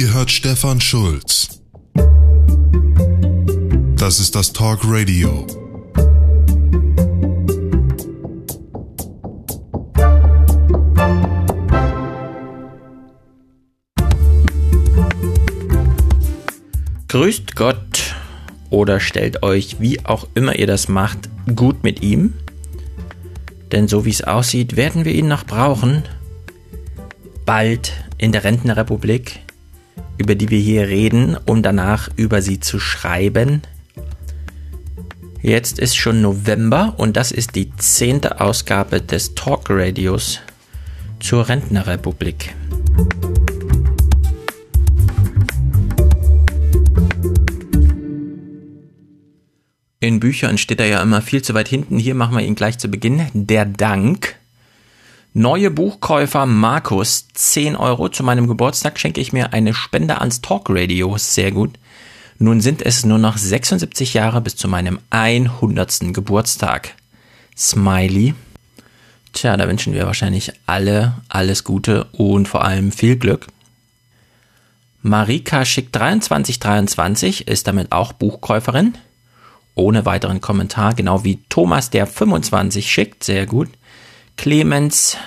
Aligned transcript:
Ihr 0.00 0.14
hört 0.14 0.30
Stefan 0.30 0.80
Schulz. 0.80 1.60
Das 3.96 4.18
ist 4.18 4.34
das 4.34 4.50
Talk 4.54 4.80
Radio. 4.84 5.46
Grüßt 17.08 17.54
Gott 17.54 18.14
oder 18.70 19.00
stellt 19.00 19.42
euch, 19.42 19.80
wie 19.80 20.02
auch 20.06 20.26
immer 20.32 20.56
ihr 20.58 20.66
das 20.66 20.88
macht, 20.88 21.28
gut 21.54 21.84
mit 21.84 22.00
ihm. 22.00 22.32
Denn 23.70 23.86
so 23.86 24.06
wie 24.06 24.10
es 24.10 24.24
aussieht, 24.24 24.76
werden 24.76 25.04
wir 25.04 25.12
ihn 25.12 25.28
noch 25.28 25.44
brauchen. 25.44 26.04
Bald 27.44 27.92
in 28.16 28.32
der 28.32 28.44
Rentenrepublik, 28.44 29.40
über 30.20 30.34
die 30.34 30.50
wir 30.50 30.58
hier 30.60 30.86
reden, 30.88 31.36
um 31.46 31.62
danach 31.62 32.10
über 32.16 32.42
sie 32.42 32.60
zu 32.60 32.78
schreiben. 32.78 33.62
Jetzt 35.40 35.78
ist 35.78 35.96
schon 35.96 36.20
November 36.20 36.94
und 36.98 37.16
das 37.16 37.32
ist 37.32 37.54
die 37.56 37.74
zehnte 37.76 38.40
Ausgabe 38.42 39.00
des 39.00 39.34
Talk 39.34 39.70
Radios 39.70 40.40
zur 41.18 41.48
Rentnerrepublik. 41.48 42.54
In 50.02 50.20
Büchern 50.20 50.58
steht 50.58 50.80
er 50.80 50.86
ja 50.86 51.02
immer 51.02 51.22
viel 51.22 51.42
zu 51.42 51.54
weit 51.54 51.68
hinten. 51.68 51.98
Hier 51.98 52.14
machen 52.14 52.36
wir 52.36 52.44
ihn 52.44 52.54
gleich 52.54 52.78
zu 52.78 52.88
Beginn. 52.88 53.22
Der 53.32 53.64
Dank. 53.64 54.39
Neue 55.32 55.70
Buchkäufer 55.70 56.44
Markus, 56.44 57.28
10 57.34 57.76
Euro. 57.76 58.08
Zu 58.08 58.24
meinem 58.24 58.48
Geburtstag 58.48 58.98
schenke 58.98 59.20
ich 59.20 59.32
mir 59.32 59.52
eine 59.52 59.74
Spende 59.74 60.20
ans 60.20 60.40
Talk 60.40 60.66
Radio. 60.68 61.16
Sehr 61.18 61.52
gut. 61.52 61.78
Nun 62.38 62.60
sind 62.60 62.82
es 62.82 63.04
nur 63.04 63.18
noch 63.18 63.36
76 63.36 64.14
Jahre 64.14 64.40
bis 64.40 64.56
zu 64.56 64.66
meinem 64.66 64.98
100. 65.10 66.12
Geburtstag. 66.12 66.96
Smiley. 67.56 68.34
Tja, 69.32 69.56
da 69.56 69.68
wünschen 69.68 69.92
wir 69.92 70.06
wahrscheinlich 70.06 70.52
alle 70.66 71.14
alles 71.28 71.62
Gute 71.62 72.04
und 72.12 72.48
vor 72.48 72.64
allem 72.64 72.90
viel 72.90 73.16
Glück. 73.16 73.46
Marika 75.02 75.64
schickt 75.64 75.94
2323, 75.94 77.46
ist 77.46 77.68
damit 77.68 77.92
auch 77.92 78.12
Buchkäuferin 78.12 78.94
ohne 79.74 80.04
weiteren 80.04 80.40
Kommentar, 80.40 80.94
genau 80.94 81.24
wie 81.24 81.38
Thomas, 81.48 81.90
der 81.90 82.06
25 82.06 82.90
schickt, 82.90 83.24
sehr 83.24 83.46
gut. 83.46 83.68
Clemens 84.40 85.18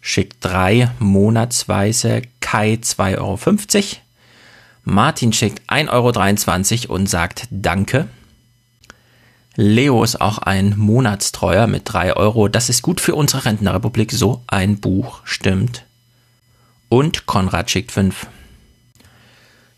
schickt 0.00 0.42
drei 0.42 0.90
monatsweise, 0.98 2.22
Kai 2.40 2.78
2,50 2.80 3.18
Euro. 3.18 3.38
Martin 4.84 5.34
schickt 5.34 5.60
1,23 5.70 6.88
Euro 6.88 6.94
und 6.94 7.06
sagt 7.06 7.48
Danke. 7.50 8.08
Leo 9.56 10.02
ist 10.02 10.22
auch 10.22 10.38
ein 10.38 10.72
Monatstreuer 10.74 11.66
mit 11.66 11.82
3 11.84 12.16
Euro. 12.16 12.48
Das 12.48 12.70
ist 12.70 12.80
gut 12.80 13.02
für 13.02 13.14
unsere 13.14 13.44
Rentenrepublik. 13.44 14.10
So 14.10 14.42
ein 14.46 14.80
Buch, 14.80 15.20
stimmt. 15.24 15.84
Und 16.88 17.26
Konrad 17.26 17.70
schickt 17.70 17.92
5. 17.92 18.26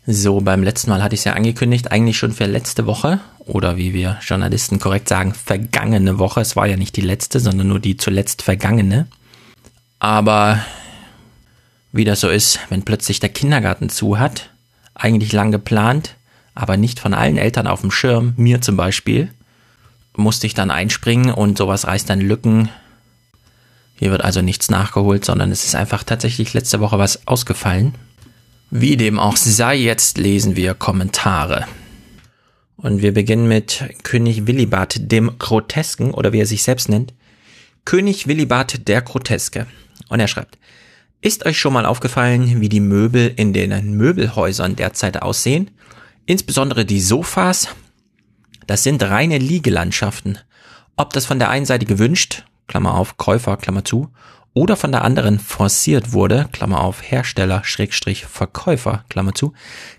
So, 0.09 0.39
beim 0.39 0.63
letzten 0.63 0.89
Mal 0.89 1.03
hatte 1.03 1.15
ich 1.15 1.21
es 1.21 1.25
ja 1.25 1.33
angekündigt, 1.33 1.91
eigentlich 1.91 2.17
schon 2.17 2.31
für 2.31 2.45
letzte 2.45 2.85
Woche 2.85 3.19
oder 3.39 3.75
wie 3.75 3.93
wir 3.93 4.17
Journalisten 4.21 4.79
korrekt 4.79 5.09
sagen, 5.09 5.33
vergangene 5.33 6.17
Woche. 6.17 6.39
Es 6.39 6.55
war 6.55 6.65
ja 6.65 6.77
nicht 6.77 6.95
die 6.95 7.01
letzte, 7.01 7.41
sondern 7.41 7.67
nur 7.67 7.81
die 7.81 7.97
zuletzt 7.97 8.41
vergangene. 8.41 9.07
Aber 9.99 10.63
wie 11.91 12.05
das 12.05 12.21
so 12.21 12.29
ist, 12.29 12.59
wenn 12.69 12.83
plötzlich 12.83 13.19
der 13.19 13.27
Kindergarten 13.27 13.89
zu 13.89 14.17
hat, 14.17 14.49
eigentlich 14.95 15.33
lang 15.33 15.51
geplant, 15.51 16.15
aber 16.55 16.77
nicht 16.77 17.01
von 17.01 17.13
allen 17.13 17.37
Eltern 17.37 17.67
auf 17.67 17.81
dem 17.81 17.91
Schirm, 17.91 18.33
mir 18.37 18.61
zum 18.61 18.77
Beispiel, 18.77 19.33
musste 20.15 20.47
ich 20.47 20.53
dann 20.53 20.71
einspringen 20.71 21.33
und 21.33 21.57
sowas 21.57 21.85
reißt 21.85 22.09
dann 22.09 22.21
Lücken. 22.21 22.69
Hier 23.97 24.11
wird 24.11 24.23
also 24.23 24.41
nichts 24.41 24.69
nachgeholt, 24.69 25.25
sondern 25.25 25.51
es 25.51 25.65
ist 25.65 25.75
einfach 25.75 26.03
tatsächlich 26.03 26.53
letzte 26.53 26.79
Woche 26.79 26.97
was 26.97 27.27
ausgefallen. 27.27 27.93
Wie 28.69 28.97
dem 28.97 29.17
auch 29.17 29.37
sei, 29.37 29.75
jetzt 29.75 30.17
lesen 30.17 30.57
wir 30.57 30.73
Kommentare. 30.73 31.65
Und 32.75 33.01
wir 33.01 33.13
beginnen 33.13 33.47
mit 33.47 33.83
König 34.03 34.45
Willibald 34.45 35.09
dem 35.09 35.39
Grotesken 35.39 36.11
oder 36.11 36.33
wie 36.33 36.41
er 36.41 36.45
sich 36.45 36.63
selbst 36.63 36.89
nennt. 36.89 37.13
König 37.85 38.27
Willibald 38.27 38.89
der 38.89 39.01
Groteske. 39.01 39.67
Und 40.09 40.19
er 40.19 40.27
schreibt, 40.27 40.57
ist 41.21 41.45
euch 41.45 41.57
schon 41.57 41.71
mal 41.71 41.85
aufgefallen, 41.85 42.59
wie 42.59 42.67
die 42.67 42.81
Möbel 42.81 43.33
in 43.37 43.53
den 43.53 43.93
Möbelhäusern 43.93 44.75
derzeit 44.75 45.21
aussehen? 45.21 45.71
Insbesondere 46.25 46.83
die 46.83 46.99
Sofas. 46.99 47.69
Das 48.67 48.83
sind 48.83 49.01
reine 49.01 49.37
Liegelandschaften. 49.37 50.39
Ob 50.97 51.13
das 51.13 51.25
von 51.25 51.39
der 51.39 51.49
einen 51.49 51.65
Seite 51.65 51.85
gewünscht, 51.85 52.43
Klammer 52.67 52.95
auf, 52.95 53.15
Käufer, 53.15 53.55
Klammer 53.55 53.85
zu, 53.85 54.09
oder 54.57 54.75
von 54.75 54.91
der 54.91 55.03
anderen 55.03 55.37
forciert 55.37 56.13
wurde, 56.13 56.49
Klammer 56.51 56.81
auf 56.81 57.03
Hersteller, 57.03 57.63
Schrägstrich 57.63 58.25
Verkäufer, 58.25 59.05
Klammer 59.07 59.35
zu, 59.35 59.53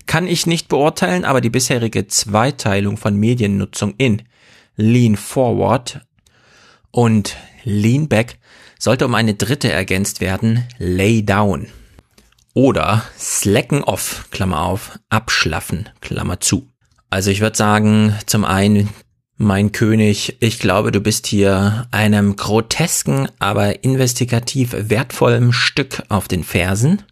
kann 0.05 0.27
ich 0.27 0.47
nicht 0.47 0.67
beurteilen, 0.67 1.23
aber 1.23 1.39
die 1.39 1.49
bisherige 1.49 2.07
Zweiteilung 2.07 2.97
von 2.97 3.15
Mediennutzung 3.15 3.93
in 3.97 4.23
Lean 4.75 5.15
Forward 5.15 6.01
und 6.91 7.37
Lean 7.63 8.09
Back 8.09 8.37
sollte 8.77 9.05
um 9.05 9.15
eine 9.15 9.33
dritte 9.33 9.71
ergänzt 9.71 10.19
werden, 10.19 10.67
Lay 10.77 11.23
Down. 11.23 11.67
Oder 12.53 13.03
Slacken 13.17 13.85
Off, 13.85 14.27
Klammer 14.29 14.63
auf, 14.63 14.99
abschlaffen, 15.07 15.87
Klammer 16.01 16.41
zu. 16.41 16.67
Also 17.09 17.31
ich 17.31 17.39
würde 17.39 17.55
sagen, 17.55 18.13
zum 18.25 18.43
einen 18.43 18.89
mein 19.39 19.71
König, 19.71 20.35
ich 20.41 20.59
glaube, 20.59 20.91
du 20.91 20.99
bist 20.99 21.25
hier 21.25 21.87
einem 21.91 22.35
grotesken, 22.35 23.29
aber 23.39 23.85
investigativ 23.85 24.75
wertvollen 24.77 25.53
Stück 25.53 26.03
auf 26.09 26.27
den 26.27 26.43
Fersen. 26.43 27.03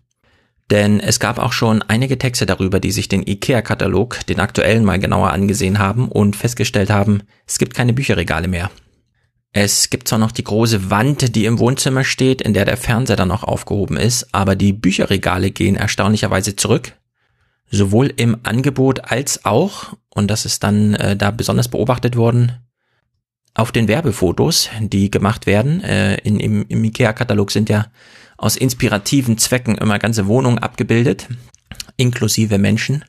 Denn 0.69 0.99
es 0.99 1.21
gab 1.21 1.39
auch 1.39 1.53
schon 1.53 1.81
einige 1.83 2.17
Texte 2.17 2.45
darüber, 2.45 2.81
die 2.81 2.91
sich 2.91 3.07
den 3.07 3.25
IKEA-Katalog, 3.25 4.25
den 4.27 4.41
aktuellen 4.41 4.83
mal 4.83 4.99
genauer 4.99 5.31
angesehen 5.31 5.79
haben 5.79 6.09
und 6.09 6.35
festgestellt 6.35 6.89
haben, 6.89 7.23
es 7.47 7.57
gibt 7.59 7.73
keine 7.73 7.93
Bücherregale 7.93 8.49
mehr. 8.49 8.69
Es 9.53 9.89
gibt 9.89 10.09
zwar 10.09 10.19
noch 10.19 10.33
die 10.33 10.43
große 10.43 10.89
Wand, 10.91 11.33
die 11.33 11.45
im 11.45 11.59
Wohnzimmer 11.59 12.03
steht, 12.03 12.41
in 12.41 12.53
der 12.53 12.65
der 12.65 12.75
Fernseher 12.75 13.15
dann 13.15 13.29
noch 13.29 13.45
aufgehoben 13.45 13.95
ist, 13.95 14.27
aber 14.33 14.57
die 14.57 14.73
Bücherregale 14.73 15.51
gehen 15.51 15.77
erstaunlicherweise 15.77 16.57
zurück 16.57 16.91
sowohl 17.69 18.13
im 18.15 18.37
Angebot 18.43 19.11
als 19.11 19.45
auch, 19.45 19.95
und 20.09 20.29
das 20.29 20.45
ist 20.45 20.63
dann 20.63 20.93
äh, 20.95 21.15
da 21.15 21.31
besonders 21.31 21.67
beobachtet 21.67 22.15
worden, 22.15 22.53
auf 23.53 23.71
den 23.71 23.87
Werbefotos, 23.87 24.69
die 24.79 25.09
gemacht 25.09 25.47
werden. 25.47 25.81
Äh, 25.83 26.17
in, 26.19 26.39
im, 26.39 26.65
Im 26.67 26.83
IKEA-Katalog 26.83 27.51
sind 27.51 27.69
ja 27.69 27.87
aus 28.37 28.55
inspirativen 28.55 29.37
Zwecken 29.37 29.77
immer 29.77 29.97
ganze 29.97 30.27
Wohnungen 30.27 30.59
abgebildet, 30.59 31.27
inklusive 31.97 32.59
Menschen. 32.59 33.03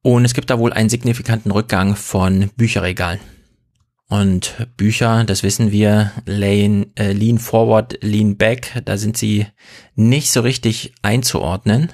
Und 0.00 0.24
es 0.24 0.34
gibt 0.34 0.50
da 0.50 0.58
wohl 0.58 0.72
einen 0.72 0.88
signifikanten 0.88 1.50
Rückgang 1.50 1.94
von 1.94 2.50
Bücherregalen. 2.56 3.20
Und 4.08 4.68
Bücher, 4.76 5.24
das 5.24 5.42
wissen 5.42 5.72
wir, 5.72 6.12
lean, 6.24 6.86
äh, 6.94 7.12
lean 7.12 7.38
forward, 7.38 7.98
lean 8.02 8.36
back, 8.36 8.80
da 8.84 8.96
sind 8.96 9.16
sie 9.16 9.46
nicht 9.94 10.30
so 10.30 10.40
richtig 10.40 10.94
einzuordnen. 11.02 11.92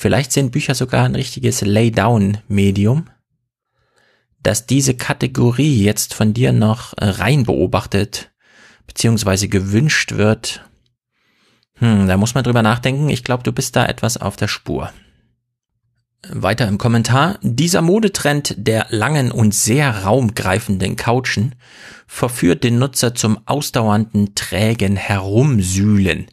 Vielleicht 0.00 0.32
sind 0.32 0.50
Bücher 0.50 0.74
sogar 0.74 1.04
ein 1.04 1.14
richtiges 1.14 1.60
Laydown-Medium, 1.60 3.10
dass 4.42 4.64
diese 4.64 4.94
Kategorie 4.94 5.84
jetzt 5.84 6.14
von 6.14 6.32
dir 6.32 6.54
noch 6.54 6.94
äh, 6.96 7.04
rein 7.04 7.44
beobachtet 7.44 8.30
beziehungsweise 8.86 9.48
gewünscht 9.48 10.12
wird. 10.12 10.64
Hm, 11.74 12.08
da 12.08 12.16
muss 12.16 12.34
man 12.34 12.44
drüber 12.44 12.62
nachdenken. 12.62 13.10
Ich 13.10 13.24
glaube, 13.24 13.42
du 13.42 13.52
bist 13.52 13.76
da 13.76 13.84
etwas 13.84 14.16
auf 14.16 14.36
der 14.36 14.48
Spur. 14.48 14.90
Weiter 16.30 16.66
im 16.66 16.78
Kommentar. 16.78 17.38
Dieser 17.42 17.82
Modetrend 17.82 18.54
der 18.56 18.86
langen 18.88 19.30
und 19.30 19.54
sehr 19.54 20.04
raumgreifenden 20.04 20.96
Couchen 20.96 21.56
verführt 22.06 22.64
den 22.64 22.78
Nutzer 22.78 23.14
zum 23.14 23.38
ausdauernden, 23.44 24.34
trägen 24.34 24.96
Herumsühlen 24.96 26.28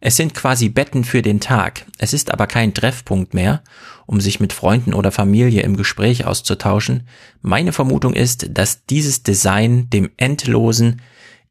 es 0.00 0.16
sind 0.16 0.34
quasi 0.34 0.70
Betten 0.70 1.04
für 1.04 1.20
den 1.20 1.40
Tag. 1.40 1.86
Es 1.98 2.14
ist 2.14 2.32
aber 2.32 2.46
kein 2.46 2.72
Treffpunkt 2.72 3.34
mehr, 3.34 3.62
um 4.06 4.20
sich 4.20 4.40
mit 4.40 4.52
Freunden 4.52 4.94
oder 4.94 5.12
Familie 5.12 5.62
im 5.62 5.76
Gespräch 5.76 6.24
auszutauschen. 6.24 7.06
Meine 7.42 7.72
Vermutung 7.72 8.14
ist, 8.14 8.48
dass 8.56 8.86
dieses 8.86 9.22
Design 9.22 9.90
dem 9.90 10.10
endlosen 10.16 11.02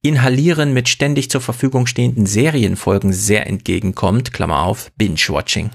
Inhalieren 0.01 0.73
mit 0.73 0.87
ständig 0.87 1.29
zur 1.29 1.41
Verfügung 1.41 1.85
stehenden 1.85 2.25
Serienfolgen 2.25 3.11
sehr 3.11 3.45
entgegenkommt, 3.47 4.33
Klammer 4.33 4.63
auf, 4.63 4.91
Binge-Watching. 4.95 5.71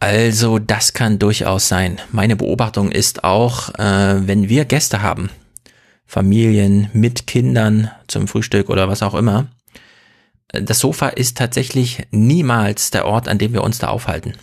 Also 0.00 0.58
das 0.58 0.94
kann 0.94 1.20
durchaus 1.20 1.68
sein. 1.68 2.00
Meine 2.10 2.34
Beobachtung 2.34 2.90
ist 2.90 3.22
auch, 3.22 3.72
äh, 3.78 4.26
wenn 4.26 4.48
wir 4.48 4.64
Gäste 4.64 5.00
haben, 5.00 5.30
Familien 6.04 6.90
mit 6.92 7.28
Kindern 7.28 7.88
zum 8.08 8.26
Frühstück 8.26 8.68
oder 8.68 8.88
was 8.88 9.02
auch 9.02 9.14
immer, 9.14 9.46
das 10.52 10.78
Sofa 10.78 11.08
ist 11.08 11.38
tatsächlich 11.38 12.06
niemals 12.10 12.90
der 12.90 13.06
Ort, 13.06 13.28
an 13.28 13.38
dem 13.38 13.52
wir 13.52 13.64
uns 13.64 13.78
da 13.78 13.88
aufhalten. 13.88 14.34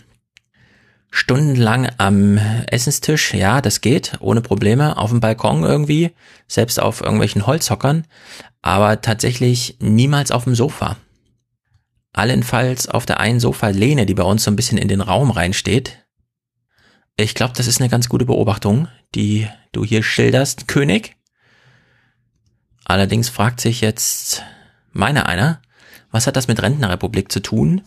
stundenlang 1.12 1.88
am 1.98 2.38
Essenstisch, 2.68 3.34
ja, 3.34 3.60
das 3.60 3.80
geht, 3.80 4.16
ohne 4.20 4.40
Probleme, 4.42 4.96
auf 4.96 5.10
dem 5.10 5.20
Balkon 5.20 5.64
irgendwie, 5.64 6.12
selbst 6.46 6.78
auf 6.78 7.00
irgendwelchen 7.00 7.46
Holzhockern, 7.46 8.06
aber 8.62 9.00
tatsächlich 9.00 9.76
niemals 9.80 10.30
auf 10.30 10.44
dem 10.44 10.54
Sofa. 10.54 10.96
Allenfalls 12.12 12.88
auf 12.88 13.06
der 13.06 13.20
einen 13.20 13.40
Sofalehne, 13.40 14.06
die 14.06 14.14
bei 14.14 14.22
uns 14.22 14.44
so 14.44 14.50
ein 14.50 14.56
bisschen 14.56 14.78
in 14.78 14.88
den 14.88 15.00
Raum 15.00 15.30
reinsteht. 15.30 16.04
Ich 17.16 17.34
glaube, 17.34 17.54
das 17.56 17.66
ist 17.66 17.80
eine 17.80 17.90
ganz 17.90 18.08
gute 18.08 18.24
Beobachtung, 18.24 18.88
die 19.14 19.48
du 19.72 19.84
hier 19.84 20.02
schilderst, 20.02 20.68
König. 20.68 21.16
Allerdings 22.84 23.28
fragt 23.28 23.60
sich 23.60 23.80
jetzt 23.80 24.42
meiner 24.92 25.26
einer, 25.26 25.60
was 26.10 26.26
hat 26.26 26.36
das 26.36 26.48
mit 26.48 26.62
Rentnerrepublik 26.62 27.30
zu 27.30 27.40
tun? 27.40 27.82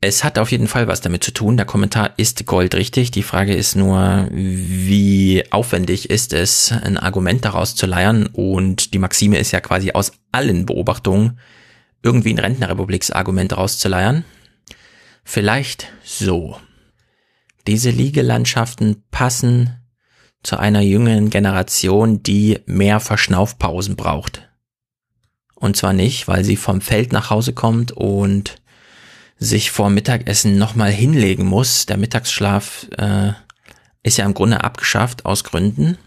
Es 0.00 0.24
hat 0.24 0.38
auf 0.38 0.50
jeden 0.50 0.66
Fall 0.66 0.88
was 0.88 1.00
damit 1.00 1.22
zu 1.22 1.32
tun. 1.32 1.56
Der 1.56 1.64
Kommentar 1.66 2.10
ist 2.16 2.44
goldrichtig. 2.44 3.12
Die 3.12 3.22
Frage 3.22 3.54
ist 3.54 3.76
nur, 3.76 4.28
wie 4.32 5.44
aufwendig 5.52 6.10
ist 6.10 6.32
es, 6.32 6.72
ein 6.72 6.98
Argument 6.98 7.44
daraus 7.44 7.76
zu 7.76 7.86
leiern? 7.86 8.26
Und 8.26 8.94
die 8.94 8.98
Maxime 8.98 9.38
ist 9.38 9.52
ja 9.52 9.60
quasi 9.60 9.92
aus 9.92 10.12
allen 10.32 10.66
Beobachtungen 10.66 11.38
irgendwie 12.02 12.34
ein 12.34 12.40
Rentnerrepubliksargument 12.40 13.56
rauszuleiern. 13.56 14.24
Vielleicht 15.22 15.86
so. 16.02 16.56
Diese 17.68 17.90
Liegelandschaften 17.90 19.04
passen 19.12 19.78
zu 20.42 20.58
einer 20.58 20.80
jüngeren 20.80 21.30
Generation, 21.30 22.24
die 22.24 22.58
mehr 22.66 22.98
Verschnaufpausen 22.98 23.94
braucht. 23.94 24.48
Und 25.62 25.76
zwar 25.76 25.92
nicht, 25.92 26.26
weil 26.26 26.42
sie 26.42 26.56
vom 26.56 26.80
Feld 26.80 27.12
nach 27.12 27.30
Hause 27.30 27.52
kommt 27.52 27.92
und 27.92 28.56
sich 29.38 29.70
vor 29.70 29.90
Mittagessen 29.90 30.58
nochmal 30.58 30.90
hinlegen 30.90 31.46
muss. 31.46 31.86
Der 31.86 31.96
Mittagsschlaf 31.96 32.88
äh, 32.98 33.30
ist 34.02 34.16
ja 34.16 34.26
im 34.26 34.34
Grunde 34.34 34.64
abgeschafft 34.64 35.24
aus 35.24 35.44
Gründen. 35.44 35.98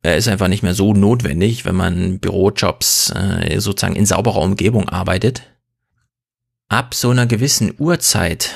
Er 0.00 0.16
ist 0.16 0.28
einfach 0.28 0.46
nicht 0.46 0.62
mehr 0.62 0.74
so 0.74 0.94
notwendig, 0.94 1.64
wenn 1.64 1.74
man 1.74 2.20
Bürojobs 2.20 3.10
äh, 3.10 3.58
sozusagen 3.58 3.96
in 3.96 4.06
sauberer 4.06 4.42
Umgebung 4.42 4.88
arbeitet. 4.88 5.42
Ab 6.68 6.94
so 6.94 7.10
einer 7.10 7.26
gewissen 7.26 7.74
Uhrzeit 7.76 8.54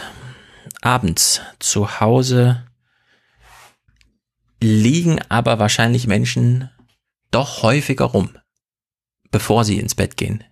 abends 0.83 1.41
zu 1.59 1.99
Hause 1.99 2.65
liegen 4.63 5.21
aber 5.29 5.59
wahrscheinlich 5.59 6.07
Menschen 6.07 6.71
doch 7.33 7.65
häufiger 7.65 8.05
rum 8.05 8.31
bevor 9.31 9.65
sie 9.65 9.79
ins 9.79 9.95
Bett 9.95 10.17
gehen. 10.17 10.45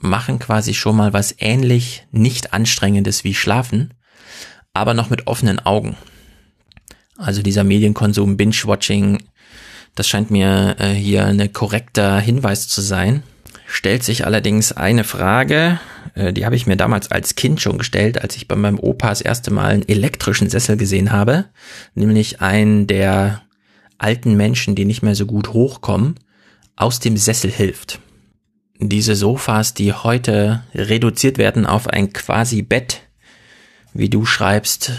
Machen 0.00 0.38
quasi 0.38 0.74
schon 0.74 0.96
mal 0.96 1.12
was 1.12 1.34
ähnlich 1.38 2.06
nicht 2.10 2.52
anstrengendes 2.52 3.24
wie 3.24 3.34
schlafen, 3.34 3.94
aber 4.72 4.94
noch 4.94 5.10
mit 5.10 5.26
offenen 5.26 5.60
Augen. 5.60 5.96
Also 7.16 7.42
dieser 7.42 7.62
Medienkonsum, 7.62 8.36
Binge-Watching, 8.36 9.22
das 9.94 10.08
scheint 10.08 10.30
mir 10.30 10.76
äh, 10.78 10.88
hier 10.88 11.26
ein 11.26 11.52
korrekter 11.52 12.18
Hinweis 12.18 12.68
zu 12.68 12.80
sein. 12.80 13.22
Stellt 13.66 14.02
sich 14.02 14.26
allerdings 14.26 14.72
eine 14.72 15.04
Frage, 15.04 15.78
äh, 16.14 16.32
die 16.32 16.44
habe 16.44 16.56
ich 16.56 16.66
mir 16.66 16.76
damals 16.76 17.10
als 17.10 17.36
Kind 17.36 17.60
schon 17.60 17.78
gestellt, 17.78 18.20
als 18.20 18.36
ich 18.36 18.48
bei 18.48 18.56
meinem 18.56 18.78
Opa 18.78 19.10
das 19.10 19.20
erste 19.20 19.52
Mal 19.52 19.72
einen 19.72 19.88
elektrischen 19.88 20.48
Sessel 20.48 20.76
gesehen 20.76 21.12
habe, 21.12 21.44
nämlich 21.94 22.40
einen 22.40 22.86
der 22.86 23.42
alten 23.98 24.36
Menschen, 24.36 24.74
die 24.74 24.84
nicht 24.84 25.02
mehr 25.02 25.14
so 25.14 25.26
gut 25.26 25.52
hochkommen 25.52 26.16
aus 26.76 27.00
dem 27.00 27.16
Sessel 27.16 27.50
hilft. 27.50 28.00
Diese 28.78 29.14
Sofas, 29.14 29.74
die 29.74 29.92
heute 29.92 30.64
reduziert 30.74 31.38
werden 31.38 31.66
auf 31.66 31.86
ein 31.86 32.12
quasi 32.12 32.62
Bett, 32.62 33.02
wie 33.94 34.08
du 34.08 34.24
schreibst, 34.24 34.92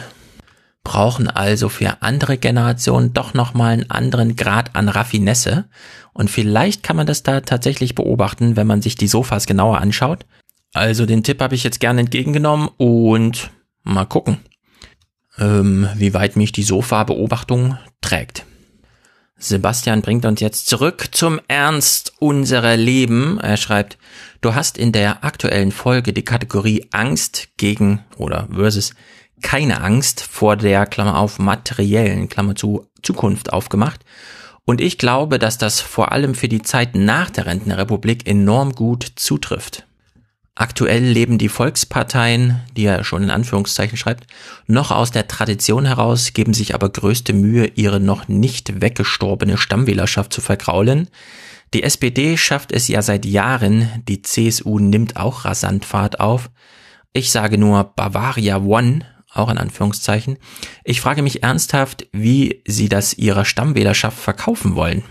brauchen 0.83 1.27
also 1.27 1.69
für 1.69 2.01
andere 2.01 2.37
Generationen 2.37 3.13
doch 3.13 3.33
nochmal 3.33 3.73
einen 3.73 3.89
anderen 3.89 4.35
Grad 4.35 4.75
an 4.75 4.89
Raffinesse. 4.89 5.65
Und 6.13 6.29
vielleicht 6.29 6.83
kann 6.83 6.95
man 6.95 7.07
das 7.07 7.23
da 7.23 7.41
tatsächlich 7.41 7.95
beobachten, 7.95 8.55
wenn 8.55 8.67
man 8.67 8.81
sich 8.81 8.95
die 8.95 9.07
Sofas 9.07 9.45
genauer 9.45 9.79
anschaut. 9.79 10.25
Also 10.73 11.05
den 11.05 11.23
Tipp 11.23 11.41
habe 11.41 11.55
ich 11.55 11.63
jetzt 11.63 11.79
gerne 11.79 12.01
entgegengenommen 12.01 12.69
und 12.77 13.51
mal 13.83 14.05
gucken, 14.05 14.39
ähm, 15.37 15.87
wie 15.95 16.13
weit 16.13 16.35
mich 16.35 16.51
die 16.51 16.63
Sofa-Beobachtung 16.63 17.77
trägt. 18.01 18.45
Sebastian 19.37 20.01
bringt 20.01 20.25
uns 20.25 20.39
jetzt 20.39 20.67
zurück 20.67 21.09
zum 21.11 21.39
Ernst 21.47 22.13
unserer 22.19 22.77
Leben. 22.77 23.39
Er 23.39 23.57
schreibt, 23.57 23.97
du 24.41 24.55
hast 24.55 24.77
in 24.77 24.91
der 24.91 25.23
aktuellen 25.23 25.71
Folge 25.71 26.13
die 26.13 26.23
Kategorie 26.23 26.87
Angst 26.91 27.49
gegen 27.57 28.05
oder 28.17 28.47
versus 28.53 28.93
keine 29.41 29.81
Angst 29.81 30.21
vor 30.21 30.55
der 30.55 30.85
Klammer 30.85 31.17
auf 31.17 31.39
materiellen 31.39 32.29
Klammer 32.29 32.55
zu 32.55 32.87
Zukunft 33.01 33.51
aufgemacht. 33.51 34.05
Und 34.65 34.79
ich 34.79 34.97
glaube, 34.97 35.39
dass 35.39 35.57
das 35.57 35.81
vor 35.81 36.13
allem 36.13 36.35
für 36.35 36.47
die 36.47 36.61
Zeit 36.61 36.95
nach 36.95 37.29
der 37.29 37.45
Rentenrepublik 37.45 38.25
enorm 38.27 38.71
gut 38.71 39.05
zutrifft. 39.15 39.85
Aktuell 40.55 41.03
leben 41.03 41.39
die 41.39 41.49
Volksparteien, 41.49 42.61
die 42.77 42.85
er 42.85 43.03
schon 43.03 43.23
in 43.23 43.31
Anführungszeichen 43.31 43.97
schreibt, 43.97 44.27
noch 44.67 44.91
aus 44.91 45.09
der 45.09 45.27
Tradition 45.27 45.85
heraus, 45.85 46.33
geben 46.33 46.53
sich 46.53 46.75
aber 46.75 46.89
größte 46.89 47.33
Mühe, 47.33 47.71
ihre 47.73 47.99
noch 47.99 48.27
nicht 48.27 48.79
weggestorbene 48.79 49.57
Stammwählerschaft 49.57 50.31
zu 50.31 50.41
verkraulen. 50.41 51.09
Die 51.73 51.81
SPD 51.81 52.37
schafft 52.37 52.71
es 52.71 52.87
ja 52.87 53.01
seit 53.01 53.25
Jahren, 53.25 53.89
die 54.07 54.21
CSU 54.21 54.77
nimmt 54.77 55.15
auch 55.15 55.43
rasant 55.45 55.85
Fahrt 55.85 56.19
auf. 56.19 56.51
Ich 57.13 57.31
sage 57.31 57.57
nur 57.57 57.83
Bavaria 57.95 58.57
One, 58.57 59.07
auch 59.33 59.49
in 59.49 59.57
Anführungszeichen. 59.57 60.37
Ich 60.83 61.01
frage 61.01 61.23
mich 61.23 61.41
ernsthaft, 61.41 62.07
wie 62.11 62.61
sie 62.67 62.89
das 62.89 63.15
ihrer 63.15 63.45
Stammwählerschaft 63.45 64.19
verkaufen 64.19 64.75
wollen. 64.75 65.03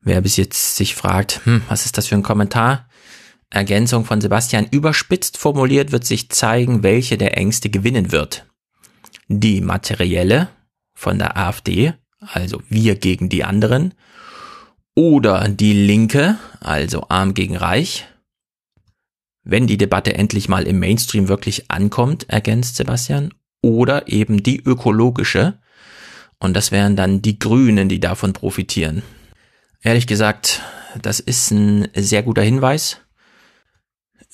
Wer 0.00 0.22
bis 0.22 0.38
jetzt 0.38 0.76
sich 0.76 0.94
fragt, 0.94 1.42
hm, 1.44 1.62
was 1.68 1.84
ist 1.84 1.98
das 1.98 2.06
für 2.06 2.14
ein 2.14 2.22
Kommentar? 2.22 2.85
Ergänzung 3.50 4.04
von 4.04 4.20
Sebastian 4.20 4.66
überspitzt 4.70 5.36
formuliert 5.38 5.92
wird 5.92 6.04
sich 6.04 6.30
zeigen, 6.30 6.82
welche 6.82 7.16
der 7.16 7.36
Ängste 7.36 7.70
gewinnen 7.70 8.12
wird. 8.12 8.46
Die 9.28 9.60
materielle 9.60 10.48
von 10.94 11.18
der 11.18 11.36
AfD, 11.36 11.94
also 12.20 12.62
wir 12.68 12.96
gegen 12.96 13.28
die 13.28 13.44
anderen, 13.44 13.94
oder 14.94 15.48
die 15.48 15.74
Linke, 15.74 16.38
also 16.60 17.06
arm 17.08 17.34
gegen 17.34 17.56
reich. 17.56 18.06
Wenn 19.44 19.66
die 19.66 19.76
Debatte 19.76 20.14
endlich 20.14 20.48
mal 20.48 20.66
im 20.66 20.78
Mainstream 20.78 21.28
wirklich 21.28 21.70
ankommt, 21.70 22.28
ergänzt 22.28 22.76
Sebastian, 22.76 23.32
oder 23.62 24.08
eben 24.08 24.42
die 24.42 24.60
ökologische, 24.60 25.58
und 26.38 26.54
das 26.54 26.72
wären 26.72 26.96
dann 26.96 27.22
die 27.22 27.38
Grünen, 27.38 27.88
die 27.88 28.00
davon 28.00 28.32
profitieren. 28.32 29.02
Ehrlich 29.82 30.06
gesagt, 30.06 30.62
das 31.00 31.20
ist 31.20 31.50
ein 31.50 31.88
sehr 31.94 32.22
guter 32.22 32.42
Hinweis 32.42 33.00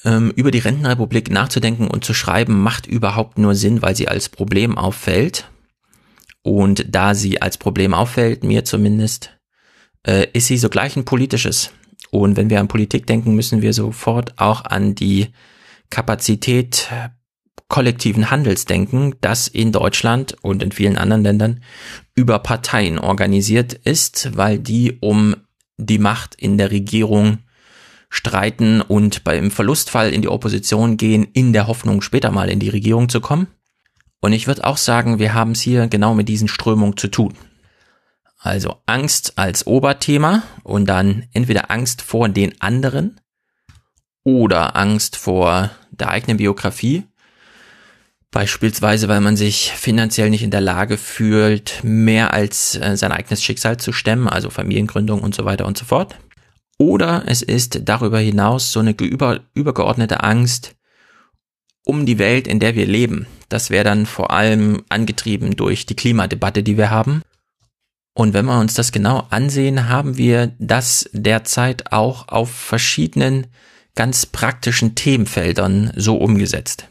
ähm, 0.05 0.33
über 0.35 0.51
die 0.51 0.59
Rentenrepublik 0.59 1.31
nachzudenken 1.31 1.89
und 1.89 2.05
zu 2.05 2.15
schreiben, 2.15 2.61
macht 2.61 2.87
überhaupt 2.87 3.39
nur 3.39 3.55
Sinn, 3.55 3.83
weil 3.83 3.97
sie 3.97 4.09
als 4.09 4.29
Problem 4.29 4.77
auffällt. 4.77 5.49
Und 6.43 6.87
da 6.89 7.15
sie 7.15 7.41
als 7.41 7.57
Problem 7.57 7.95
auffällt, 7.95 8.43
mir 8.43 8.65
zumindest, 8.65 9.39
äh, 10.07 10.27
ist 10.33 10.49
sie 10.49 10.59
sogleich 10.59 10.97
ein 10.97 11.05
politisches. 11.05 11.71
Und 12.11 12.37
wenn 12.37 12.51
wir 12.51 12.61
an 12.61 12.69
Politik 12.69 13.07
denken, 13.07 13.35
müssen 13.35 13.63
wir 13.63 13.73
sofort 13.73 14.39
auch 14.39 14.65
an 14.65 14.95
die 14.95 15.29
Kapazität 15.89 16.91
kollektiven 17.69 18.31
Handels 18.31 18.67
denken, 18.67 19.15
das 19.23 19.49
in 19.49 19.73
Deutschland 19.73 20.37
und 20.43 20.63
in 20.63 20.73
vielen 20.73 20.99
anderen 20.99 21.23
Ländern 21.23 21.63
über 22.15 22.39
Parteien 22.41 22.99
organisiert 22.99 23.73
ist, 23.73 24.37
weil 24.37 24.59
die 24.59 24.99
um 25.01 25.37
die 25.79 25.99
Macht 25.99 26.35
in 26.35 26.59
der 26.59 26.71
Regierung 26.71 27.39
streiten 28.13 28.83
und 28.83 29.25
beim 29.25 29.51
Verlustfall 29.51 30.13
in 30.13 30.21
die 30.21 30.29
Opposition 30.29 30.99
gehen, 30.99 31.27
in 31.33 31.55
der 31.55 31.67
Hoffnung, 31.67 32.03
später 32.03 32.31
mal 32.31 32.51
in 32.51 32.59
die 32.59 32.69
Regierung 32.69 33.09
zu 33.09 33.23
kommen. 33.23 33.47
Und 34.21 34.35
ich 34.35 34.47
würde 34.47 34.65
auch 34.65 34.77
sagen, 34.77 35.19
wir 35.19 35.33
haben 35.33 35.53
es 35.53 35.63
hier 35.63 35.89
genau 35.89 36.15
mit 36.15 36.29
diesen 36.29 36.47
Strömungen 36.47 36.99
zu 36.99 37.09
tun. 37.09 37.33
Also 38.39 38.77
Angst 38.85 39.39
als 39.39 39.67
Oberthema 39.67 40.43
und 40.63 40.87
dann 40.87 41.25
entweder 41.33 41.71
Angst 41.71 42.03
vor 42.03 42.29
den 42.29 42.61
anderen 42.61 43.19
oder 44.25 44.77
Angst 44.77 45.17
vor 45.17 45.71
der 45.91 46.11
eigenen 46.11 46.37
Biografie. 46.37 47.05
Beispielsweise, 48.31 49.09
weil 49.09 49.23
man 49.23 49.37
sich 49.37 49.73
finanziell 49.73 50.29
nicht 50.29 50.43
in 50.43 50.51
der 50.51 50.61
Lage 50.61 50.99
fühlt, 50.99 51.81
mehr 51.83 52.35
als 52.35 52.77
äh, 52.77 52.97
sein 52.97 53.13
eigenes 53.13 53.43
Schicksal 53.43 53.79
zu 53.79 53.93
stemmen, 53.93 54.29
also 54.29 54.51
Familiengründung 54.51 55.23
und 55.23 55.35
so 55.35 55.47
weiter 55.47 55.65
und 55.65 55.79
so 55.79 55.87
fort. 55.87 56.17
Oder 56.79 57.25
es 57.27 57.43
ist 57.43 57.81
darüber 57.85 58.19
hinaus 58.19 58.73
so 58.73 58.81
eine 58.81 58.93
über, 58.93 59.41
übergeordnete 59.55 60.23
Angst 60.23 60.75
um 61.85 62.07
die 62.07 62.19
Welt, 62.19 62.47
in 62.47 62.61
der 62.61 62.75
wir 62.75 62.87
leben. 62.87 63.27
Das 63.49 63.71
wäre 63.71 63.85
dann 63.85 64.07
vor 64.07 64.31
allem 64.31 64.83
angetrieben 64.89 65.57
durch 65.57 65.87
die 65.87 65.97
Klimadebatte, 65.97 66.63
die 66.63 66.77
wir 66.77 66.91
haben. 66.91 67.23
Und 68.15 68.35
wenn 68.35 68.47
wir 68.47 68.59
uns 68.61 68.75
das 68.75 68.93
genau 68.93 69.27
ansehen, 69.31 69.89
haben 69.89 70.17
wir 70.17 70.55
das 70.59 71.09
derzeit 71.13 71.93
auch 71.93 72.29
auf 72.29 72.51
verschiedenen 72.51 73.47
ganz 73.95 74.27
praktischen 74.27 74.95
Themenfeldern 74.95 75.93
so 75.97 76.17
umgesetzt. 76.17 76.89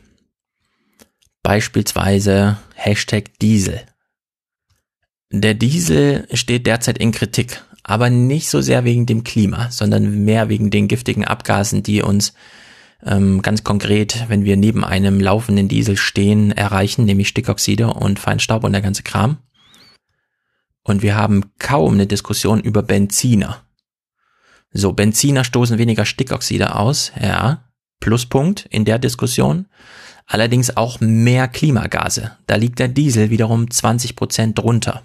Beispielsweise 1.43 2.57
Hashtag 2.75 3.39
Diesel. 3.39 3.81
Der 5.31 5.53
Diesel 5.53 6.27
steht 6.33 6.67
derzeit 6.67 6.97
in 6.97 7.11
Kritik, 7.11 7.63
aber 7.83 8.09
nicht 8.09 8.50
so 8.50 8.61
sehr 8.61 8.83
wegen 8.83 9.05
dem 9.05 9.23
Klima, 9.23 9.69
sondern 9.71 10.23
mehr 10.23 10.50
wegen 10.50 10.69
den 10.69 10.88
giftigen 10.88 11.25
Abgasen, 11.25 11.83
die 11.83 12.01
uns 12.01 12.33
ähm, 13.03 13.41
ganz 13.41 13.63
konkret, 13.63 14.25
wenn 14.27 14.45
wir 14.45 14.57
neben 14.57 14.83
einem 14.83 15.19
laufenden 15.19 15.67
Diesel 15.67 15.97
stehen, 15.97 16.51
erreichen, 16.51 17.05
nämlich 17.05 17.27
Stickoxide 17.27 17.88
und 17.88 18.19
Feinstaub 18.19 18.63
und 18.63 18.73
der 18.73 18.81
ganze 18.81 19.03
Kram. 19.03 19.38
Und 20.83 21.01
wir 21.01 21.15
haben 21.15 21.51
kaum 21.59 21.93
eine 21.93 22.07
Diskussion 22.07 22.59
über 22.59 22.83
Benziner. 22.83 23.63
So, 24.71 24.93
Benziner 24.93 25.43
stoßen 25.43 25.77
weniger 25.77 26.05
Stickoxide 26.05 26.75
aus, 26.75 27.11
ja, 27.21 27.71
Pluspunkt 28.00 28.65
in 28.69 28.85
der 28.85 29.00
Diskussion. 29.00 29.67
Allerdings 30.25 30.77
auch 30.77 31.00
mehr 31.01 31.47
Klimagase. 31.47 32.38
Da 32.47 32.55
liegt 32.55 32.79
der 32.79 32.88
Diesel 32.88 33.29
wiederum 33.29 33.69
20 33.69 34.15
Prozent 34.15 34.57
drunter. 34.57 35.03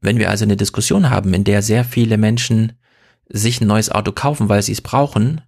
Wenn 0.00 0.18
wir 0.18 0.30
also 0.30 0.44
eine 0.44 0.56
Diskussion 0.56 1.10
haben, 1.10 1.34
in 1.34 1.44
der 1.44 1.62
sehr 1.62 1.84
viele 1.84 2.18
Menschen 2.18 2.72
sich 3.28 3.60
ein 3.60 3.66
neues 3.66 3.90
Auto 3.90 4.12
kaufen, 4.12 4.48
weil 4.48 4.62
sie 4.62 4.72
es 4.72 4.80
brauchen 4.80 5.40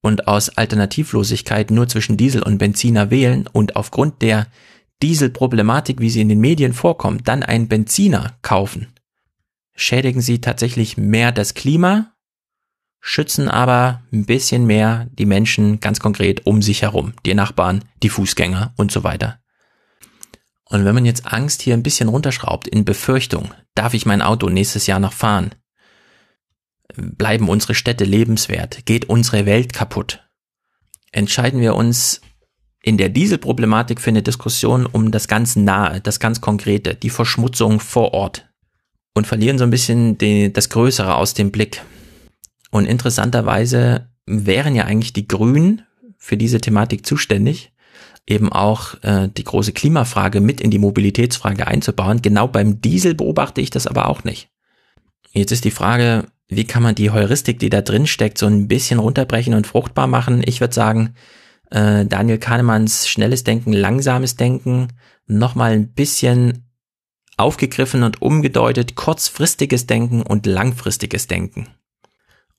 und 0.00 0.28
aus 0.28 0.50
Alternativlosigkeit 0.50 1.70
nur 1.70 1.88
zwischen 1.88 2.16
Diesel 2.16 2.42
und 2.42 2.58
Benziner 2.58 3.10
wählen 3.10 3.48
und 3.50 3.76
aufgrund 3.76 4.22
der 4.22 4.46
Dieselproblematik, 5.02 6.00
wie 6.00 6.10
sie 6.10 6.20
in 6.20 6.28
den 6.28 6.40
Medien 6.40 6.72
vorkommt, 6.72 7.26
dann 7.26 7.42
einen 7.42 7.68
Benziner 7.68 8.36
kaufen, 8.42 8.92
schädigen 9.74 10.20
sie 10.20 10.40
tatsächlich 10.40 10.96
mehr 10.96 11.32
das 11.32 11.54
Klima, 11.54 12.12
schützen 13.00 13.48
aber 13.48 14.02
ein 14.12 14.24
bisschen 14.24 14.66
mehr 14.66 15.08
die 15.12 15.26
Menschen 15.26 15.80
ganz 15.80 16.00
konkret 16.00 16.46
um 16.46 16.62
sich 16.62 16.82
herum, 16.82 17.12
die 17.26 17.34
Nachbarn, 17.34 17.84
die 18.02 18.08
Fußgänger 18.08 18.72
und 18.76 18.92
so 18.92 19.04
weiter. 19.04 19.40
Und 20.68 20.84
wenn 20.84 20.94
man 20.94 21.04
jetzt 21.04 21.26
Angst 21.26 21.62
hier 21.62 21.74
ein 21.74 21.82
bisschen 21.82 22.08
runterschraubt 22.08 22.66
in 22.66 22.84
Befürchtung, 22.84 23.52
darf 23.74 23.94
ich 23.94 24.06
mein 24.06 24.22
Auto 24.22 24.48
nächstes 24.48 24.86
Jahr 24.86 25.00
noch 25.00 25.12
fahren? 25.12 25.54
Bleiben 26.96 27.48
unsere 27.48 27.74
Städte 27.74 28.04
lebenswert? 28.04 28.86
Geht 28.86 29.08
unsere 29.08 29.46
Welt 29.46 29.72
kaputt? 29.72 30.24
Entscheiden 31.12 31.60
wir 31.60 31.74
uns 31.74 32.20
in 32.82 32.98
der 32.98 33.08
Dieselproblematik 33.08 34.00
für 34.00 34.10
eine 34.10 34.22
Diskussion 34.22 34.86
um 34.86 35.10
das 35.10 35.28
ganz 35.28 35.56
Nahe, 35.56 36.00
das 36.00 36.20
ganz 36.20 36.40
Konkrete, 36.40 36.94
die 36.94 37.10
Verschmutzung 37.10 37.80
vor 37.80 38.12
Ort 38.12 38.48
und 39.14 39.26
verlieren 39.26 39.58
so 39.58 39.64
ein 39.64 39.70
bisschen 39.70 40.18
die, 40.18 40.52
das 40.52 40.68
Größere 40.68 41.14
aus 41.14 41.34
dem 41.34 41.50
Blick. 41.50 41.82
Und 42.70 42.86
interessanterweise 42.86 44.10
wären 44.26 44.74
ja 44.74 44.84
eigentlich 44.84 45.12
die 45.12 45.28
Grünen 45.28 45.82
für 46.18 46.36
diese 46.36 46.60
Thematik 46.60 47.06
zuständig, 47.06 47.72
eben 48.26 48.50
auch 48.52 48.94
äh, 49.02 49.28
die 49.28 49.44
große 49.44 49.72
Klimafrage 49.72 50.40
mit 50.40 50.60
in 50.60 50.70
die 50.70 50.78
Mobilitätsfrage 50.78 51.66
einzubauen. 51.66 52.22
Genau 52.22 52.48
beim 52.48 52.80
Diesel 52.80 53.14
beobachte 53.14 53.60
ich 53.60 53.70
das 53.70 53.86
aber 53.86 54.08
auch 54.08 54.24
nicht. 54.24 54.48
Jetzt 55.32 55.52
ist 55.52 55.64
die 55.64 55.70
Frage, 55.70 56.26
wie 56.48 56.64
kann 56.64 56.82
man 56.82 56.94
die 56.94 57.10
Heuristik, 57.10 57.58
die 57.58 57.70
da 57.70 57.82
drin 57.82 58.06
steckt, 58.06 58.38
so 58.38 58.46
ein 58.46 58.68
bisschen 58.68 58.98
runterbrechen 58.98 59.54
und 59.54 59.66
fruchtbar 59.66 60.06
machen? 60.06 60.42
Ich 60.44 60.60
würde 60.60 60.74
sagen, 60.74 61.14
äh, 61.70 62.06
Daniel 62.06 62.38
Kahnemanns 62.38 63.08
schnelles 63.08 63.44
Denken, 63.44 63.72
langsames 63.72 64.36
Denken, 64.36 64.88
nochmal 65.26 65.72
ein 65.72 65.92
bisschen 65.92 66.64
aufgegriffen 67.36 68.04
und 68.04 68.22
umgedeutet, 68.22 68.94
kurzfristiges 68.94 69.86
Denken 69.86 70.22
und 70.22 70.46
langfristiges 70.46 71.26
Denken. 71.26 71.68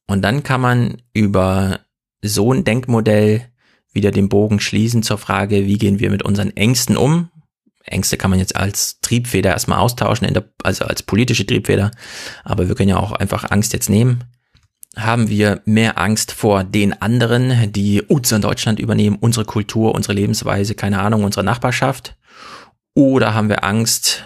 Und 0.08 0.22
dann 0.22 0.44
kann 0.44 0.62
man 0.62 1.02
über 1.14 1.80
so 2.22 2.52
ein 2.52 2.64
Denkmodell 2.64 3.50
wieder 3.96 4.12
den 4.12 4.30
Bogen 4.30 4.60
schließen 4.60 5.04
zur 5.04 5.18
Frage, 5.18 5.66
wie 5.66 5.78
gehen 5.78 6.00
wir 6.00 6.10
mit 6.10 6.24
unseren 6.24 6.56
Ängsten 6.56 6.98
um? 6.98 7.30
Ängste 7.84 8.18
kann 8.18 8.32
man 8.32 8.40
jetzt 8.40 8.56
als 8.56 9.00
Triebfeder 9.02 9.52
erstmal 9.52 9.80
austauschen, 9.80 10.32
der, 10.34 10.50
also 10.64 10.86
als 10.86 11.04
politische 11.04 11.46
Triebfeder, 11.46 11.92
aber 12.44 12.68
wir 12.68 12.76
können 12.76 12.90
ja 12.90 12.98
auch 12.98 13.12
einfach 13.12 13.50
Angst 13.52 13.74
jetzt 13.74 13.90
nehmen. 13.90 14.24
Haben 14.96 15.30
wir 15.30 15.62
mehr 15.66 15.98
Angst 15.98 16.32
vor 16.32 16.64
den 16.64 17.00
anderen, 17.02 17.72
die 17.72 18.02
uns 18.02 18.32
in 18.32 18.42
Deutschland 18.42 18.80
übernehmen, 18.80 19.18
unsere 19.20 19.46
Kultur, 19.46 19.94
unsere 19.94 20.14
Lebensweise, 20.14 20.74
keine 20.74 21.00
Ahnung, 21.00 21.24
unsere 21.24 21.44
Nachbarschaft? 21.44 22.16
Oder 22.94 23.34
haben 23.34 23.50
wir 23.50 23.66
Angst 23.66 24.24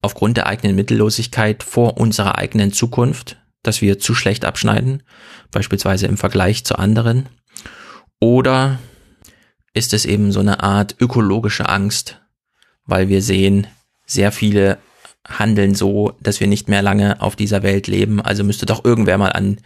aufgrund 0.00 0.36
der 0.36 0.46
eigenen 0.46 0.76
Mittellosigkeit 0.76 1.64
vor 1.64 1.98
unserer 1.98 2.38
eigenen 2.38 2.72
Zukunft? 2.72 3.36
dass 3.66 3.82
wir 3.82 3.98
zu 3.98 4.14
schlecht 4.14 4.44
abschneiden, 4.44 5.02
beispielsweise 5.50 6.06
im 6.06 6.16
Vergleich 6.16 6.64
zu 6.64 6.78
anderen? 6.78 7.28
Oder 8.20 8.78
ist 9.74 9.92
es 9.92 10.04
eben 10.04 10.32
so 10.32 10.40
eine 10.40 10.62
Art 10.62 10.96
ökologische 11.00 11.68
Angst, 11.68 12.20
weil 12.84 13.08
wir 13.08 13.22
sehen, 13.22 13.66
sehr 14.06 14.32
viele 14.32 14.78
handeln 15.26 15.74
so, 15.74 16.12
dass 16.20 16.40
wir 16.40 16.46
nicht 16.46 16.68
mehr 16.68 16.82
lange 16.82 17.20
auf 17.20 17.34
dieser 17.36 17.62
Welt 17.62 17.88
leben, 17.88 18.20
also 18.20 18.44
müsste 18.44 18.64
doch 18.64 18.84
irgendwer 18.84 19.18
mal 19.18 19.32
an 19.32 19.58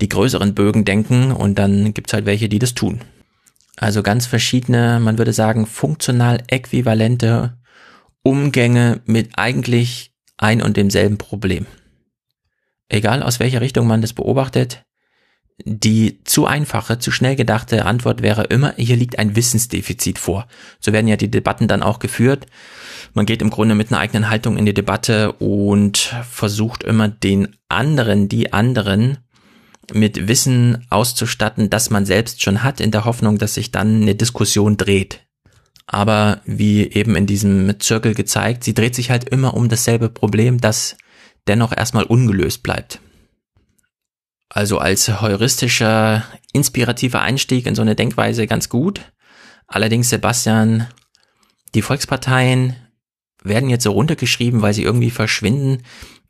die 0.00 0.08
größeren 0.08 0.54
Bögen 0.54 0.84
denken 0.84 1.30
und 1.30 1.58
dann 1.58 1.94
gibt's 1.94 2.12
halt 2.12 2.26
welche, 2.26 2.48
die 2.48 2.58
das 2.58 2.74
tun. 2.74 3.00
Also 3.76 4.02
ganz 4.02 4.26
verschiedene, 4.26 5.00
man 5.00 5.18
würde 5.18 5.32
sagen, 5.32 5.66
funktional 5.66 6.42
äquivalente 6.48 7.56
Umgänge 8.22 9.00
mit 9.06 9.30
eigentlich 9.36 10.12
ein 10.36 10.60
und 10.60 10.76
demselben 10.76 11.18
Problem 11.18 11.66
egal 12.88 13.22
aus 13.22 13.40
welcher 13.40 13.60
Richtung 13.60 13.86
man 13.86 14.00
das 14.00 14.12
beobachtet, 14.12 14.84
die 15.64 16.22
zu 16.24 16.46
einfache, 16.46 16.98
zu 16.98 17.10
schnell 17.10 17.34
gedachte 17.34 17.86
Antwort 17.86 18.22
wäre 18.22 18.44
immer, 18.44 18.74
hier 18.76 18.96
liegt 18.96 19.18
ein 19.18 19.36
Wissensdefizit 19.36 20.18
vor. 20.18 20.46
So 20.80 20.92
werden 20.92 21.08
ja 21.08 21.16
die 21.16 21.30
Debatten 21.30 21.66
dann 21.66 21.82
auch 21.82 21.98
geführt. 21.98 22.46
Man 23.14 23.24
geht 23.24 23.40
im 23.40 23.50
Grunde 23.50 23.74
mit 23.74 23.90
einer 23.90 24.00
eigenen 24.00 24.28
Haltung 24.28 24.58
in 24.58 24.66
die 24.66 24.74
Debatte 24.74 25.32
und 25.32 26.14
versucht 26.30 26.82
immer 26.82 27.08
den 27.08 27.56
anderen, 27.68 28.28
die 28.28 28.52
anderen 28.52 29.18
mit 29.92 30.28
Wissen 30.28 30.84
auszustatten, 30.90 31.70
das 31.70 31.90
man 31.90 32.04
selbst 32.04 32.42
schon 32.42 32.62
hat, 32.62 32.80
in 32.80 32.90
der 32.90 33.04
Hoffnung, 33.04 33.38
dass 33.38 33.54
sich 33.54 33.70
dann 33.70 34.02
eine 34.02 34.14
Diskussion 34.14 34.76
dreht. 34.76 35.20
Aber 35.86 36.40
wie 36.44 36.90
eben 36.90 37.14
in 37.14 37.26
diesem 37.26 37.78
Zirkel 37.78 38.14
gezeigt, 38.14 38.64
sie 38.64 38.74
dreht 38.74 38.94
sich 38.94 39.10
halt 39.10 39.28
immer 39.28 39.54
um 39.54 39.68
dasselbe 39.68 40.08
Problem, 40.08 40.60
das 40.60 40.96
dennoch 41.46 41.74
erstmal 41.74 42.04
ungelöst 42.04 42.62
bleibt. 42.64 43.00
Also 44.48 44.78
als 44.78 45.20
heuristischer, 45.20 46.24
inspirativer 46.52 47.20
Einstieg 47.20 47.66
in 47.66 47.74
so 47.74 47.82
eine 47.82 47.96
Denkweise 47.96 48.46
ganz 48.46 48.68
gut. 48.68 49.12
Allerdings, 49.66 50.08
Sebastian, 50.10 50.86
die 51.74 51.82
Volksparteien 51.82 52.76
werden 53.42 53.70
jetzt 53.70 53.84
so 53.84 53.92
runtergeschrieben, 53.92 54.62
weil 54.62 54.74
sie 54.74 54.82
irgendwie 54.82 55.10
verschwinden. 55.10 55.82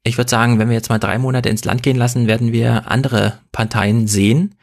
Ich 0.02 0.18
würde 0.18 0.30
sagen, 0.30 0.58
wenn 0.58 0.68
wir 0.68 0.76
jetzt 0.76 0.88
mal 0.88 0.98
drei 0.98 1.18
Monate 1.18 1.48
ins 1.48 1.64
Land 1.64 1.82
gehen 1.82 1.96
lassen, 1.96 2.26
werden 2.26 2.52
wir 2.52 2.90
andere 2.90 3.40
Parteien 3.52 4.06
sehen. 4.06 4.54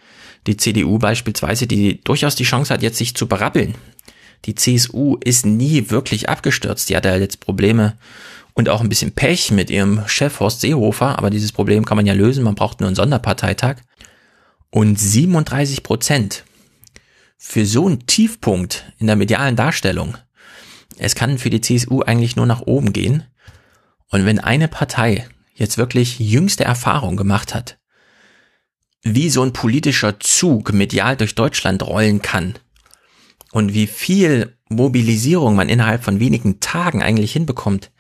Die 0.48 0.58
CDU 0.58 0.98
beispielsweise, 0.98 1.68
die 1.68 2.02
durchaus 2.02 2.36
die 2.36 2.44
Chance 2.44 2.74
hat, 2.74 2.82
jetzt 2.82 2.98
sich 2.98 3.16
zu 3.16 3.28
berappeln. 3.28 3.76
Die 4.46 4.56
CSU 4.56 5.18
ist 5.24 5.46
nie 5.46 5.90
wirklich 5.90 6.28
abgestürzt. 6.28 6.90
Die 6.90 6.98
hatte 6.98 7.10
ja 7.10 7.18
jetzt 7.18 7.40
Probleme 7.40 7.98
und 8.54 8.70
auch 8.70 8.82
ein 8.82 8.90
bisschen 8.90 9.14
Pech 9.14 9.52
mit 9.52 9.70
ihrem 9.70 10.04
Chef 10.08 10.40
Horst 10.40 10.62
Seehofer, 10.62 11.18
aber 11.18 11.30
dieses 11.30 11.52
Problem 11.52 11.86
kann 11.86 11.98
man 11.98 12.06
ja 12.06 12.14
lösen, 12.14 12.44
man 12.44 12.56
braucht 12.56 12.80
nur 12.80 12.88
einen 12.88 12.96
Sonderparteitag. 12.96 13.78
Und 14.70 15.00
37 15.00 15.84
Prozent 15.84 16.46
für 17.38 17.66
so 17.66 17.88
einen 17.88 18.06
Tiefpunkt 18.08 18.92
in 19.00 19.08
der 19.08 19.16
medialen 19.16 19.56
Darstellung. 19.56 20.18
Es 20.98 21.16
kann 21.16 21.38
für 21.38 21.50
die 21.50 21.62
CSU 21.62 22.02
eigentlich 22.02 22.36
nur 22.36 22.46
nach 22.46 22.62
oben 22.62 22.94
gehen. 22.94 23.24
Und 24.10 24.26
wenn 24.26 24.40
eine 24.40 24.68
Partei 24.68 25.28
jetzt 25.54 25.78
wirklich 25.78 26.20
jüngste 26.20 26.64
Erfahrung 26.64 27.18
gemacht 27.18 27.54
hat, 27.54 27.78
wie 29.04 29.30
so 29.30 29.44
ein 29.44 29.54
politischer 29.54 30.20
Zug 30.20 30.74
medial 30.74 31.18
durch 31.18 31.36
Deutschland 31.36 31.84
rollen 31.84 32.22
kann 32.22 32.56
und 33.52 33.74
wie 33.74 33.88
viel 33.88 34.58
Mobilisierung 34.70 35.56
man 35.56 35.70
innerhalb 35.70 36.04
von 36.04 36.20
wenigen 36.20 36.60
Tagen 36.60 37.04
eigentlich 37.04 37.34
hinbekommt, 37.34 37.92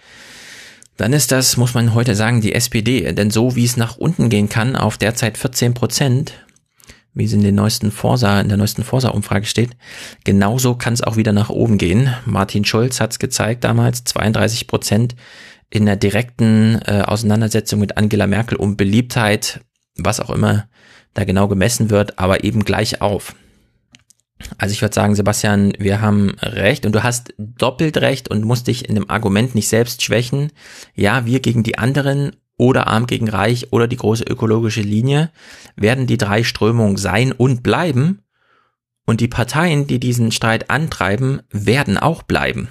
dann 0.97 1.13
ist 1.13 1.31
das, 1.31 1.57
muss 1.57 1.73
man 1.73 1.93
heute 1.93 2.15
sagen, 2.15 2.41
die 2.41 2.53
SPD. 2.53 3.11
Denn 3.13 3.31
so 3.31 3.55
wie 3.55 3.65
es 3.65 3.77
nach 3.77 3.97
unten 3.97 4.29
gehen 4.29 4.49
kann, 4.49 4.75
auf 4.75 4.97
derzeit 4.97 5.37
14 5.37 5.73
Prozent, 5.73 6.33
wie 7.13 7.25
es 7.25 7.33
in 7.33 7.43
den 7.43 7.55
neuesten 7.55 7.91
Forsa, 7.91 8.41
in 8.41 8.49
der 8.49 8.57
neuesten 8.57 8.83
Forsa-Umfrage 8.83 9.45
steht, 9.45 9.71
genauso 10.23 10.75
kann 10.75 10.93
es 10.93 11.01
auch 11.01 11.15
wieder 11.15 11.33
nach 11.33 11.49
oben 11.49 11.77
gehen. 11.77 12.13
Martin 12.25 12.65
Schulz 12.65 12.99
hat 12.99 13.11
es 13.11 13.19
gezeigt 13.19 13.63
damals, 13.63 14.03
32 14.03 14.67
Prozent 14.67 15.15
in 15.69 15.85
der 15.85 15.95
direkten 15.95 16.79
äh, 16.85 17.01
Auseinandersetzung 17.05 17.79
mit 17.79 17.97
Angela 17.97 18.27
Merkel 18.27 18.57
um 18.57 18.77
Beliebtheit, 18.77 19.61
was 19.97 20.19
auch 20.19 20.29
immer 20.29 20.67
da 21.15 21.23
genau 21.23 21.47
gemessen 21.47 21.89
wird, 21.89 22.19
aber 22.19 22.43
eben 22.43 22.63
gleich 22.63 23.01
auf. 23.01 23.35
Also 24.57 24.73
ich 24.73 24.81
würde 24.81 24.93
sagen, 24.93 25.15
Sebastian, 25.15 25.73
wir 25.79 26.01
haben 26.01 26.31
recht 26.41 26.85
und 26.85 26.93
du 26.93 27.03
hast 27.03 27.33
doppelt 27.37 27.97
recht 27.97 28.29
und 28.29 28.43
musst 28.43 28.67
dich 28.67 28.87
in 28.87 28.95
dem 28.95 29.09
Argument 29.09 29.55
nicht 29.55 29.67
selbst 29.67 30.03
schwächen. 30.03 30.51
Ja, 30.95 31.25
wir 31.25 31.39
gegen 31.39 31.63
die 31.63 31.77
anderen 31.77 32.35
oder 32.57 32.87
arm 32.87 33.07
gegen 33.07 33.29
reich 33.29 33.71
oder 33.71 33.87
die 33.87 33.97
große 33.97 34.23
ökologische 34.23 34.81
Linie 34.81 35.31
werden 35.75 36.07
die 36.07 36.17
drei 36.17 36.43
Strömungen 36.43 36.97
sein 36.97 37.31
und 37.31 37.63
bleiben. 37.63 38.19
Und 39.05 39.19
die 39.19 39.27
Parteien, 39.27 39.85
die 39.87 39.99
diesen 39.99 40.31
Streit 40.31 40.69
antreiben, 40.69 41.41
werden 41.49 41.97
auch 41.97 42.23
bleiben. 42.23 42.69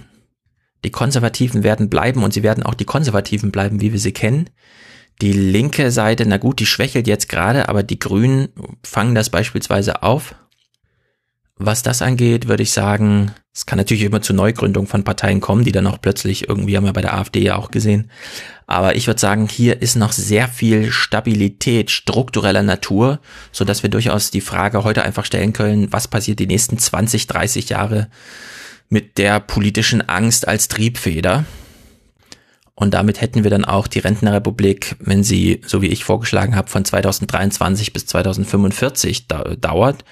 Die 0.84 0.90
Konservativen 0.90 1.62
werden 1.62 1.90
bleiben 1.90 2.24
und 2.24 2.32
sie 2.32 2.42
werden 2.42 2.62
auch 2.64 2.74
die 2.74 2.86
Konservativen 2.86 3.52
bleiben, 3.52 3.80
wie 3.80 3.92
wir 3.92 4.00
sie 4.00 4.12
kennen. 4.12 4.48
Die 5.20 5.32
linke 5.32 5.90
Seite, 5.90 6.24
na 6.26 6.38
gut, 6.38 6.58
die 6.58 6.66
schwächelt 6.66 7.06
jetzt 7.06 7.28
gerade, 7.28 7.68
aber 7.68 7.82
die 7.82 7.98
Grünen 7.98 8.48
fangen 8.82 9.14
das 9.14 9.30
beispielsweise 9.30 10.02
auf. 10.02 10.34
Was 11.64 11.84
das 11.84 12.02
angeht, 12.02 12.48
würde 12.48 12.64
ich 12.64 12.72
sagen, 12.72 13.30
es 13.54 13.66
kann 13.66 13.78
natürlich 13.78 14.02
immer 14.02 14.20
zu 14.20 14.34
Neugründung 14.34 14.88
von 14.88 15.04
Parteien 15.04 15.40
kommen, 15.40 15.62
die 15.62 15.70
dann 15.70 15.86
auch 15.86 16.00
plötzlich 16.00 16.48
irgendwie 16.48 16.76
haben 16.76 16.86
wir 16.86 16.92
bei 16.92 17.02
der 17.02 17.14
AfD 17.14 17.40
ja 17.40 17.54
auch 17.54 17.70
gesehen. 17.70 18.10
Aber 18.66 18.96
ich 18.96 19.06
würde 19.06 19.20
sagen, 19.20 19.48
hier 19.48 19.80
ist 19.80 19.94
noch 19.94 20.10
sehr 20.10 20.48
viel 20.48 20.90
Stabilität 20.90 21.92
struktureller 21.92 22.64
Natur, 22.64 23.20
so 23.52 23.64
dass 23.64 23.84
wir 23.84 23.90
durchaus 23.90 24.32
die 24.32 24.40
Frage 24.40 24.82
heute 24.82 25.04
einfach 25.04 25.24
stellen 25.24 25.52
können, 25.52 25.92
was 25.92 26.08
passiert 26.08 26.40
die 26.40 26.48
nächsten 26.48 26.78
20, 26.78 27.28
30 27.28 27.68
Jahre 27.68 28.08
mit 28.88 29.16
der 29.16 29.38
politischen 29.38 30.08
Angst 30.08 30.48
als 30.48 30.66
Triebfeder. 30.66 31.44
Und 32.74 32.92
damit 32.92 33.20
hätten 33.20 33.44
wir 33.44 33.50
dann 33.52 33.64
auch 33.64 33.86
die 33.86 34.00
Rentnerrepublik, 34.00 34.96
wenn 34.98 35.22
sie, 35.22 35.60
so 35.64 35.80
wie 35.80 35.88
ich 35.88 36.02
vorgeschlagen 36.02 36.56
habe, 36.56 36.68
von 36.68 36.84
2023 36.84 37.92
bis 37.92 38.06
2045 38.06 39.28
dauert, 39.28 40.04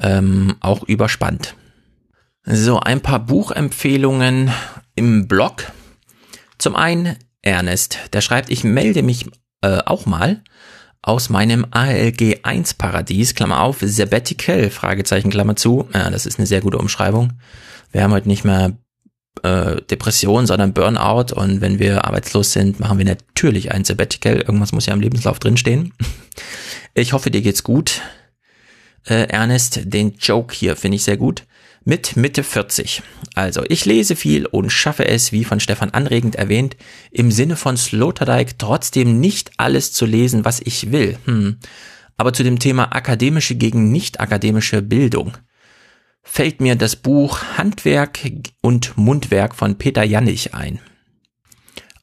ähm, 0.00 0.56
auch 0.60 0.82
überspannt. 0.84 1.54
So, 2.44 2.80
ein 2.80 3.00
paar 3.00 3.20
Buchempfehlungen 3.20 4.50
im 4.94 5.28
Blog. 5.28 5.72
Zum 6.58 6.76
einen 6.76 7.16
Ernest, 7.40 7.98
der 8.12 8.20
schreibt, 8.20 8.50
ich 8.50 8.64
melde 8.64 9.02
mich 9.02 9.26
äh, 9.62 9.78
auch 9.84 10.06
mal 10.06 10.42
aus 11.02 11.30
meinem 11.30 11.66
ALG 11.70 12.40
1 12.44 12.74
Paradies, 12.74 13.34
Klammer 13.34 13.60
auf, 13.60 13.78
Sabbatical, 13.80 14.70
Fragezeichen, 14.70 15.30
Klammer 15.30 15.56
zu. 15.56 15.88
Ja, 15.92 16.10
das 16.10 16.26
ist 16.26 16.38
eine 16.38 16.46
sehr 16.46 16.60
gute 16.60 16.78
Umschreibung. 16.78 17.32
Wir 17.90 18.02
haben 18.02 18.12
heute 18.12 18.28
nicht 18.28 18.44
mehr 18.44 18.76
äh, 19.42 19.82
Depression, 19.82 20.46
sondern 20.46 20.72
Burnout 20.72 21.34
und 21.34 21.60
wenn 21.60 21.78
wir 21.78 22.04
arbeitslos 22.04 22.52
sind, 22.52 22.78
machen 22.78 22.98
wir 22.98 23.04
natürlich 23.04 23.72
ein 23.72 23.84
Sabbatical. 23.84 24.36
Irgendwas 24.36 24.72
muss 24.72 24.86
ja 24.86 24.94
im 24.94 25.00
Lebenslauf 25.00 25.38
drinstehen. 25.38 25.92
Ich 26.94 27.12
hoffe, 27.12 27.30
dir 27.30 27.42
geht's 27.42 27.64
gut. 27.64 28.02
Äh, 29.06 29.28
Ernest, 29.28 29.80
den 29.84 30.14
Joke 30.18 30.54
hier 30.54 30.76
finde 30.76 30.96
ich 30.96 31.04
sehr 31.04 31.16
gut 31.16 31.44
mit 31.84 32.16
Mitte 32.16 32.44
40. 32.44 33.02
Also, 33.34 33.64
ich 33.68 33.84
lese 33.84 34.14
viel 34.14 34.46
und 34.46 34.70
schaffe 34.70 35.06
es, 35.06 35.32
wie 35.32 35.44
von 35.44 35.60
Stefan 35.60 35.90
anregend 35.90 36.36
erwähnt, 36.36 36.76
im 37.10 37.32
Sinne 37.32 37.56
von 37.56 37.76
Sloterdijk 37.76 38.58
trotzdem 38.58 39.20
nicht 39.20 39.52
alles 39.56 39.92
zu 39.92 40.06
lesen, 40.06 40.44
was 40.44 40.60
ich 40.60 40.92
will. 40.92 41.18
Hm. 41.24 41.58
Aber 42.16 42.32
zu 42.32 42.44
dem 42.44 42.58
Thema 42.58 42.94
akademische 42.94 43.56
gegen 43.56 43.90
nicht 43.90 44.20
akademische 44.20 44.82
Bildung 44.82 45.36
fällt 46.22 46.60
mir 46.60 46.76
das 46.76 46.96
Buch 46.96 47.40
Handwerk 47.56 48.20
und 48.60 48.96
Mundwerk 48.96 49.54
von 49.54 49.76
Peter 49.76 50.04
Jannig 50.04 50.54
ein. 50.54 50.78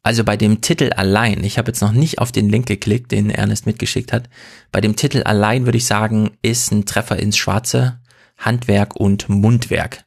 Also 0.09 0.23
bei 0.23 0.37
dem 0.37 0.61
Titel 0.61 0.89
allein, 0.95 1.43
ich 1.43 1.59
habe 1.59 1.69
jetzt 1.69 1.81
noch 1.81 1.91
nicht 1.91 2.17
auf 2.17 2.31
den 2.31 2.49
Link 2.49 2.65
geklickt, 2.65 3.11
den 3.11 3.29
Ernest 3.29 3.67
mitgeschickt 3.67 4.11
hat, 4.11 4.27
bei 4.71 4.81
dem 4.81 4.95
Titel 4.95 5.21
allein 5.21 5.65
würde 5.65 5.77
ich 5.77 5.85
sagen, 5.85 6.31
ist 6.41 6.71
ein 6.71 6.87
Treffer 6.87 7.17
ins 7.17 7.37
Schwarze. 7.37 7.99
Handwerk 8.35 8.95
und 8.95 9.29
Mundwerk. 9.29 10.05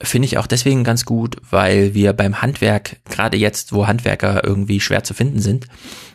Finde 0.00 0.26
ich 0.26 0.38
auch 0.38 0.46
deswegen 0.46 0.84
ganz 0.84 1.04
gut, 1.04 1.38
weil 1.50 1.94
wir 1.94 2.12
beim 2.12 2.42
Handwerk, 2.42 2.98
gerade 3.10 3.36
jetzt, 3.36 3.72
wo 3.72 3.88
Handwerker 3.88 4.44
irgendwie 4.44 4.78
schwer 4.78 5.02
zu 5.02 5.14
finden 5.14 5.40
sind, 5.40 5.66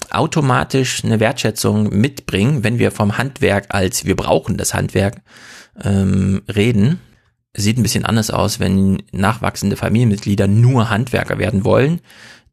automatisch 0.10 1.04
eine 1.04 1.20
Wertschätzung 1.20 1.90
mitbringen, 1.90 2.64
wenn 2.64 2.80
wir 2.80 2.90
vom 2.90 3.18
Handwerk 3.18 3.66
als 3.68 4.06
wir 4.06 4.16
brauchen 4.16 4.56
das 4.56 4.74
Handwerk 4.74 5.18
ähm, 5.84 6.42
reden. 6.48 7.02
Sieht 7.54 7.78
ein 7.78 7.84
bisschen 7.84 8.06
anders 8.06 8.32
aus, 8.32 8.62
wenn 8.62 9.04
nachwachsende 9.12 9.76
Familienmitglieder 9.76 10.48
nur 10.48 10.90
Handwerker 10.90 11.38
werden 11.38 11.66
wollen. 11.66 12.00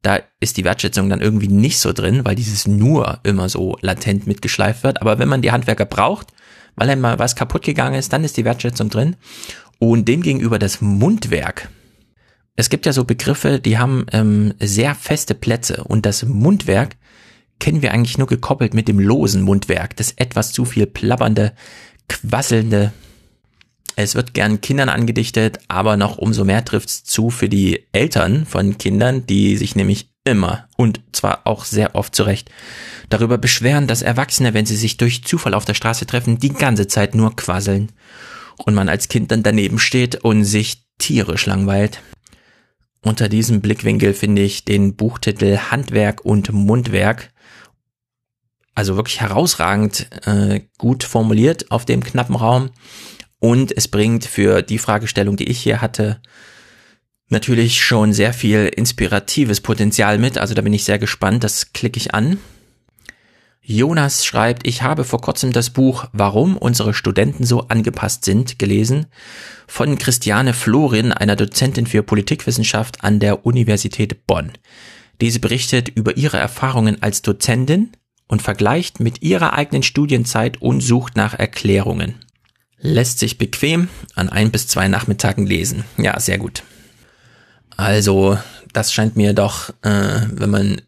Da 0.07 0.21
ist 0.39 0.57
die 0.57 0.63
Wertschätzung 0.63 1.11
dann 1.11 1.21
irgendwie 1.21 1.49
nicht 1.49 1.81
so 1.81 1.93
drin, 1.93 2.25
weil 2.25 2.37
dieses 2.37 2.69
nur 2.69 3.19
immer 3.25 3.49
so 3.49 3.77
latent 3.81 4.29
mitgeschleift 4.29 4.85
wird. 4.85 5.03
Aber 5.03 5.19
wenn 5.19 5.29
man 5.29 5.43
die 5.43 5.51
Handwerker 5.51 5.85
braucht, 5.85 6.29
weil 6.77 6.89
einmal 6.89 7.19
was 7.19 7.35
kaputt 7.35 7.63
gegangen 7.63 7.99
ist, 7.99 8.13
dann 8.13 8.23
ist 8.23 8.37
die 8.37 8.45
Wertschätzung 8.45 8.89
drin. 8.89 9.17
Und 9.81 10.07
demgegenüber 10.07 10.61
das 10.61 10.81
Mundwerk. 10.81 11.71
Es 12.55 12.71
gibt 12.71 12.87
ja 12.87 12.93
so 12.93 13.03
Begriffe, 13.03 13.59
die 13.59 13.79
haben 13.79 14.07
ähm, 14.13 14.55
sehr 14.61 14.95
feste 14.95 15.35
Plätze 15.35 15.83
und 15.83 16.07
das 16.07 16.23
Mundwerk 16.23 16.95
kennen 17.59 17.83
wir 17.83 17.93
eigentlich 17.93 18.17
nur 18.17 18.29
gekoppelt 18.29 18.75
mit 18.75 18.87
dem 18.87 19.01
losen 19.01 19.43
Mundwerk, 19.43 19.97
das 19.97 20.13
etwas 20.13 20.53
zu 20.53 20.65
viel 20.65 20.87
plappernde, 20.87 21.53
quasselnde. 22.09 22.93
Es 23.99 24.15
wird 24.15 24.35
gern 24.35 24.61
Kindern 24.61 24.91
angedichtet, 24.91 25.59
aber 25.69 25.97
noch 25.97 26.19
umso 26.19 26.45
mehr 26.45 26.63
trifft's 26.65 27.03
zu 27.03 27.31
für 27.31 27.49
die 27.49 27.87
Eltern 27.93 28.45
von 28.45 28.77
Kindern, 28.77 29.27
die 29.27 29.57
sich 29.57 29.75
nämlich 29.75 30.11
immer 30.23 30.69
und 30.77 31.01
zwar 31.13 31.47
auch 31.47 31.65
sehr 31.65 31.95
oft 31.95 32.15
zurecht 32.15 32.51
darüber 33.09 33.39
beschweren, 33.39 33.87
dass 33.87 34.03
Erwachsene, 34.03 34.53
wenn 34.53 34.67
sie 34.67 34.77
sich 34.77 34.99
durch 34.99 35.25
Zufall 35.25 35.55
auf 35.55 35.65
der 35.65 35.75
Straße 35.75 36.05
treffen, 36.05 36.39
die 36.39 36.53
ganze 36.53 36.89
Zeit 36.89 37.15
nur 37.15 37.35
quasseln 37.37 37.91
und 38.59 38.75
man 38.75 38.91
als 38.91 39.09
Kind 39.09 39.31
dann 39.31 39.43
daneben 39.43 39.79
steht 39.79 40.17
und 40.17 40.45
sich 40.45 40.85
tierisch 40.99 41.47
langweilt. 41.47 42.03
Unter 43.01 43.31
diesem 43.31 43.63
Blickwinkel 43.63 44.13
finde 44.13 44.43
ich 44.43 44.67
den 44.67 44.97
Buchtitel 44.97 45.57
Handwerk 45.71 46.23
und 46.23 46.53
Mundwerk 46.53 47.33
also 48.75 48.97
wirklich 48.97 49.23
herausragend 49.23 50.07
äh, 50.27 50.61
gut 50.77 51.03
formuliert 51.03 51.71
auf 51.71 51.87
dem 51.87 52.05
knappen 52.05 52.37
Raum 52.37 52.71
und 53.39 53.77
es 53.77 53.89
bringt 53.89 54.25
für 54.25 54.63
die 54.63 54.79
Fragestellung, 54.79 55.37
die 55.37 55.49
ich 55.49 55.59
hier 55.59 55.81
hatte, 55.81 56.21
natürlich 57.29 57.83
schon 57.83 58.13
sehr 58.13 58.33
viel 58.33 58.67
inspiratives 58.67 59.61
Potenzial 59.61 60.19
mit. 60.19 60.39
Also 60.39 60.55
da 60.55 60.63
bin 60.63 60.73
ich 60.73 60.85
sehr 60.85 60.99
gespannt. 60.99 61.45
Das 61.45 61.73
klicke 61.73 61.99
ich 61.99 62.15
an. 62.15 62.39
Jonas 63.69 64.25
schreibt, 64.25 64.65
ich 64.65 64.83
habe 64.83 65.03
vor 65.03 65.21
kurzem 65.21 65.53
das 65.53 65.71
Buch 65.71 66.07
Warum 66.13 66.57
unsere 66.57 66.95
Studenten 66.95 67.45
so 67.45 67.63
angepasst 67.63 68.25
sind 68.25 68.61
gelesen 68.61 69.07
von 69.67 69.99
Christiane 69.99 70.55
Florin, 70.55 71.11
einer 71.11 71.35
Dozentin 71.35 71.87
für 71.87 72.05
Politikwissenschaft 72.05 73.03
an 73.03 73.19
der 73.19 73.45
Universität 73.45 74.25
Bonn. 74.29 74.53
Diese 75.21 75.41
berichtet 75.41 75.89
über 75.89 76.17
ihre 76.17 76.37
Erfahrungen 76.37 77.03
als 77.03 77.23
Dozentin 77.23 77.91
und 78.29 78.41
vergleicht 78.41 79.01
mit 79.01 79.23
ihrer 79.23 79.55
eigenen 79.55 79.83
Studienzeit 79.83 80.63
und 80.63 80.81
sucht 80.81 81.17
nach 81.17 81.35
Erklärungen. 81.35 82.15
Lässt 82.79 83.19
sich 83.19 83.39
bequem 83.39 83.89
an 84.15 84.29
ein 84.29 84.51
bis 84.51 84.69
zwei 84.69 84.89
Nachmittagen 84.89 85.47
lesen. 85.47 85.85
Ja, 85.97 86.19
sehr 86.21 86.39
gut. 86.39 86.63
Also, 87.77 88.39
das 88.73 88.93
scheint 88.93 89.17
mir 89.17 89.33
doch, 89.33 89.71
äh, 89.83 90.21
wenn 90.31 90.51
man 90.51 90.81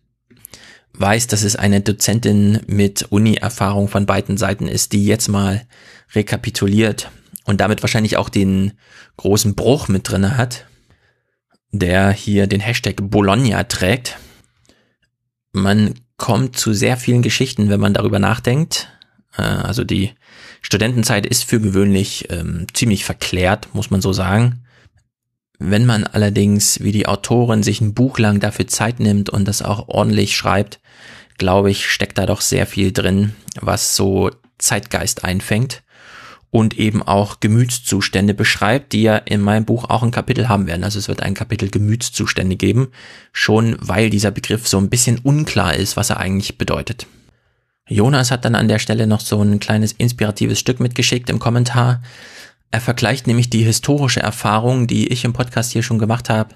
weiß, 0.95 1.29
dass 1.29 1.43
es 1.43 1.57
eine 1.57 1.81
Dozentin 1.81 2.61
mit 2.67 3.07
Uni-Erfahrung 3.11 3.89
von 3.89 4.07
beiden 4.07 4.37
Seiten 4.37 4.69
ist, 4.69 4.93
die 4.93 5.05
jetzt 5.05 5.29
mal 5.29 5.63
rekapituliert 6.15 7.11
und 7.45 7.61
damit 7.61 7.83
wahrscheinlich 7.83 8.17
auch 8.17 8.29
den 8.29 8.73
großen 9.17 9.55
Bruch 9.55 9.89
mit 9.89 10.11
drinne 10.11 10.37
hat, 10.37 10.67
der 11.71 12.11
hier 12.11 12.47
den 12.47 12.61
Hashtag 12.61 12.97
Bologna 13.01 13.65
trägt. 13.65 14.19
Man 15.53 15.95
kommt 16.17 16.59
zu 16.59 16.73
sehr 16.73 16.97
vielen 16.97 17.23
Geschichten, 17.23 17.71
wenn 17.71 17.81
man 17.81 17.95
darüber 17.95 18.19
nachdenkt. 18.19 18.89
Äh, 19.39 19.43
also 19.43 19.85
die 19.85 20.13
Studentenzeit 20.61 21.25
ist 21.25 21.45
für 21.45 21.61
gewöhnlich 21.61 22.27
ähm, 22.31 22.67
ziemlich 22.75 23.05
verklärt, 23.05 23.75
muss 23.75 23.91
man 23.91 24.03
so 24.03 24.13
sagen. 24.13 24.65
Wenn 25.59 25.87
man 25.87 26.05
allerdings, 26.05 26.83
wie 26.83 26.93
die 26.93 27.07
Autorin, 27.07 27.63
sich 27.63 27.81
ein 27.81 27.95
Buch 27.95 28.19
lang 28.19 28.39
dafür 28.41 28.69
Zeit 28.69 29.01
nimmt 29.01 29.31
und 29.31 29.47
das 29.49 29.63
auch 29.63 29.89
ordentlich 29.89 30.37
schreibt, 30.37 30.81
glaube 31.37 31.71
ich, 31.71 31.91
steckt 31.91 32.19
da 32.19 32.27
doch 32.27 32.41
sehr 32.41 32.67
viel 32.67 32.93
drin, 32.93 33.35
was 33.61 33.97
so 33.97 34.31
Zeitgeist 34.59 35.25
einfängt 35.25 35.83
und 36.51 36.79
eben 36.79 37.03
auch 37.03 37.41
Gemütszustände 37.41 38.35
beschreibt, 38.35 38.93
die 38.93 39.03
ja 39.03 39.17
in 39.17 39.41
meinem 39.41 39.65
Buch 39.65 39.91
auch 39.91 40.03
ein 40.03 40.11
Kapitel 40.11 40.49
haben 40.49 40.67
werden. 40.67 40.85
Also 40.85 40.99
es 40.99 41.09
wird 41.09 41.23
ein 41.23 41.35
Kapitel 41.35 41.71
Gemütszustände 41.71 42.57
geben, 42.57 42.89
schon 43.33 43.77
weil 43.81 44.11
dieser 44.11 44.31
Begriff 44.31 44.67
so 44.67 44.79
ein 44.79 44.91
bisschen 44.91 45.19
unklar 45.19 45.75
ist, 45.75 45.97
was 45.97 46.11
er 46.11 46.19
eigentlich 46.19 46.57
bedeutet. 46.57 47.07
Jonas 47.89 48.31
hat 48.31 48.45
dann 48.45 48.55
an 48.55 48.69
der 48.69 48.79
Stelle 48.79 49.07
noch 49.07 49.21
so 49.21 49.41
ein 49.43 49.61
kleines 49.61 49.93
inspiratives 49.93 50.59
Stück 50.59 50.79
mitgeschickt 50.79 51.31
im 51.31 51.39
Kommentar. 51.39 52.03
Er 52.71 52.81
vergleicht 52.81 53.27
nämlich 53.27 53.49
die 53.49 53.63
historische 53.63 54.21
Erfahrung, 54.21 54.87
die 54.87 55.09
ich 55.09 55.25
im 55.25 55.33
Podcast 55.33 55.73
hier 55.73 55.83
schon 55.83 55.99
gemacht 55.99 56.29
habe, 56.29 56.55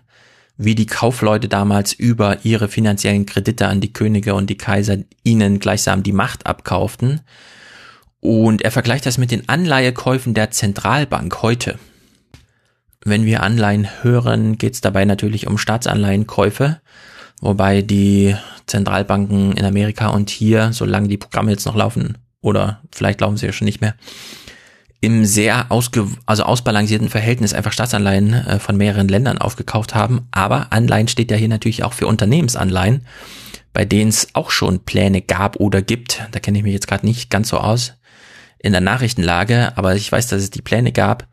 wie 0.58 0.74
die 0.74 0.86
Kaufleute 0.86 1.48
damals 1.48 1.94
über 1.94 2.44
ihre 2.44 2.68
finanziellen 2.68 3.24
Kredite 3.24 3.66
an 3.66 3.80
die 3.80 3.92
Könige 3.92 4.34
und 4.34 4.50
die 4.50 4.58
Kaiser 4.58 4.98
ihnen 5.24 5.58
gleichsam 5.58 6.02
die 6.02 6.12
Macht 6.12 6.46
abkauften. 6.46 7.20
Und 8.20 8.62
er 8.62 8.70
vergleicht 8.70 9.06
das 9.06 9.18
mit 9.18 9.30
den 9.30 9.48
Anleihekäufen 9.48 10.34
der 10.34 10.50
Zentralbank 10.50 11.42
heute. 11.42 11.78
Wenn 13.04 13.24
wir 13.24 13.42
Anleihen 13.42 13.88
hören, 14.02 14.58
geht 14.58 14.74
es 14.74 14.80
dabei 14.80 15.04
natürlich 15.04 15.46
um 15.46 15.58
Staatsanleihenkäufe, 15.58 16.80
wobei 17.42 17.82
die 17.82 18.34
Zentralbanken 18.66 19.52
in 19.52 19.64
Amerika 19.66 20.08
und 20.08 20.30
hier, 20.30 20.72
solange 20.72 21.08
die 21.08 21.18
Programme 21.18 21.50
jetzt 21.50 21.66
noch 21.66 21.76
laufen, 21.76 22.16
oder 22.40 22.80
vielleicht 22.90 23.20
laufen 23.20 23.36
sie 23.36 23.46
ja 23.46 23.52
schon 23.52 23.66
nicht 23.66 23.82
mehr, 23.82 23.94
im 25.02 25.24
sehr 25.24 25.70
ausge 25.70 26.06
also 26.26 26.44
ausbalancierten 26.44 27.08
Verhältnis 27.08 27.52
einfach 27.52 27.72
Staatsanleihen 27.72 28.32
äh, 28.32 28.58
von 28.60 28.76
mehreren 28.76 29.08
Ländern 29.08 29.38
aufgekauft 29.38 29.96
haben. 29.96 30.28
Aber 30.30 30.72
Anleihen 30.72 31.08
steht 31.08 31.30
ja 31.32 31.36
hier 31.36 31.48
natürlich 31.48 31.82
auch 31.82 31.92
für 31.92 32.06
Unternehmensanleihen, 32.06 33.04
bei 33.72 33.84
denen 33.84 34.10
es 34.10 34.28
auch 34.34 34.50
schon 34.50 34.84
Pläne 34.84 35.20
gab 35.20 35.56
oder 35.56 35.82
gibt. 35.82 36.22
Da 36.30 36.38
kenne 36.38 36.58
ich 36.58 36.64
mich 36.64 36.72
jetzt 36.72 36.86
gerade 36.86 37.04
nicht 37.04 37.30
ganz 37.30 37.48
so 37.48 37.58
aus 37.58 37.94
in 38.60 38.70
der 38.70 38.80
Nachrichtenlage, 38.80 39.76
aber 39.76 39.96
ich 39.96 40.10
weiß, 40.10 40.28
dass 40.28 40.40
es 40.40 40.50
die 40.50 40.62
Pläne 40.62 40.92
gab, 40.92 41.26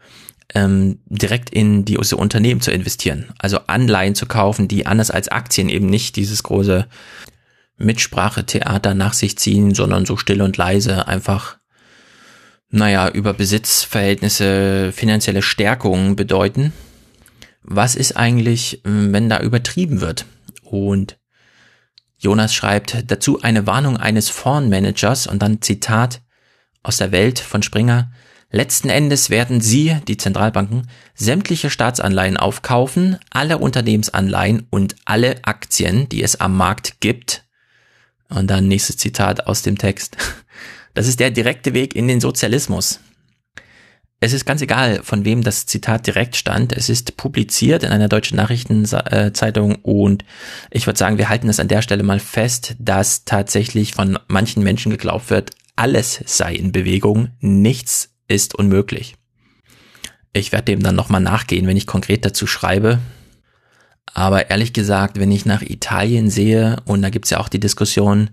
ähm, 0.55 0.99
direkt 1.05 1.49
in 1.49 1.85
diese 1.85 2.17
Unternehmen 2.17 2.61
zu 2.61 2.71
investieren. 2.71 3.33
Also 3.37 3.59
Anleihen 3.67 4.15
zu 4.15 4.25
kaufen, 4.25 4.67
die 4.67 4.85
anders 4.85 5.11
als 5.11 5.29
Aktien 5.29 5.69
eben 5.69 5.87
nicht 5.87 6.15
dieses 6.15 6.43
große 6.43 6.87
Mitsprachetheater 7.77 8.93
nach 8.93 9.13
sich 9.13 9.37
ziehen, 9.37 9.73
sondern 9.73 10.05
so 10.05 10.17
still 10.17 10.41
und 10.41 10.57
leise 10.57 11.07
einfach 11.07 11.59
naja, 12.71 13.09
über 13.09 13.33
Besitzverhältnisse, 13.33 14.91
finanzielle 14.91 15.41
Stärkung 15.41 16.15
bedeuten. 16.15 16.71
Was 17.63 17.95
ist 17.95 18.15
eigentlich, 18.15 18.81
wenn 18.83 19.29
da 19.29 19.39
übertrieben 19.41 20.01
wird? 20.01 20.25
Und 20.63 21.17
Jonas 22.17 22.53
schreibt 22.53 23.09
dazu 23.09 23.41
eine 23.41 23.65
Warnung 23.65 23.97
eines 23.97 24.29
Fondsmanagers 24.29 25.27
und 25.27 25.41
dann 25.41 25.61
Zitat 25.61 26.21
aus 26.83 26.97
der 26.97 27.11
Welt 27.11 27.39
von 27.39 27.63
Springer. 27.63 28.11
Letzten 28.51 28.89
Endes 28.89 29.29
werden 29.29 29.61
Sie, 29.61 29.95
die 30.07 30.17
Zentralbanken, 30.17 30.87
sämtliche 31.13 31.69
Staatsanleihen 31.69 32.35
aufkaufen, 32.35 33.19
alle 33.29 33.59
Unternehmensanleihen 33.59 34.65
und 34.71 34.95
alle 35.05 35.35
Aktien, 35.43 36.09
die 36.09 36.23
es 36.23 36.39
am 36.39 36.57
Markt 36.57 36.99
gibt. 36.99 37.45
Und 38.29 38.47
dann 38.47 38.67
nächstes 38.67 38.97
Zitat 38.97 39.45
aus 39.47 39.61
dem 39.61 39.77
Text. 39.77 40.17
Das 40.95 41.07
ist 41.07 41.19
der 41.19 41.29
direkte 41.29 41.75
Weg 41.75 41.95
in 41.95 42.07
den 42.07 42.19
Sozialismus. 42.19 42.99
Es 44.19 44.33
ist 44.33 44.43
ganz 44.43 44.61
egal, 44.61 45.01
von 45.03 45.23
wem 45.23 45.43
das 45.43 45.67
Zitat 45.67 46.07
direkt 46.07 46.35
stand. 46.35 46.73
Es 46.73 46.89
ist 46.89 47.15
publiziert 47.15 47.83
in 47.83 47.91
einer 47.91 48.09
deutschen 48.09 48.35
Nachrichtenzeitung 48.35 49.75
und 49.75 50.25
ich 50.71 50.87
würde 50.87 50.97
sagen, 50.97 51.19
wir 51.19 51.29
halten 51.29 51.47
es 51.47 51.59
an 51.59 51.69
der 51.69 51.83
Stelle 51.83 52.03
mal 52.03 52.19
fest, 52.19 52.75
dass 52.79 53.23
tatsächlich 53.23 53.93
von 53.93 54.17
manchen 54.27 54.63
Menschen 54.63 54.91
geglaubt 54.91 55.29
wird, 55.29 55.51
alles 55.75 56.21
sei 56.25 56.55
in 56.55 56.71
Bewegung, 56.71 57.29
nichts 57.39 58.09
ist 58.29 58.55
unmöglich. 58.55 59.15
Ich 60.31 60.51
werde 60.51 60.65
dem 60.65 60.81
dann 60.81 60.95
nochmal 60.95 61.21
nachgehen, 61.21 61.67
wenn 61.67 61.77
ich 61.77 61.87
konkret 61.87 62.23
dazu 62.23 62.47
schreibe. 62.47 62.99
Aber 64.13 64.49
ehrlich 64.49 64.73
gesagt, 64.73 65.19
wenn 65.19 65.31
ich 65.31 65.45
nach 65.45 65.61
Italien 65.61 66.29
sehe, 66.29 66.77
und 66.85 67.01
da 67.01 67.09
gibt's 67.09 67.29
ja 67.29 67.39
auch 67.39 67.49
die 67.49 67.59
Diskussion, 67.59 68.29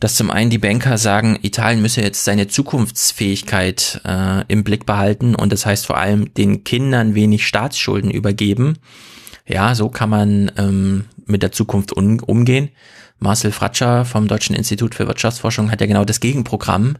dass 0.00 0.16
zum 0.16 0.30
einen 0.32 0.50
die 0.50 0.58
Banker 0.58 0.98
sagen, 0.98 1.38
Italien 1.42 1.80
müsse 1.80 2.02
jetzt 2.02 2.24
seine 2.24 2.48
Zukunftsfähigkeit 2.48 4.00
äh, 4.04 4.44
im 4.48 4.64
Blick 4.64 4.84
behalten 4.84 5.36
und 5.36 5.52
das 5.52 5.64
heißt 5.64 5.86
vor 5.86 5.96
allem 5.96 6.34
den 6.34 6.64
Kindern 6.64 7.14
wenig 7.14 7.46
Staatsschulden 7.46 8.10
übergeben. 8.10 8.78
Ja, 9.46 9.76
so 9.76 9.88
kann 9.88 10.10
man 10.10 10.50
ähm, 10.56 11.04
mit 11.26 11.42
der 11.42 11.52
Zukunft 11.52 11.92
um, 11.92 12.18
umgehen. 12.20 12.70
Marcel 13.20 13.52
Fratscher 13.52 14.04
vom 14.04 14.26
Deutschen 14.26 14.56
Institut 14.56 14.96
für 14.96 15.06
Wirtschaftsforschung 15.06 15.70
hat 15.70 15.80
ja 15.80 15.86
genau 15.86 16.04
das 16.04 16.18
Gegenprogramm. 16.18 16.96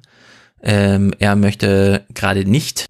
Ähm, 0.63 1.13
er 1.19 1.37
möchte 1.37 2.07
gerade 2.15 2.45
nicht 2.45 2.87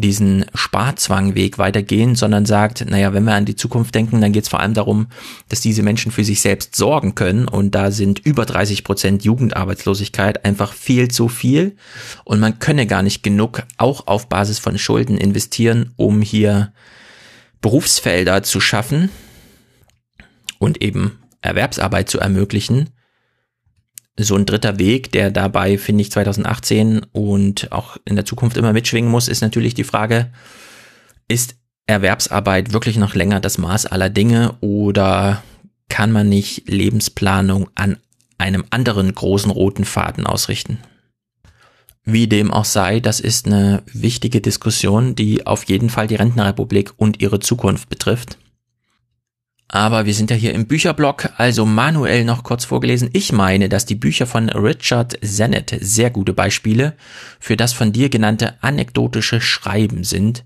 diesen 0.00 0.46
Sparzwangweg 0.54 1.58
weitergehen, 1.58 2.14
sondern 2.14 2.46
sagt, 2.46 2.88
naja, 2.88 3.12
wenn 3.12 3.24
wir 3.24 3.34
an 3.34 3.44
die 3.44 3.56
Zukunft 3.56 3.94
denken, 3.94 4.20
dann 4.20 4.32
geht 4.32 4.44
es 4.44 4.48
vor 4.48 4.60
allem 4.60 4.74
darum, 4.74 5.08
dass 5.48 5.60
diese 5.60 5.82
Menschen 5.82 6.10
für 6.10 6.24
sich 6.24 6.40
selbst 6.40 6.74
sorgen 6.74 7.14
können. 7.14 7.46
Und 7.46 7.74
da 7.74 7.90
sind 7.90 8.18
über 8.20 8.46
30 8.46 8.84
Prozent 8.84 9.24
Jugendarbeitslosigkeit 9.24 10.44
einfach 10.44 10.72
viel 10.72 11.08
zu 11.08 11.28
viel. 11.28 11.76
Und 12.24 12.40
man 12.40 12.58
könne 12.58 12.86
gar 12.86 13.02
nicht 13.02 13.22
genug 13.22 13.62
auch 13.76 14.06
auf 14.06 14.28
Basis 14.28 14.58
von 14.58 14.78
Schulden 14.78 15.18
investieren, 15.18 15.92
um 15.96 16.22
hier 16.22 16.72
Berufsfelder 17.60 18.42
zu 18.42 18.60
schaffen 18.60 19.10
und 20.58 20.82
eben 20.82 21.18
Erwerbsarbeit 21.42 22.08
zu 22.08 22.18
ermöglichen 22.18 22.90
so 24.24 24.36
ein 24.36 24.46
dritter 24.46 24.78
Weg, 24.78 25.12
der 25.12 25.30
dabei, 25.30 25.78
finde 25.78 26.02
ich, 26.02 26.10
2018 26.10 27.06
und 27.12 27.72
auch 27.72 27.96
in 28.04 28.16
der 28.16 28.24
Zukunft 28.24 28.56
immer 28.56 28.72
mitschwingen 28.72 29.10
muss, 29.10 29.28
ist 29.28 29.40
natürlich 29.40 29.74
die 29.74 29.84
Frage, 29.84 30.30
ist 31.28 31.56
Erwerbsarbeit 31.86 32.72
wirklich 32.72 32.96
noch 32.96 33.14
länger 33.14 33.40
das 33.40 33.58
Maß 33.58 33.86
aller 33.86 34.10
Dinge 34.10 34.56
oder 34.60 35.42
kann 35.88 36.12
man 36.12 36.28
nicht 36.28 36.68
Lebensplanung 36.68 37.68
an 37.74 37.98
einem 38.38 38.64
anderen 38.70 39.14
großen 39.14 39.50
roten 39.50 39.84
Faden 39.84 40.26
ausrichten? 40.26 40.78
Wie 42.04 42.26
dem 42.26 42.50
auch 42.50 42.64
sei, 42.64 43.00
das 43.00 43.20
ist 43.20 43.46
eine 43.46 43.82
wichtige 43.92 44.40
Diskussion, 44.40 45.14
die 45.14 45.46
auf 45.46 45.64
jeden 45.64 45.90
Fall 45.90 46.06
die 46.06 46.14
Rentenrepublik 46.14 46.92
und 46.96 47.20
ihre 47.20 47.40
Zukunft 47.40 47.88
betrifft. 47.88 48.38
Aber 49.72 50.04
wir 50.04 50.14
sind 50.14 50.32
ja 50.32 50.36
hier 50.36 50.52
im 50.52 50.66
Bücherblock, 50.66 51.30
also 51.36 51.64
manuell 51.64 52.24
noch 52.24 52.42
kurz 52.42 52.64
vorgelesen. 52.64 53.08
Ich 53.12 53.30
meine, 53.30 53.68
dass 53.68 53.86
die 53.86 53.94
Bücher 53.94 54.26
von 54.26 54.48
Richard 54.48 55.16
Sennett 55.22 55.78
sehr 55.80 56.10
gute 56.10 56.32
Beispiele 56.32 56.96
für 57.38 57.56
das 57.56 57.72
von 57.72 57.92
dir 57.92 58.08
genannte 58.08 58.60
anekdotische 58.64 59.40
Schreiben 59.40 60.02
sind. 60.02 60.44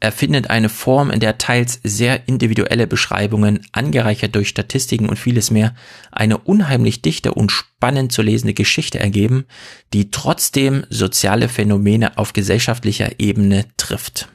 Er 0.00 0.12
findet 0.12 0.48
eine 0.48 0.70
Form, 0.70 1.10
in 1.10 1.20
der 1.20 1.36
teils 1.36 1.78
sehr 1.84 2.26
individuelle 2.26 2.86
Beschreibungen, 2.86 3.60
angereichert 3.72 4.34
durch 4.34 4.48
Statistiken 4.48 5.10
und 5.10 5.18
vieles 5.18 5.50
mehr, 5.50 5.74
eine 6.10 6.38
unheimlich 6.38 7.02
dichte 7.02 7.34
und 7.34 7.52
spannend 7.52 8.12
zu 8.12 8.22
lesende 8.22 8.54
Geschichte 8.54 8.98
ergeben, 8.98 9.44
die 9.92 10.10
trotzdem 10.10 10.86
soziale 10.88 11.50
Phänomene 11.50 12.16
auf 12.16 12.32
gesellschaftlicher 12.32 13.20
Ebene 13.20 13.66
trifft. 13.76 14.28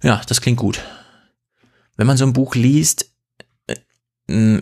Ja, 0.00 0.22
das 0.28 0.40
klingt 0.40 0.58
gut. 0.58 0.80
Wenn 1.96 2.06
man 2.06 2.16
so 2.16 2.24
ein 2.24 2.32
Buch 2.32 2.54
liest, 2.54 3.11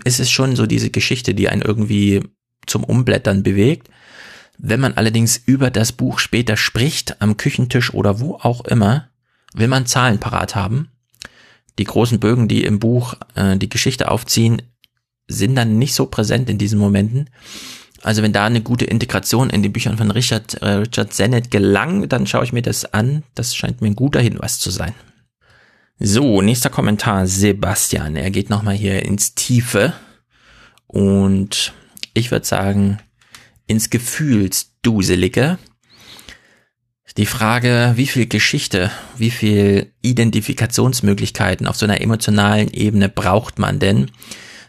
ist 0.04 0.20
es 0.20 0.30
schon 0.30 0.56
so 0.56 0.66
diese 0.66 0.90
Geschichte, 0.90 1.34
die 1.34 1.48
einen 1.48 1.62
irgendwie 1.62 2.22
zum 2.66 2.84
Umblättern 2.84 3.42
bewegt. 3.42 3.88
Wenn 4.58 4.80
man 4.80 4.94
allerdings 4.94 5.40
über 5.46 5.70
das 5.70 5.92
Buch 5.92 6.18
später 6.18 6.56
spricht, 6.56 7.20
am 7.22 7.36
Küchentisch 7.36 7.94
oder 7.94 8.20
wo 8.20 8.34
auch 8.34 8.64
immer, 8.66 9.08
will 9.54 9.68
man 9.68 9.86
Zahlen 9.86 10.18
parat 10.18 10.54
haben. 10.54 10.90
Die 11.78 11.84
großen 11.84 12.20
Bögen, 12.20 12.46
die 12.46 12.64
im 12.64 12.78
Buch 12.78 13.14
äh, 13.34 13.56
die 13.56 13.70
Geschichte 13.70 14.10
aufziehen, 14.10 14.60
sind 15.28 15.54
dann 15.54 15.78
nicht 15.78 15.94
so 15.94 16.06
präsent 16.06 16.50
in 16.50 16.58
diesen 16.58 16.78
Momenten. 16.78 17.30
Also 18.02 18.22
wenn 18.22 18.32
da 18.32 18.46
eine 18.46 18.62
gute 18.62 18.84
Integration 18.84 19.50
in 19.50 19.62
den 19.62 19.72
Büchern 19.72 19.96
von 19.96 20.10
Richard, 20.10 20.54
äh, 20.62 20.68
Richard 20.72 21.12
Sennett 21.12 21.50
gelang, 21.50 22.08
dann 22.08 22.26
schaue 22.26 22.44
ich 22.44 22.52
mir 22.52 22.62
das 22.62 22.92
an. 22.92 23.22
Das 23.34 23.54
scheint 23.54 23.80
mir 23.80 23.88
ein 23.88 23.96
guter 23.96 24.20
Hinweis 24.20 24.58
zu 24.58 24.70
sein. 24.70 24.94
So, 26.02 26.40
nächster 26.40 26.70
Kommentar, 26.70 27.26
Sebastian. 27.26 28.16
Er 28.16 28.30
geht 28.30 28.48
nochmal 28.48 28.74
hier 28.74 29.04
ins 29.04 29.34
Tiefe 29.34 29.92
und 30.86 31.74
ich 32.14 32.30
würde 32.30 32.46
sagen, 32.46 33.00
ins 33.66 33.90
Gefühlsduselige. 33.90 35.58
Die 37.18 37.26
Frage, 37.26 37.92
wie 37.96 38.06
viel 38.06 38.26
Geschichte, 38.26 38.90
wie 39.18 39.30
viel 39.30 39.92
Identifikationsmöglichkeiten 40.00 41.66
auf 41.66 41.76
so 41.76 41.84
einer 41.84 42.00
emotionalen 42.00 42.72
Ebene 42.72 43.10
braucht 43.10 43.58
man 43.58 43.78
denn? 43.78 44.10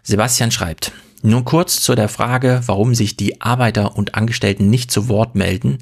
Sebastian 0.03 0.51
schreibt, 0.51 0.91
nur 1.21 1.45
kurz 1.45 1.79
zu 1.79 1.95
der 1.95 2.09
Frage, 2.09 2.61
warum 2.65 2.93
sich 2.93 3.15
die 3.15 3.39
Arbeiter 3.39 3.95
und 3.95 4.15
Angestellten 4.15 4.69
nicht 4.69 4.91
zu 4.91 5.07
Wort 5.07 5.35
melden. 5.35 5.77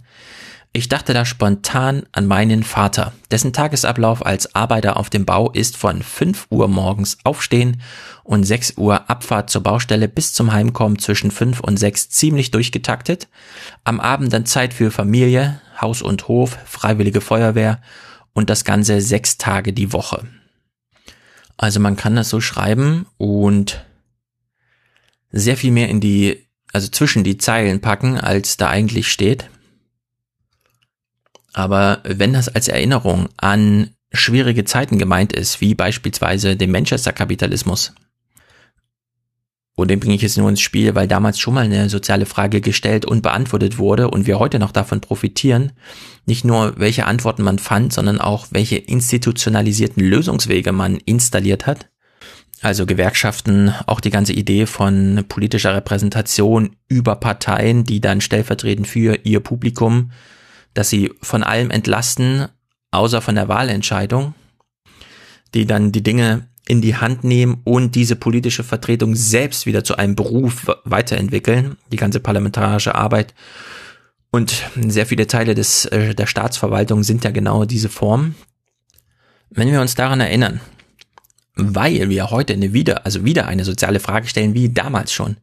Ich 0.80 0.88
dachte 0.88 1.14
da 1.14 1.26
spontan 1.26 2.04
an 2.14 2.26
meinen 2.26 2.64
Vater. 2.64 3.12
Dessen 3.32 3.52
Tagesablauf 3.52 4.26
als 4.26 4.56
Arbeiter 4.56 4.96
auf 4.96 5.10
dem 5.10 5.26
Bau 5.26 5.52
ist 5.52 5.76
von 5.76 6.02
5 6.02 6.48
Uhr 6.52 6.70
morgens 6.70 7.18
aufstehen 7.26 7.82
und 8.24 8.46
6 8.46 8.78
Uhr 8.78 9.10
Abfahrt 9.10 9.50
zur 9.50 9.62
Baustelle 9.62 10.08
bis 10.08 10.32
zum 10.32 10.54
Heimkommen 10.54 10.98
zwischen 10.98 11.32
5 11.32 11.60
und 11.60 11.76
6 11.76 12.12
ziemlich 12.12 12.52
durchgetaktet. 12.52 13.28
Am 13.84 14.00
Abend 14.00 14.32
dann 14.32 14.46
Zeit 14.46 14.74
für 14.74 14.90
Familie, 14.90 15.60
Haus 15.82 16.02
und 16.02 16.30
Hof, 16.30 16.58
Freiwillige 16.64 17.20
Feuerwehr 17.20 17.82
und 18.32 18.50
das 18.50 18.64
Ganze 18.64 19.02
sechs 19.02 19.38
Tage 19.38 19.74
die 19.74 19.92
Woche. 19.92 20.28
Also 21.58 21.82
man 21.82 21.98
kann 21.98 22.16
das 22.16 22.30
so 22.30 22.40
schreiben 22.40 23.06
und 23.18 23.84
sehr 25.30 25.58
viel 25.58 25.72
mehr 25.72 25.90
in 25.90 26.00
die, 26.00 26.48
also 26.72 26.88
zwischen 26.88 27.26
die 27.26 27.38
Zeilen 27.38 27.82
packen, 27.82 28.18
als 28.18 28.56
da 28.56 28.70
eigentlich 28.70 29.12
steht. 29.12 29.50
Aber 31.54 32.02
wenn 32.04 32.34
das 32.34 32.50
als 32.50 32.68
Erinnerung 32.68 33.30
an 33.38 33.92
schwierige 34.12 34.66
Zeiten 34.66 34.98
gemeint 34.98 35.34
ist, 35.34 35.62
wie 35.62 35.76
beispielsweise 35.76 36.56
den 36.56 36.72
Manchester-Kapitalismus, 36.72 37.94
und 39.76 39.90
den 39.90 40.02
bringe 40.02 40.16
ich 40.16 40.22
jetzt 40.22 40.38
nur 40.38 40.50
ins 40.50 40.60
Spiel, 40.60 40.94
weil 40.94 41.08
damals 41.08 41.40
schon 41.40 41.54
mal 41.54 41.64
eine 41.64 41.90
soziale 41.90 42.26
Frage 42.26 42.60
gestellt 42.60 43.06
und 43.06 43.22
beantwortet 43.22 43.78
wurde 43.78 44.10
und 44.10 44.28
wir 44.28 44.38
heute 44.38 44.60
noch 44.60 44.74
davon 44.74 45.00
profitieren, 45.00 45.72
nicht 46.26 46.44
nur 46.44 46.74
welche 46.78 47.06
Antworten 47.06 47.44
man 47.44 47.60
fand, 47.60 47.94
sondern 47.94 48.20
auch 48.20 48.48
welche 48.52 48.76
institutionalisierten 48.76 50.04
Lösungswege 50.04 50.74
man 50.74 50.98
installiert 50.98 51.66
hat. 51.66 51.88
Also 52.62 52.86
Gewerkschaften, 52.86 53.74
auch 53.88 54.02
die 54.02 54.10
ganze 54.10 54.34
Idee 54.34 54.66
von 54.66 55.24
politischer 55.30 55.74
Repräsentation 55.74 56.76
über 56.90 57.16
Parteien, 57.16 57.86
die 57.86 58.02
dann 58.02 58.20
stellvertretend 58.20 58.86
für 58.86 59.18
ihr 59.24 59.40
Publikum 59.40 60.12
dass 60.80 60.90
sie 60.90 61.12
von 61.22 61.44
allem 61.44 61.72
entlasten, 61.72 62.48
außer 62.92 63.22
von 63.22 63.36
der 63.36 63.50
Wahlentscheidung, 63.50 64.34
die 65.54 65.66
dann 65.66 65.92
die 65.92 66.04
Dinge 66.04 66.48
in 66.70 66.82
die 66.82 66.96
Hand 66.96 67.26
nehmen 67.26 67.60
und 67.66 67.96
diese 67.96 68.16
politische 68.16 68.64
Vertretung 68.64 69.14
selbst 69.14 69.66
wieder 69.66 69.84
zu 69.84 69.98
einem 69.98 70.16
Beruf 70.16 70.68
weiterentwickeln. 70.86 71.76
Die 71.92 71.98
ganze 71.98 72.22
parlamentarische 72.22 72.96
Arbeit 72.96 73.34
und 74.32 74.70
sehr 74.88 75.06
viele 75.06 75.28
Teile 75.28 75.54
des, 75.54 75.84
äh, 75.88 76.16
der 76.16 76.28
Staatsverwaltung 76.28 77.04
sind 77.04 77.26
ja 77.26 77.32
genau 77.32 77.66
diese 77.66 77.90
Form. 77.90 78.36
Wenn 79.50 79.70
wir 79.70 79.82
uns 79.82 79.96
daran 79.96 80.22
erinnern, 80.22 80.62
weil 81.56 82.08
wir 82.08 82.32
heute 82.32 82.54
eine 82.54 82.72
wieder, 82.72 83.06
also 83.06 83.26
wieder 83.26 83.48
eine 83.48 83.66
soziale 83.66 84.00
Frage 84.00 84.28
stellen 84.28 84.54
wie 84.54 84.70
damals 84.70 85.12
schon, 85.12 85.36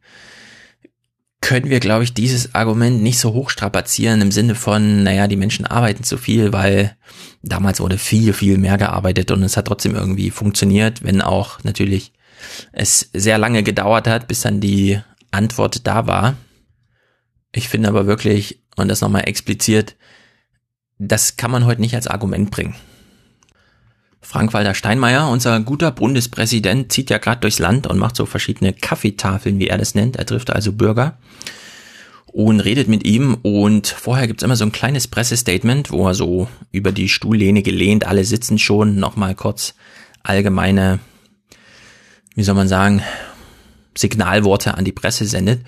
können 1.41 1.69
wir, 1.69 1.79
glaube 1.79 2.03
ich, 2.03 2.13
dieses 2.13 2.55
Argument 2.55 3.01
nicht 3.01 3.19
so 3.19 3.33
hoch 3.33 3.49
strapazieren 3.49 4.21
im 4.21 4.31
Sinne 4.31 4.55
von, 4.55 5.03
naja, 5.03 5.27
die 5.27 5.35
Menschen 5.35 5.65
arbeiten 5.65 6.03
zu 6.03 6.17
viel, 6.17 6.51
weil 6.51 6.97
damals 7.43 7.79
wurde 7.79 7.97
viel, 7.97 8.33
viel 8.33 8.57
mehr 8.57 8.77
gearbeitet 8.77 9.31
und 9.31 9.43
es 9.43 9.55
hat 9.55 9.65
trotzdem 9.65 9.95
irgendwie 9.95 10.31
funktioniert, 10.31 11.03
wenn 11.03 11.21
auch 11.21 11.63
natürlich 11.63 12.13
es 12.71 13.09
sehr 13.13 13.37
lange 13.37 13.63
gedauert 13.63 14.07
hat, 14.07 14.27
bis 14.27 14.41
dann 14.41 14.59
die 14.59 14.99
Antwort 15.31 15.85
da 15.85 16.07
war. 16.07 16.35
Ich 17.51 17.69
finde 17.69 17.89
aber 17.89 18.07
wirklich, 18.07 18.63
und 18.75 18.87
das 18.87 19.01
nochmal 19.01 19.27
expliziert, 19.27 19.95
das 20.99 21.37
kann 21.37 21.51
man 21.51 21.65
heute 21.65 21.81
nicht 21.81 21.95
als 21.95 22.07
Argument 22.07 22.51
bringen. 22.51 22.75
Frank-Walter 24.21 24.73
Steinmeier, 24.73 25.29
unser 25.29 25.59
guter 25.59 25.91
Bundespräsident, 25.91 26.91
zieht 26.91 27.09
ja 27.09 27.17
gerade 27.17 27.41
durchs 27.41 27.59
Land 27.59 27.87
und 27.87 27.97
macht 27.97 28.15
so 28.15 28.25
verschiedene 28.25 28.73
Kaffeetafeln, 28.73 29.59
wie 29.59 29.67
er 29.67 29.77
das 29.77 29.95
nennt. 29.95 30.15
Er 30.15 30.25
trifft 30.25 30.51
also 30.51 30.73
Bürger 30.73 31.17
und 32.25 32.59
redet 32.59 32.87
mit 32.87 33.05
ihm 33.05 33.35
und 33.41 33.87
vorher 33.87 34.27
gibt's 34.27 34.43
immer 34.43 34.55
so 34.55 34.65
ein 34.65 34.71
kleines 34.71 35.07
Pressestatement, 35.07 35.91
wo 35.91 36.07
er 36.07 36.13
so 36.13 36.47
über 36.71 36.91
die 36.91 37.09
Stuhllehne 37.09 37.61
gelehnt, 37.61 38.05
alle 38.05 38.25
sitzen 38.25 38.59
schon, 38.59 38.99
nochmal 38.99 39.33
kurz 39.33 39.75
allgemeine, 40.23 40.99
wie 42.35 42.43
soll 42.43 42.55
man 42.55 42.67
sagen, 42.67 43.01
Signalworte 43.97 44.75
an 44.75 44.85
die 44.85 44.91
Presse 44.91 45.25
sendet. 45.25 45.61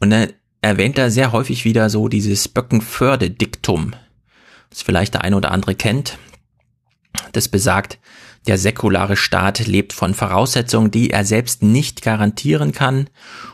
Und 0.00 0.12
er 0.12 0.30
erwähnt 0.62 0.98
er 0.98 1.10
sehr 1.10 1.32
häufig 1.32 1.64
wieder 1.64 1.88
so 1.88 2.08
dieses 2.08 2.48
Böckenförde-Diktum, 2.48 3.94
das 4.68 4.82
vielleicht 4.82 5.14
der 5.14 5.22
eine 5.22 5.36
oder 5.36 5.52
andere 5.52 5.74
kennt 5.74 6.18
das 7.32 7.48
besagt, 7.48 7.98
der 8.46 8.58
säkulare 8.58 9.16
Staat 9.16 9.66
lebt 9.66 9.92
von 9.92 10.14
Voraussetzungen, 10.14 10.90
die 10.90 11.10
er 11.10 11.24
selbst 11.24 11.62
nicht 11.62 12.02
garantieren 12.02 12.72
kann. 12.72 13.08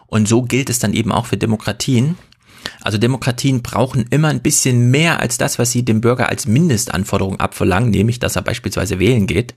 Und 0.06 0.28
so 0.28 0.42
gilt 0.42 0.70
es 0.70 0.78
dann 0.78 0.94
eben 0.94 1.12
auch 1.12 1.26
für 1.26 1.36
Demokratien. 1.36 2.16
Also 2.80 2.98
Demokratien 2.98 3.62
brauchen 3.62 4.06
immer 4.10 4.28
ein 4.28 4.42
bisschen 4.42 4.90
mehr 4.90 5.20
als 5.20 5.38
das, 5.38 5.58
was 5.58 5.72
sie 5.72 5.84
dem 5.84 6.00
Bürger 6.00 6.28
als 6.28 6.46
Mindestanforderung 6.46 7.40
abverlangen, 7.40 7.90
nämlich 7.90 8.18
dass 8.18 8.36
er 8.36 8.42
beispielsweise 8.42 8.98
wählen 8.98 9.26
geht. 9.26 9.54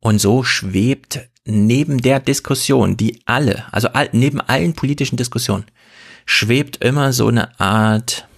Und 0.00 0.18
so 0.18 0.42
schwebt 0.42 1.20
neben 1.46 1.98
der 1.98 2.20
Diskussion, 2.20 2.96
die 2.96 3.22
alle, 3.26 3.64
also 3.72 3.88
all, 3.88 4.08
neben 4.12 4.40
allen 4.40 4.74
politischen 4.74 5.16
Diskussionen, 5.16 5.64
schwebt 6.26 6.82
immer 6.84 7.12
so 7.12 7.28
eine 7.28 7.58
Art 7.60 8.28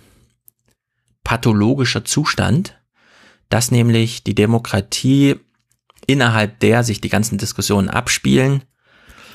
pathologischer 1.24 2.04
Zustand, 2.04 2.75
dass 3.48 3.70
nämlich 3.70 4.24
die 4.24 4.34
Demokratie 4.34 5.36
innerhalb 6.06 6.60
der 6.60 6.84
sich 6.84 7.00
die 7.00 7.08
ganzen 7.08 7.38
Diskussionen 7.38 7.88
abspielen, 7.88 8.62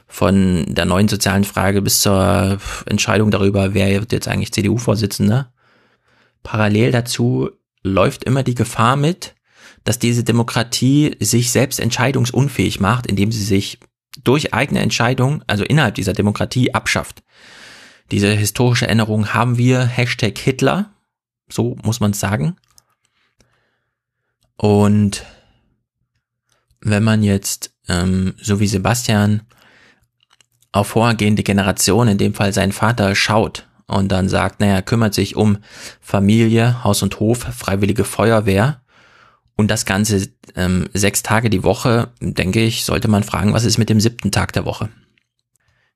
von 0.07 0.65
der 0.67 0.85
neuen 0.85 1.07
sozialen 1.07 1.45
Frage 1.45 1.81
bis 1.81 2.01
zur 2.01 2.59
Entscheidung 2.85 3.31
darüber, 3.31 3.73
wer 3.73 3.89
wird 3.91 4.11
jetzt 4.11 4.27
eigentlich 4.27 4.51
CDU-Vorsitzender. 4.51 5.53
Parallel 6.43 6.91
dazu 6.91 7.49
läuft 7.81 8.25
immer 8.25 8.43
die 8.43 8.55
Gefahr 8.55 8.97
mit, 8.97 9.35
dass 9.83 9.99
diese 9.99 10.23
Demokratie 10.23 11.15
sich 11.19 11.51
selbst 11.51 11.79
entscheidungsunfähig 11.79 12.79
macht, 12.79 13.07
indem 13.07 13.31
sie 13.31 13.43
sich 13.43 13.79
durch 14.23 14.53
eigene 14.53 14.81
Entscheidung, 14.81 15.43
also 15.47 15.63
innerhalb 15.63 15.95
dieser 15.95 16.13
Demokratie, 16.13 16.73
abschafft. 16.73 17.23
Diese 18.11 18.31
historische 18.33 18.85
Erinnerung 18.85 19.33
haben 19.33 19.57
wir, 19.57 19.85
Hashtag 19.85 20.37
Hitler, 20.37 20.91
so 21.49 21.77
muss 21.83 22.01
man 22.01 22.11
sagen. 22.11 22.57
Und 24.61 25.25
wenn 26.81 27.03
man 27.03 27.23
jetzt, 27.23 27.73
ähm, 27.87 28.35
so 28.39 28.59
wie 28.59 28.67
Sebastian, 28.67 29.41
auf 30.71 30.89
vorhergehende 30.89 31.41
Generationen, 31.41 32.11
in 32.11 32.17
dem 32.19 32.35
Fall 32.35 32.53
sein 32.53 32.71
Vater, 32.71 33.15
schaut 33.15 33.67
und 33.87 34.11
dann 34.11 34.29
sagt, 34.29 34.59
naja, 34.59 34.83
kümmert 34.83 35.15
sich 35.15 35.35
um 35.35 35.57
Familie, 35.99 36.83
Haus 36.83 37.01
und 37.01 37.19
Hof, 37.19 37.39
freiwillige 37.39 38.03
Feuerwehr 38.03 38.83
und 39.55 39.69
das 39.69 39.85
Ganze 39.85 40.29
ähm, 40.55 40.87
sechs 40.93 41.23
Tage 41.23 41.49
die 41.49 41.63
Woche, 41.63 42.11
denke 42.19 42.61
ich, 42.63 42.85
sollte 42.85 43.07
man 43.07 43.23
fragen, 43.23 43.53
was 43.53 43.65
ist 43.65 43.79
mit 43.79 43.89
dem 43.89 43.99
siebten 43.99 44.29
Tag 44.29 44.53
der 44.53 44.65
Woche? 44.65 44.89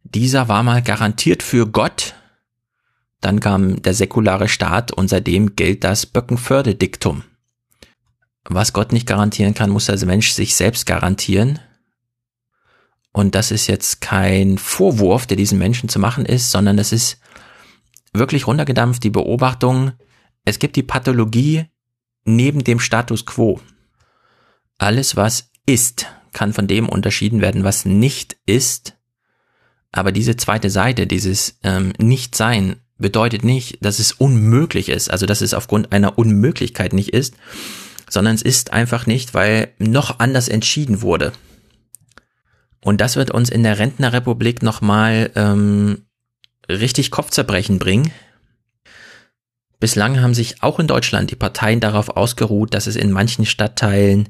Dieser 0.01 0.47
war 0.47 0.63
mal 0.63 0.81
garantiert 0.81 1.43
für 1.43 1.67
Gott. 1.67 2.15
Dann 3.21 3.39
kam 3.39 3.83
der 3.83 3.93
säkulare 3.93 4.47
Staat 4.47 4.91
und 4.91 5.07
seitdem 5.07 5.55
gilt 5.55 5.83
das 5.83 6.07
Böckenförde-Diktum 6.07 7.21
was 8.47 8.73
Gott 8.73 8.93
nicht 8.93 9.07
garantieren 9.07 9.53
kann, 9.53 9.69
muss 9.69 9.87
der 9.87 10.03
Mensch 10.05 10.31
sich 10.31 10.55
selbst 10.55 10.85
garantieren. 10.85 11.59
Und 13.11 13.33
das 13.33 13.51
ist 13.51 13.67
jetzt 13.67 14.01
kein 14.01 14.57
Vorwurf, 14.57 15.25
der 15.25 15.37
diesen 15.37 15.57
Menschen 15.57 15.89
zu 15.89 15.99
machen 15.99 16.25
ist, 16.25 16.51
sondern 16.51 16.77
es 16.77 16.91
ist 16.91 17.19
wirklich 18.13 18.47
runtergedampft 18.47 19.03
die 19.03 19.09
Beobachtung, 19.09 19.93
es 20.43 20.59
gibt 20.59 20.75
die 20.75 20.83
Pathologie 20.83 21.65
neben 22.23 22.63
dem 22.63 22.79
Status 22.79 23.25
quo. 23.25 23.59
Alles, 24.77 25.15
was 25.15 25.51
ist, 25.65 26.07
kann 26.33 26.53
von 26.53 26.67
dem 26.67 26.89
unterschieden 26.89 27.41
werden, 27.41 27.63
was 27.63 27.85
nicht 27.85 28.37
ist. 28.45 28.97
Aber 29.91 30.11
diese 30.11 30.35
zweite 30.35 30.69
Seite, 30.69 31.07
dieses 31.07 31.57
ähm, 31.63 31.93
Nichtsein, 31.97 32.75
bedeutet 32.97 33.43
nicht, 33.43 33.83
dass 33.83 33.99
es 33.99 34.11
unmöglich 34.11 34.89
ist, 34.89 35.09
also 35.09 35.25
dass 35.25 35.41
es 35.41 35.53
aufgrund 35.53 35.91
einer 35.91 36.17
Unmöglichkeit 36.17 36.93
nicht 36.93 37.09
ist, 37.09 37.35
sondern 38.09 38.35
es 38.35 38.41
ist 38.41 38.73
einfach 38.73 39.05
nicht, 39.05 39.33
weil 39.33 39.69
noch 39.79 40.19
anders 40.19 40.47
entschieden 40.47 41.01
wurde. 41.01 41.33
Und 42.81 43.01
das 43.01 43.15
wird 43.15 43.31
uns 43.31 43.49
in 43.49 43.63
der 43.63 43.79
Rentnerrepublik 43.79 44.61
nochmal 44.61 45.31
ähm, 45.35 46.05
richtig 46.69 47.11
Kopfzerbrechen 47.11 47.79
bringen. 47.79 48.11
Bislang 49.79 50.21
haben 50.21 50.33
sich 50.33 50.61
auch 50.61 50.79
in 50.79 50.87
Deutschland 50.87 51.31
die 51.31 51.35
Parteien 51.35 51.79
darauf 51.79 52.09
ausgeruht, 52.09 52.73
dass 52.73 52.87
es 52.87 52.95
in 52.95 53.11
manchen 53.11 53.45
Stadtteilen 53.45 54.29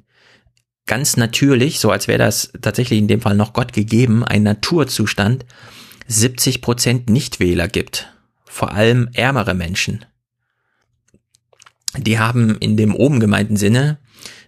ganz 0.86 1.18
natürlich, 1.18 1.80
so 1.80 1.92
als 1.92 2.08
wäre 2.08 2.20
das 2.20 2.52
tatsächlich 2.62 3.00
in 3.00 3.08
dem 3.08 3.22
Fall 3.22 3.36
noch 3.36 3.54
Gott 3.54 3.74
gegeben, 3.74 4.24
ein 4.24 4.44
Naturzustand, 4.44 5.46
70 6.08 6.62
Prozent 6.62 7.10
Nichtwähler 7.10 7.68
gibt. 7.68 8.12
Vor 8.46 8.72
allem 8.72 9.10
ärmere 9.14 9.54
Menschen 9.54 10.06
die 11.98 12.20
haben 12.20 12.58
in 12.58 12.78
dem 12.78 12.96
oben 12.96 13.20
gemeinten 13.20 13.58
Sinne 13.58 13.98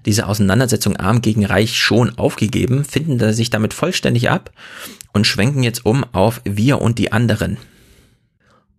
diese 0.06 0.28
Auseinandersetzung 0.28 0.96
arm 0.96 1.22
gegen 1.22 1.46
reich 1.46 1.78
schon 1.78 2.18
aufgegeben, 2.18 2.86
finden 2.86 3.34
sich 3.34 3.50
damit 3.50 3.74
vollständig 3.74 4.30
ab 4.30 4.52
und 5.14 5.28
schwenken 5.28 5.64
jetzt 5.64 5.86
um 5.86 6.04
auf 6.14 6.42
wir 6.46 6.82
und 6.82 6.98
die 6.98 7.12
anderen. 7.12 7.58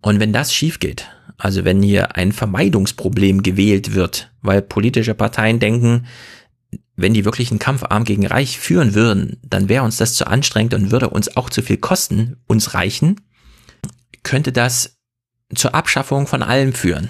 Und 0.01 0.19
wenn 0.19 0.33
das 0.33 0.53
schief 0.53 0.79
geht, 0.79 1.07
also 1.37 1.65
wenn 1.65 1.81
hier 1.81 2.15
ein 2.15 2.31
Vermeidungsproblem 2.31 3.43
gewählt 3.43 3.93
wird, 3.93 4.31
weil 4.41 4.61
politische 4.61 5.13
Parteien 5.13 5.59
denken, 5.59 6.05
wenn 6.95 7.13
die 7.13 7.25
wirklich 7.25 7.49
einen 7.49 7.59
Kampf 7.59 7.83
arm 7.83 8.03
gegen 8.03 8.27
reich 8.27 8.59
führen 8.59 8.93
würden, 8.93 9.37
dann 9.43 9.69
wäre 9.69 9.85
uns 9.85 9.97
das 9.97 10.15
zu 10.15 10.27
anstrengend 10.27 10.73
und 10.73 10.91
würde 10.91 11.09
uns 11.09 11.35
auch 11.37 11.49
zu 11.49 11.61
viel 11.61 11.77
kosten, 11.77 12.37
uns 12.47 12.73
reichen, 12.73 13.21
könnte 14.23 14.51
das 14.51 14.97
zur 15.55 15.75
Abschaffung 15.75 16.27
von 16.27 16.43
allem 16.43 16.73
führen. 16.73 17.09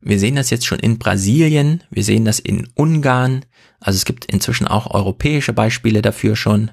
Wir 0.00 0.18
sehen 0.18 0.36
das 0.36 0.50
jetzt 0.50 0.66
schon 0.66 0.78
in 0.78 0.98
Brasilien, 0.98 1.82
wir 1.90 2.04
sehen 2.04 2.24
das 2.24 2.38
in 2.38 2.68
Ungarn, 2.74 3.44
also 3.80 3.96
es 3.96 4.04
gibt 4.04 4.26
inzwischen 4.26 4.68
auch 4.68 4.92
europäische 4.94 5.52
Beispiele 5.52 6.02
dafür 6.02 6.36
schon. 6.36 6.70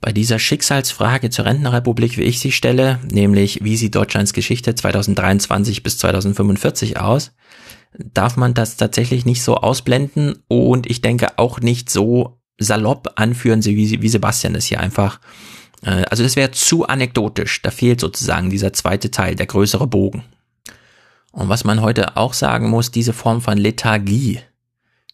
Bei 0.00 0.12
dieser 0.12 0.38
Schicksalsfrage 0.38 1.30
zur 1.30 1.46
Rentenrepublik, 1.46 2.18
wie 2.18 2.24
ich 2.24 2.40
sie 2.40 2.52
stelle, 2.52 2.98
nämlich 3.10 3.64
wie 3.64 3.76
sieht 3.76 3.94
Deutschlands 3.94 4.32
Geschichte 4.32 4.74
2023 4.74 5.82
bis 5.82 5.98
2045 5.98 6.98
aus, 6.98 7.32
darf 7.98 8.36
man 8.36 8.54
das 8.54 8.76
tatsächlich 8.76 9.24
nicht 9.24 9.42
so 9.42 9.56
ausblenden 9.56 10.42
und 10.48 10.90
ich 10.90 11.00
denke 11.00 11.38
auch 11.38 11.60
nicht 11.60 11.88
so 11.88 12.38
salopp 12.58 13.12
anführen, 13.16 13.64
wie, 13.64 14.02
wie 14.02 14.08
Sebastian 14.08 14.54
es 14.54 14.66
hier 14.66 14.80
einfach. 14.80 15.20
Äh, 15.82 16.04
also 16.10 16.22
das 16.22 16.36
wäre 16.36 16.50
zu 16.50 16.86
anekdotisch. 16.86 17.62
Da 17.62 17.70
fehlt 17.70 18.00
sozusagen 18.00 18.50
dieser 18.50 18.72
zweite 18.72 19.10
Teil, 19.10 19.34
der 19.34 19.46
größere 19.46 19.86
Bogen. 19.86 20.24
Und 21.34 21.48
was 21.48 21.64
man 21.64 21.82
heute 21.82 22.16
auch 22.16 22.32
sagen 22.32 22.70
muss, 22.70 22.92
diese 22.92 23.12
Form 23.12 23.42
von 23.42 23.58
Lethargie, 23.58 24.38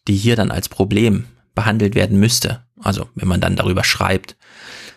die 0.07 0.17
hier 0.17 0.37
dann 0.37 0.51
als 0.51 0.69
Problem 0.69 1.25
behandelt 1.55 1.95
werden 1.95 2.21
müsste, 2.21 2.63
also 2.79 3.09
wenn 3.15 3.27
man 3.27 3.41
dann 3.41 3.57
darüber 3.57 3.85
schreibt, 3.85 4.37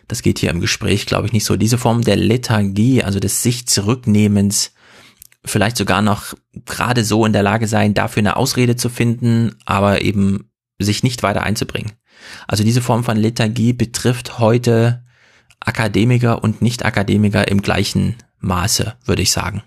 das 0.09 0.21
geht 0.21 0.39
hier 0.39 0.49
im 0.49 0.59
Gespräch, 0.59 1.05
glaube 1.05 1.27
ich, 1.27 1.33
nicht 1.33 1.45
so, 1.45 1.55
diese 1.55 1.77
Form 1.77 2.01
der 2.01 2.17
Lethargie, 2.17 3.03
also 3.03 3.21
des 3.21 3.41
sich 3.41 3.67
zurücknehmens 3.67 4.73
vielleicht 5.45 5.77
sogar 5.77 6.01
noch 6.01 6.33
gerade 6.65 7.05
so 7.05 7.25
in 7.25 7.33
der 7.33 7.43
Lage 7.43 7.67
sein, 7.67 7.93
dafür 7.93 8.19
eine 8.19 8.35
Ausrede 8.35 8.75
zu 8.75 8.89
finden, 8.89 9.55
aber 9.65 10.01
eben 10.01 10.49
sich 10.77 11.03
nicht 11.03 11.23
weiter 11.23 11.43
einzubringen. 11.43 11.93
Also 12.47 12.65
diese 12.65 12.81
Form 12.81 13.03
von 13.05 13.17
Lethargie 13.17 13.71
betrifft 13.71 14.39
heute 14.39 15.03
Akademiker 15.61 16.43
und 16.43 16.61
Nicht-Akademiker 16.61 17.47
im 17.47 17.61
gleichen 17.61 18.15
Maße, 18.39 18.95
würde 19.05 19.21
ich 19.21 19.31
sagen. 19.31 19.63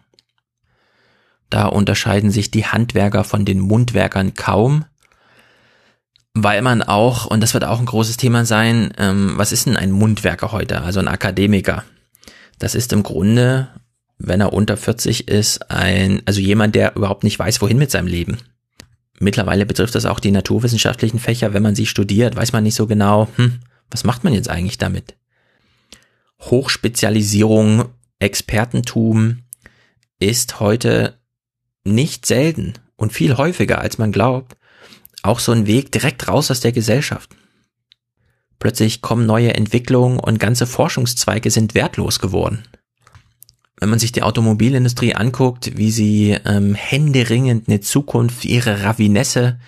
Da 1.51 1.67
unterscheiden 1.67 2.31
sich 2.31 2.51
die 2.51 2.67
Handwerker 2.67 3.25
von 3.25 3.45
den 3.45 3.61
Mundwerkern 3.61 4.35
kaum, 4.35 4.85
weil 6.35 6.61
man 6.61 6.83
auch, 6.83 7.27
und 7.27 7.41
das 7.41 7.55
wird 7.55 7.65
auch 7.65 7.79
ein 7.79 7.87
großes 7.87 8.17
Thema 8.17 8.45
sein, 8.45 8.93
ähm, 8.99 9.35
was 9.37 9.53
ist 9.53 9.67
denn 9.67 9.77
ein 9.77 9.91
Mundwerker 9.91 10.53
heute, 10.53 10.83
also 10.83 11.01
ein 11.01 11.09
Akademiker? 11.09 11.85
Das 12.59 12.75
ist 12.75 12.93
im 12.93 13.03
Grunde, 13.03 13.69
wenn 14.19 14.41
er 14.41 14.53
unter 14.53 14.77
40 14.77 15.29
ist, 15.29 15.71
ein, 15.71 16.23
also 16.27 16.41
jemand, 16.41 16.75
der 16.75 16.97
überhaupt 16.97 17.25
nicht 17.25 17.39
weiß, 17.39 17.63
wohin 17.63 17.79
mit 17.79 17.91
seinem 17.91 18.07
Leben. 18.07 18.39
Mittlerweile 19.19 19.65
betrifft 19.65 19.95
das 19.95 20.05
auch 20.05 20.21
die 20.21 20.31
naturwissenschaftlichen 20.31 21.19
Fächer. 21.19 21.55
Wenn 21.55 21.63
man 21.63 21.75
sie 21.75 21.87
studiert, 21.87 22.37
weiß 22.37 22.53
man 22.53 22.65
nicht 22.65 22.75
so 22.75 22.87
genau, 22.87 23.29
hm, 23.37 23.61
was 23.91 24.05
macht 24.05 24.25
man 24.25 24.35
jetzt 24.35 24.51
eigentlich 24.51 24.79
damit? 24.79 25.15
Hochspezialisierung, 26.41 27.87
Expertentum 28.19 29.45
ist 30.19 30.61
heute 30.61 31.19
nicht 31.87 32.27
selten 32.27 32.75
und 32.97 33.13
viel 33.13 33.37
häufiger, 33.37 33.81
als 33.81 33.99
man 33.99 34.13
glaubt, 34.13 34.57
auch 35.23 35.41
so 35.41 35.53
ein 35.53 35.67
Weg 35.67 35.93
direkt 35.93 36.29
raus 36.29 36.51
aus 36.51 36.61
der 36.61 36.73
Gesellschaft. 36.73 37.31
Plötzlich 38.59 39.03
kommen 39.03 39.27
neue 39.27 39.55
Entwicklungen 39.55 40.19
und 40.19 40.41
ganze 40.41 40.67
Forschungszweige 40.67 41.51
sind 41.51 41.75
wertlos 41.75 42.19
geworden. 42.19 42.65
Wenn 43.79 43.91
man 43.91 43.99
sich 43.99 44.13
die 44.13 44.23
Automobilindustrie 44.23 45.15
anguckt, 45.15 45.77
wie 45.77 45.91
sie 45.91 46.37
ähm, 46.47 46.75
händeringend 46.75 47.69
eine 47.69 47.81
Zukunft 47.81 48.45
ihre 48.47 48.83
Raffinesse 48.83 49.61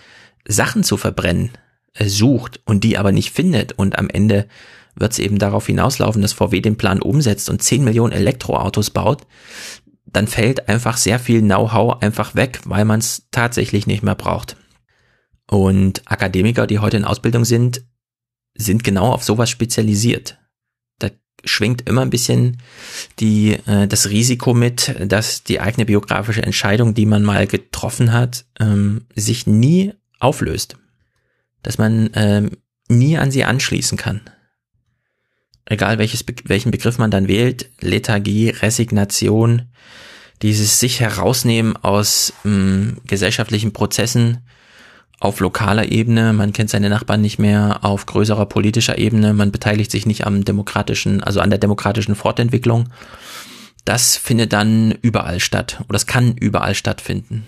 Sachen 0.46 0.82
zu 0.82 0.96
verbrennen 0.96 1.50
äh, 1.92 2.08
sucht 2.08 2.60
und 2.64 2.84
die 2.84 2.96
aber 2.96 3.12
nicht 3.12 3.30
findet 3.30 3.72
und 3.72 3.98
am 3.98 4.08
Ende 4.08 4.48
wird 4.96 5.12
es 5.12 5.18
eben 5.18 5.38
darauf 5.38 5.66
hinauslaufen, 5.66 6.22
dass 6.22 6.32
VW 6.32 6.60
den 6.60 6.76
Plan 6.76 7.02
umsetzt 7.02 7.50
und 7.50 7.62
10 7.62 7.84
Millionen 7.84 8.12
Elektroautos 8.12 8.90
baut, 8.90 9.26
dann 10.12 10.26
fällt 10.26 10.68
einfach 10.68 10.96
sehr 10.96 11.18
viel 11.18 11.40
Know-how 11.40 12.02
einfach 12.02 12.34
weg, 12.34 12.60
weil 12.64 12.84
man 12.84 13.00
es 13.00 13.28
tatsächlich 13.30 13.86
nicht 13.86 14.02
mehr 14.02 14.14
braucht. 14.14 14.56
Und 15.50 16.02
Akademiker, 16.06 16.66
die 16.66 16.78
heute 16.78 16.96
in 16.96 17.04
Ausbildung 17.04 17.44
sind, 17.44 17.84
sind 18.54 18.84
genau 18.84 19.12
auf 19.12 19.24
sowas 19.24 19.48
spezialisiert. 19.50 20.38
Da 20.98 21.10
schwingt 21.44 21.88
immer 21.88 22.02
ein 22.02 22.10
bisschen 22.10 22.58
die, 23.18 23.52
äh, 23.66 23.86
das 23.86 24.10
Risiko 24.10 24.52
mit, 24.52 24.94
dass 25.06 25.44
die 25.44 25.60
eigene 25.60 25.86
biografische 25.86 26.42
Entscheidung, 26.42 26.94
die 26.94 27.06
man 27.06 27.22
mal 27.22 27.46
getroffen 27.46 28.12
hat, 28.12 28.44
ähm, 28.60 29.06
sich 29.14 29.46
nie 29.46 29.94
auflöst. 30.18 30.76
Dass 31.62 31.78
man 31.78 32.10
ähm, 32.14 32.50
nie 32.88 33.16
an 33.18 33.30
sie 33.30 33.44
anschließen 33.44 33.96
kann. 33.96 34.20
Egal 35.70 35.98
welches, 35.98 36.24
welchen 36.44 36.70
Begriff 36.70 36.96
man 36.96 37.10
dann 37.10 37.28
wählt, 37.28 37.68
Lethargie, 37.80 38.48
Resignation, 38.48 39.68
dieses 40.40 40.80
sich 40.80 41.00
herausnehmen 41.00 41.76
aus 41.76 42.32
ähm, 42.46 42.96
gesellschaftlichen 43.06 43.74
Prozessen, 43.74 44.38
auf 45.20 45.40
lokaler 45.40 45.90
Ebene, 45.90 46.32
man 46.32 46.54
kennt 46.54 46.70
seine 46.70 46.88
Nachbarn 46.88 47.20
nicht 47.20 47.38
mehr, 47.38 47.80
auf 47.82 48.06
größerer 48.06 48.46
politischer 48.46 48.96
Ebene, 48.96 49.34
man 49.34 49.52
beteiligt 49.52 49.90
sich 49.90 50.06
nicht 50.06 50.26
am 50.26 50.44
demokratischen, 50.44 51.22
also 51.22 51.40
an 51.40 51.50
der 51.50 51.58
demokratischen 51.58 52.14
Fortentwicklung. 52.14 52.88
Das 53.84 54.16
findet 54.16 54.54
dann 54.54 54.92
überall 55.02 55.40
statt. 55.40 55.82
Oder 55.88 55.96
es 55.96 56.06
kann 56.06 56.36
überall 56.36 56.74
stattfinden. 56.74 57.46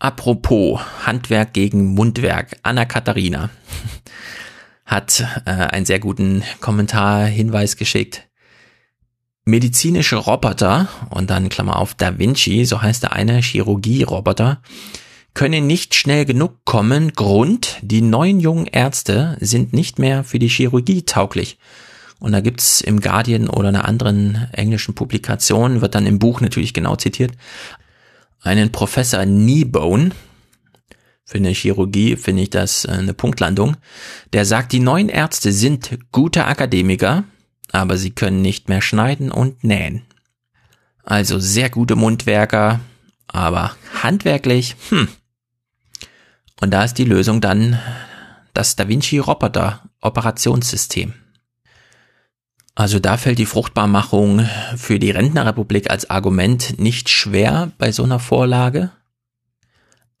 Apropos 0.00 0.80
Handwerk 1.06 1.52
gegen 1.52 1.94
Mundwerk, 1.94 2.56
Anna 2.62 2.84
Katharina 2.84 3.48
hat 4.84 5.24
äh, 5.46 5.50
einen 5.50 5.86
sehr 5.86 5.98
guten 5.98 6.42
Kommentar, 6.60 7.24
Hinweis 7.24 7.76
geschickt. 7.76 8.28
Medizinische 9.44 10.16
Roboter 10.16 10.88
und 11.10 11.30
dann 11.30 11.48
Klammer 11.48 11.76
auf 11.76 11.94
Da 11.94 12.18
Vinci, 12.18 12.64
so 12.64 12.80
heißt 12.80 13.02
der 13.02 13.12
eine 13.12 13.40
Chirurgie-Roboter, 13.40 14.62
können 15.34 15.66
nicht 15.66 15.94
schnell 15.94 16.24
genug 16.24 16.64
kommen. 16.64 17.12
Grund, 17.12 17.78
die 17.82 18.02
neuen 18.02 18.38
jungen 18.38 18.66
Ärzte 18.66 19.36
sind 19.40 19.72
nicht 19.72 19.98
mehr 19.98 20.24
für 20.24 20.38
die 20.38 20.48
Chirurgie 20.48 21.02
tauglich. 21.02 21.58
Und 22.20 22.32
da 22.32 22.40
gibt's 22.40 22.80
im 22.80 23.00
Guardian 23.00 23.48
oder 23.48 23.68
einer 23.68 23.84
anderen 23.86 24.46
englischen 24.52 24.94
Publikation, 24.94 25.80
wird 25.80 25.96
dann 25.96 26.06
im 26.06 26.20
Buch 26.20 26.40
natürlich 26.40 26.72
genau 26.72 26.94
zitiert, 26.94 27.32
einen 28.42 28.70
Professor 28.70 29.24
Kneebone, 29.24 30.10
für 31.24 31.38
eine 31.38 31.50
Chirurgie 31.50 32.16
finde 32.16 32.42
ich 32.42 32.50
das 32.50 32.84
äh, 32.84 32.92
eine 32.92 33.14
Punktlandung, 33.14 33.76
der 34.32 34.44
sagt, 34.44 34.72
die 34.72 34.80
neuen 34.80 35.08
Ärzte 35.08 35.52
sind 35.52 35.98
gute 36.12 36.46
Akademiker, 36.46 37.24
aber 37.70 37.96
sie 37.96 38.10
können 38.10 38.42
nicht 38.42 38.68
mehr 38.68 38.82
schneiden 38.82 39.30
und 39.30 39.64
nähen. 39.64 40.02
Also 41.04 41.38
sehr 41.38 41.70
gute 41.70 41.96
Mundwerker, 41.96 42.80
aber 43.26 43.74
handwerklich, 44.02 44.76
hm, 44.90 45.08
und 46.62 46.70
da 46.70 46.84
ist 46.84 46.94
die 46.94 47.04
Lösung 47.04 47.40
dann 47.40 47.80
das 48.54 48.76
Da 48.76 48.86
Vinci 48.86 49.18
Roboter 49.18 49.82
Operationssystem. 50.00 51.12
Also 52.76 53.00
da 53.00 53.16
fällt 53.16 53.40
die 53.40 53.46
Fruchtbarmachung 53.46 54.46
für 54.76 55.00
die 55.00 55.10
Rentnerrepublik 55.10 55.90
als 55.90 56.08
Argument 56.08 56.78
nicht 56.78 57.10
schwer 57.10 57.72
bei 57.78 57.90
so 57.90 58.04
einer 58.04 58.20
Vorlage. 58.20 58.92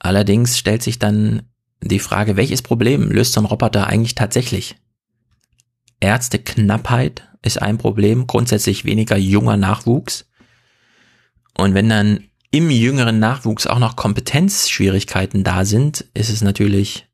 Allerdings 0.04 0.58
stellt 0.58 0.82
sich 0.82 0.98
dann 0.98 1.42
die 1.80 2.00
Frage, 2.00 2.36
welches 2.36 2.60
Problem 2.60 3.12
löst 3.12 3.34
so 3.34 3.40
ein 3.40 3.46
Roboter 3.46 3.86
eigentlich 3.86 4.16
tatsächlich? 4.16 4.74
Ärzteknappheit 6.00 7.28
ist 7.42 7.62
ein 7.62 7.78
Problem, 7.78 8.26
grundsätzlich 8.26 8.84
weniger 8.84 9.16
junger 9.16 9.56
Nachwuchs. 9.56 10.28
Und 11.56 11.74
wenn 11.74 11.88
dann 11.88 12.24
im 12.50 12.68
jüngeren 12.68 13.20
Nachwuchs 13.20 13.68
auch 13.68 13.78
noch 13.78 13.94
Kompetenzschwierigkeiten 13.94 15.44
da 15.44 15.64
sind, 15.64 16.04
ist 16.14 16.30
es 16.30 16.42
natürlich 16.42 17.06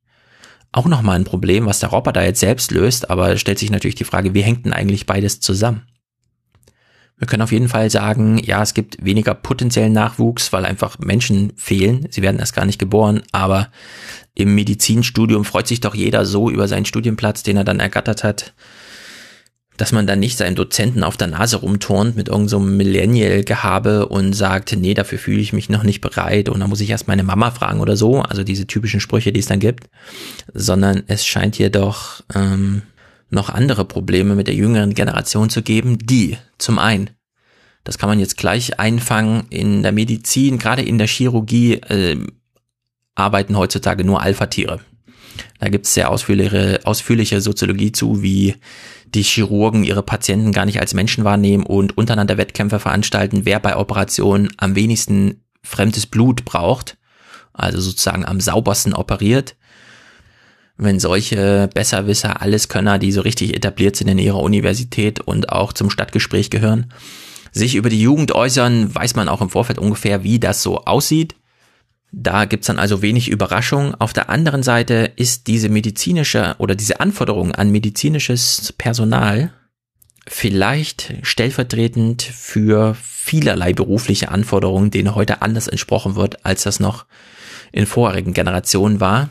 auch 0.73 0.87
nochmal 0.87 1.17
ein 1.17 1.25
Problem, 1.25 1.67
was 1.67 1.81
der 1.81 1.91
Roboter 1.91 2.25
jetzt 2.25 2.41
selbst 2.41 2.71
löst, 2.71 3.11
aber 3.11 3.37
stellt 3.37 3.59
sich 3.59 3.71
natürlich 3.71 3.97
die 3.97 4.05
Frage, 4.05 4.33
wie 4.33 4.43
hängt 4.43 4.65
denn 4.65 4.73
eigentlich 4.73 5.05
beides 5.05 5.41
zusammen? 5.41 5.88
Wir 7.19 7.27
können 7.27 7.43
auf 7.43 7.53
jeden 7.53 7.69
Fall 7.69 7.91
sagen, 7.91 8.39
ja, 8.39 8.63
es 8.63 8.75
gibt 8.75 9.05
weniger 9.05 9.35
potenziellen 9.35 9.93
Nachwuchs, 9.93 10.53
weil 10.53 10.65
einfach 10.65 10.99
Menschen 11.01 11.53
fehlen. 11.57 12.07
Sie 12.11 12.23
werden 12.23 12.39
erst 12.39 12.55
gar 12.55 12.65
nicht 12.65 12.79
geboren, 12.79 13.23
aber 13.33 13.69
im 14.35 14.55
Medizinstudium 14.55 15.45
freut 15.45 15.67
sich 15.67 15.81
doch 15.81 15.97
jeder 15.97 16.25
so 16.25 16.49
über 16.49 16.69
seinen 16.69 16.85
Studienplatz, 16.85 17.43
den 17.43 17.57
er 17.57 17.65
dann 17.65 17.81
ergattert 17.81 18.23
hat, 18.23 18.55
dass 19.77 19.91
man 19.91 20.07
dann 20.07 20.21
nicht 20.21 20.39
seinem 20.39 20.55
Dozenten 20.55 21.03
auf 21.03 21.17
der 21.17 21.27
Nase 21.27 21.57
rumturnt 21.57 22.17
mit 22.17 22.29
irgendeinem 22.29 22.49
so 22.49 22.59
Millennial-Gehabe 22.61 24.07
und 24.07 24.33
sagt, 24.35 24.77
nee, 24.77 24.95
dafür 24.95 25.19
fühle 25.19 25.41
ich 25.41 25.53
mich 25.53 25.69
noch 25.69 25.83
nicht 25.83 26.01
bereit 26.01 26.49
und 26.49 26.61
da 26.61 26.69
muss 26.69 26.81
ich 26.81 26.91
erst 26.91 27.09
meine 27.09 27.25
Mama 27.25 27.51
fragen 27.51 27.81
oder 27.81 27.97
so, 27.97 28.23
also 28.23 28.45
diese 28.45 28.67
typischen 28.69 29.01
Sprüche, 29.01 29.33
die 29.33 29.41
es 29.41 29.47
dann 29.47 29.61
gibt, 29.61 29.89
sondern 30.55 31.03
es 31.09 31.27
scheint 31.27 31.57
hier 31.57 31.71
doch 31.71 32.23
ähm, 32.35 32.83
noch 33.31 33.51
andere 33.51 33.85
Probleme 33.85 34.35
mit 34.35 34.47
der 34.47 34.55
jüngeren 34.55 34.95
Generation 34.95 35.51
zu 35.51 35.63
geben, 35.63 35.99
die 35.99 36.39
zum 36.59 36.79
einen, 36.79 37.11
das 37.85 37.99
kann 37.99 38.09
man 38.09 38.21
jetzt 38.21 38.37
gleich 38.37 38.79
einfangen, 38.79 39.47
in 39.51 39.83
der 39.83 39.93
Medizin, 39.93 40.59
gerade 40.59 40.83
in 40.83 40.99
der 40.99 41.07
Chirurgie, 41.07 41.75
äh, 41.75 42.17
arbeiten 43.15 43.57
heutzutage 43.57 44.05
nur 44.05 44.23
Alpha-Tiere. 44.23 44.81
Da 45.59 45.69
gibt 45.69 45.87
es 45.87 45.95
sehr 45.95 46.11
ausführliche, 46.11 46.81
ausführliche 46.85 47.41
Soziologie 47.41 47.93
zu, 47.93 48.23
wie 48.23 48.57
die 49.07 49.23
Chirurgen 49.23 49.85
ihre 49.85 50.03
Patienten 50.03 50.53
gar 50.53 50.67
nicht 50.67 50.81
als 50.81 50.95
Menschen 50.95 51.25
wahrnehmen 51.25 51.65
und 51.65 51.97
untereinander 51.97 52.37
Wettkämpfe 52.37 52.79
veranstalten, 52.79 53.45
wer 53.45 53.61
bei 53.61 53.77
Operationen 53.77 54.51
am 54.57 54.75
wenigsten 54.75 55.43
fremdes 55.63 56.07
Blut 56.07 56.45
braucht, 56.45 56.97
also 57.53 57.81
sozusagen 57.81 58.25
am 58.25 58.41
saubersten 58.41 58.95
operiert. 58.95 59.57
Wenn 60.79 61.01
solche 61.01 61.69
Besserwisser, 61.75 62.41
Alleskönner, 62.41 63.01
die 63.01 63.11
so 63.11 63.21
richtig 63.21 63.55
etabliert 63.55 63.97
sind 63.97 64.09
in 64.09 64.19
ihrer 64.19 64.41
Universität 64.41 65.21
und 65.21 65.51
auch 65.51 65.73
zum 65.73 65.91
Stadtgespräch 65.91 66.51
gehören, 66.51 66.93
sich 67.51 67.75
über 67.75 67.91
die 67.91 68.01
Jugend 68.01 68.33
äußern, 68.33 68.95
weiß 68.95 69.17
man 69.17 69.29
auch 69.29 69.41
im 69.41 69.51
Vorfeld 69.51 69.79
ungefähr, 69.79 70.23
wie 70.23 70.39
das 70.39 70.63
so 70.63 70.85
aussieht. 70.85 71.35
Da 72.13 72.45
gibt's 72.45 72.69
dann 72.69 72.79
also 72.79 73.03
wenig 73.03 73.29
Überraschung. 73.29 73.95
Auf 73.97 74.13
der 74.13 74.31
anderen 74.31 74.63
Seite 74.63 75.13
ist 75.17 75.49
diese 75.49 75.69
medizinische 75.69 76.55
oder 76.59 76.75
diese 76.75 77.01
Anforderung 77.01 77.53
an 77.53 77.71
medizinisches 77.71 78.73
Personal 78.79 79.53
vielleicht 80.29 81.15
stellvertretend 81.23 82.23
für 82.23 82.95
vielerlei 82.95 83.73
berufliche 83.73 84.31
Anforderungen, 84.31 84.91
denen 84.91 85.15
heute 85.15 85.43
anders 85.43 85.69
entsprochen 85.69 86.17
wird, 86.17 86.45
als 86.45 86.63
das 86.63 86.81
noch 86.81 87.07
in 87.73 87.87
vorigen 87.87 88.33
Generationen 88.33 89.01
war. 89.01 89.31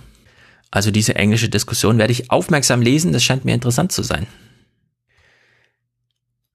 Also 0.71 0.91
diese 0.91 1.15
englische 1.15 1.49
Diskussion 1.49 1.97
werde 1.97 2.11
ich 2.11 2.29
aufmerksam 2.29 2.81
lesen, 2.81 3.13
das 3.13 3.23
scheint 3.23 3.45
mir 3.45 3.53
interessant 3.53 3.91
zu 3.91 4.03
sein. 4.03 4.27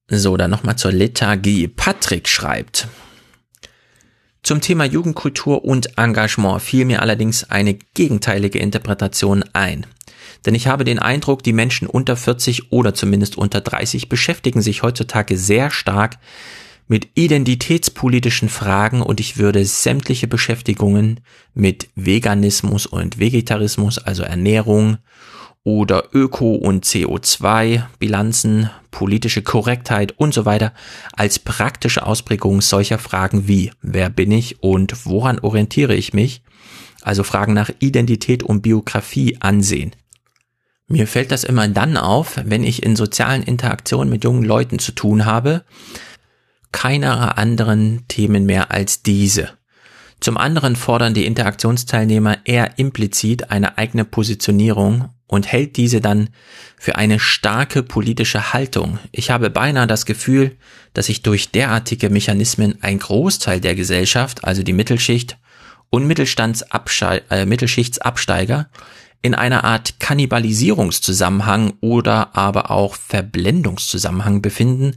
So, 0.08 0.36
dann 0.36 0.50
nochmal 0.50 0.76
zur 0.76 0.92
Lethargie. 0.92 1.68
Patrick 1.68 2.28
schreibt, 2.28 2.88
Zum 4.42 4.60
Thema 4.60 4.84
Jugendkultur 4.84 5.64
und 5.64 5.96
Engagement 5.96 6.60
fiel 6.60 6.84
mir 6.84 7.00
allerdings 7.00 7.44
eine 7.50 7.74
gegenteilige 7.94 8.58
Interpretation 8.58 9.42
ein. 9.54 9.86
Denn 10.44 10.54
ich 10.54 10.66
habe 10.66 10.84
den 10.84 10.98
Eindruck, 10.98 11.42
die 11.42 11.52
Menschen 11.52 11.86
unter 11.86 12.16
40 12.16 12.72
oder 12.72 12.94
zumindest 12.94 13.38
unter 13.38 13.60
30 13.60 14.08
beschäftigen 14.08 14.60
sich 14.60 14.82
heutzutage 14.82 15.38
sehr 15.38 15.70
stark 15.70 16.18
mit 16.92 17.08
identitätspolitischen 17.14 18.50
Fragen 18.50 19.00
und 19.00 19.18
ich 19.18 19.38
würde 19.38 19.64
sämtliche 19.64 20.26
Beschäftigungen 20.26 21.20
mit 21.54 21.88
Veganismus 21.94 22.84
und 22.84 23.18
Vegetarismus, 23.18 23.96
also 23.96 24.24
Ernährung 24.24 24.98
oder 25.64 26.14
Öko- 26.14 26.56
und 26.56 26.84
CO2-Bilanzen, 26.84 28.68
politische 28.90 29.40
Korrektheit 29.40 30.12
und 30.18 30.34
so 30.34 30.44
weiter 30.44 30.74
als 31.14 31.38
praktische 31.38 32.04
Ausprägung 32.04 32.60
solcher 32.60 32.98
Fragen 32.98 33.48
wie 33.48 33.70
wer 33.80 34.10
bin 34.10 34.30
ich 34.30 34.62
und 34.62 35.06
woran 35.06 35.38
orientiere 35.38 35.94
ich 35.94 36.12
mich, 36.12 36.42
also 37.00 37.22
Fragen 37.22 37.54
nach 37.54 37.70
Identität 37.78 38.42
und 38.42 38.60
Biografie 38.60 39.38
ansehen. 39.40 39.92
Mir 40.88 41.06
fällt 41.06 41.32
das 41.32 41.44
immer 41.44 41.66
dann 41.68 41.96
auf, 41.96 42.38
wenn 42.44 42.64
ich 42.64 42.82
in 42.82 42.96
sozialen 42.96 43.42
Interaktionen 43.42 44.10
mit 44.10 44.24
jungen 44.24 44.44
Leuten 44.44 44.78
zu 44.78 44.92
tun 44.92 45.24
habe, 45.24 45.64
keiner 46.72 47.38
anderen 47.38 48.04
Themen 48.08 48.44
mehr 48.44 48.70
als 48.70 49.02
diese. 49.02 49.50
Zum 50.20 50.36
anderen 50.36 50.76
fordern 50.76 51.14
die 51.14 51.26
Interaktionsteilnehmer 51.26 52.38
eher 52.44 52.78
implizit 52.78 53.50
eine 53.50 53.76
eigene 53.76 54.04
Positionierung 54.04 55.10
und 55.26 55.50
hält 55.50 55.76
diese 55.76 56.00
dann 56.00 56.28
für 56.78 56.96
eine 56.96 57.18
starke 57.18 57.82
politische 57.82 58.52
Haltung. 58.52 58.98
Ich 59.10 59.30
habe 59.30 59.50
beinahe 59.50 59.86
das 59.86 60.06
Gefühl, 60.06 60.56
dass 60.94 61.06
sich 61.06 61.22
durch 61.22 61.50
derartige 61.50 62.10
Mechanismen 62.10 62.78
ein 62.82 62.98
Großteil 62.98 63.60
der 63.60 63.74
Gesellschaft, 63.74 64.44
also 64.44 64.62
die 64.62 64.74
Mittelschicht 64.74 65.38
und 65.90 66.02
äh, 66.02 67.46
Mittelschichtsabsteiger, 67.46 68.68
in 69.22 69.34
einer 69.34 69.64
Art 69.64 70.00
Kannibalisierungszusammenhang 70.00 71.74
oder 71.80 72.36
aber 72.36 72.70
auch 72.70 72.96
Verblendungszusammenhang 72.96 74.42
befinden, 74.42 74.96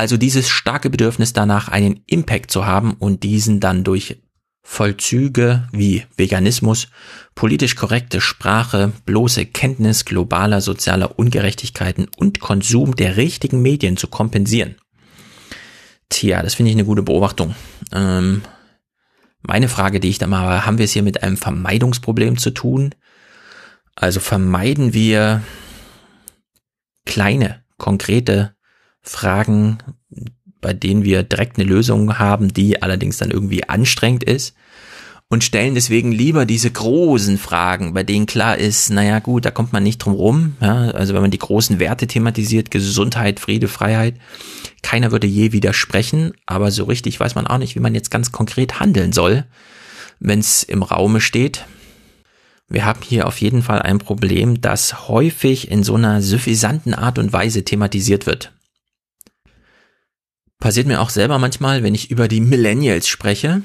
also 0.00 0.16
dieses 0.16 0.48
starke 0.48 0.88
Bedürfnis 0.88 1.34
danach, 1.34 1.68
einen 1.68 2.02
Impact 2.06 2.50
zu 2.50 2.64
haben 2.64 2.94
und 2.94 3.22
diesen 3.22 3.60
dann 3.60 3.84
durch 3.84 4.16
Vollzüge 4.62 5.68
wie 5.72 6.06
Veganismus, 6.16 6.88
politisch 7.34 7.76
korrekte 7.76 8.22
Sprache, 8.22 8.92
bloße 9.04 9.44
Kenntnis 9.44 10.06
globaler 10.06 10.62
sozialer 10.62 11.18
Ungerechtigkeiten 11.18 12.06
und 12.16 12.40
Konsum 12.40 12.96
der 12.96 13.18
richtigen 13.18 13.60
Medien 13.60 13.98
zu 13.98 14.08
kompensieren. 14.08 14.76
Tja, 16.08 16.42
das 16.42 16.54
finde 16.54 16.70
ich 16.70 16.76
eine 16.76 16.86
gute 16.86 17.02
Beobachtung. 17.02 17.54
Ähm, 17.92 18.40
meine 19.42 19.68
Frage, 19.68 20.00
die 20.00 20.08
ich 20.08 20.16
da 20.16 20.26
mal 20.26 20.40
habe, 20.40 20.64
haben 20.64 20.78
wir 20.78 20.86
es 20.86 20.92
hier 20.92 21.02
mit 21.02 21.22
einem 21.22 21.36
Vermeidungsproblem 21.36 22.38
zu 22.38 22.52
tun? 22.52 22.94
Also 23.96 24.18
vermeiden 24.18 24.94
wir 24.94 25.42
kleine, 27.04 27.62
konkrete 27.76 28.54
Fragen, 29.02 29.78
bei 30.60 30.72
denen 30.72 31.04
wir 31.04 31.22
direkt 31.22 31.58
eine 31.58 31.68
Lösung 31.68 32.18
haben, 32.18 32.52
die 32.52 32.82
allerdings 32.82 33.18
dann 33.18 33.30
irgendwie 33.30 33.68
anstrengend 33.68 34.24
ist 34.24 34.54
und 35.30 35.44
stellen 35.44 35.76
deswegen 35.76 36.10
lieber 36.10 36.44
diese 36.44 36.70
großen 36.72 37.38
Fragen, 37.38 37.94
bei 37.94 38.02
denen 38.02 38.26
klar 38.26 38.58
ist, 38.58 38.90
naja 38.90 39.20
gut, 39.20 39.44
da 39.44 39.52
kommt 39.52 39.72
man 39.72 39.84
nicht 39.84 39.98
drum 39.98 40.14
rum. 40.14 40.56
Ja, 40.60 40.90
also 40.90 41.14
wenn 41.14 41.22
man 41.22 41.30
die 41.30 41.38
großen 41.38 41.78
Werte 41.78 42.08
thematisiert, 42.08 42.72
Gesundheit, 42.72 43.38
Friede, 43.38 43.68
Freiheit, 43.68 44.16
keiner 44.82 45.12
würde 45.12 45.28
je 45.28 45.52
widersprechen, 45.52 46.32
aber 46.46 46.72
so 46.72 46.84
richtig 46.84 47.20
weiß 47.20 47.36
man 47.36 47.46
auch 47.46 47.58
nicht, 47.58 47.76
wie 47.76 47.80
man 47.80 47.94
jetzt 47.94 48.10
ganz 48.10 48.32
konkret 48.32 48.80
handeln 48.80 49.12
soll, 49.12 49.44
wenn 50.18 50.40
es 50.40 50.64
im 50.64 50.82
Raume 50.82 51.20
steht. 51.20 51.64
Wir 52.68 52.84
haben 52.84 53.00
hier 53.02 53.28
auf 53.28 53.40
jeden 53.40 53.62
Fall 53.62 53.82
ein 53.82 53.98
Problem, 53.98 54.60
das 54.60 55.08
häufig 55.08 55.70
in 55.70 55.84
so 55.84 55.94
einer 55.94 56.22
suffisanten 56.22 56.92
Art 56.92 57.20
und 57.20 57.32
Weise 57.32 57.64
thematisiert 57.64 58.26
wird. 58.26 58.52
Passiert 60.60 60.86
mir 60.86 61.00
auch 61.00 61.10
selber 61.10 61.38
manchmal, 61.38 61.82
wenn 61.82 61.94
ich 61.94 62.10
über 62.10 62.28
die 62.28 62.40
Millennials 62.40 63.08
spreche. 63.08 63.62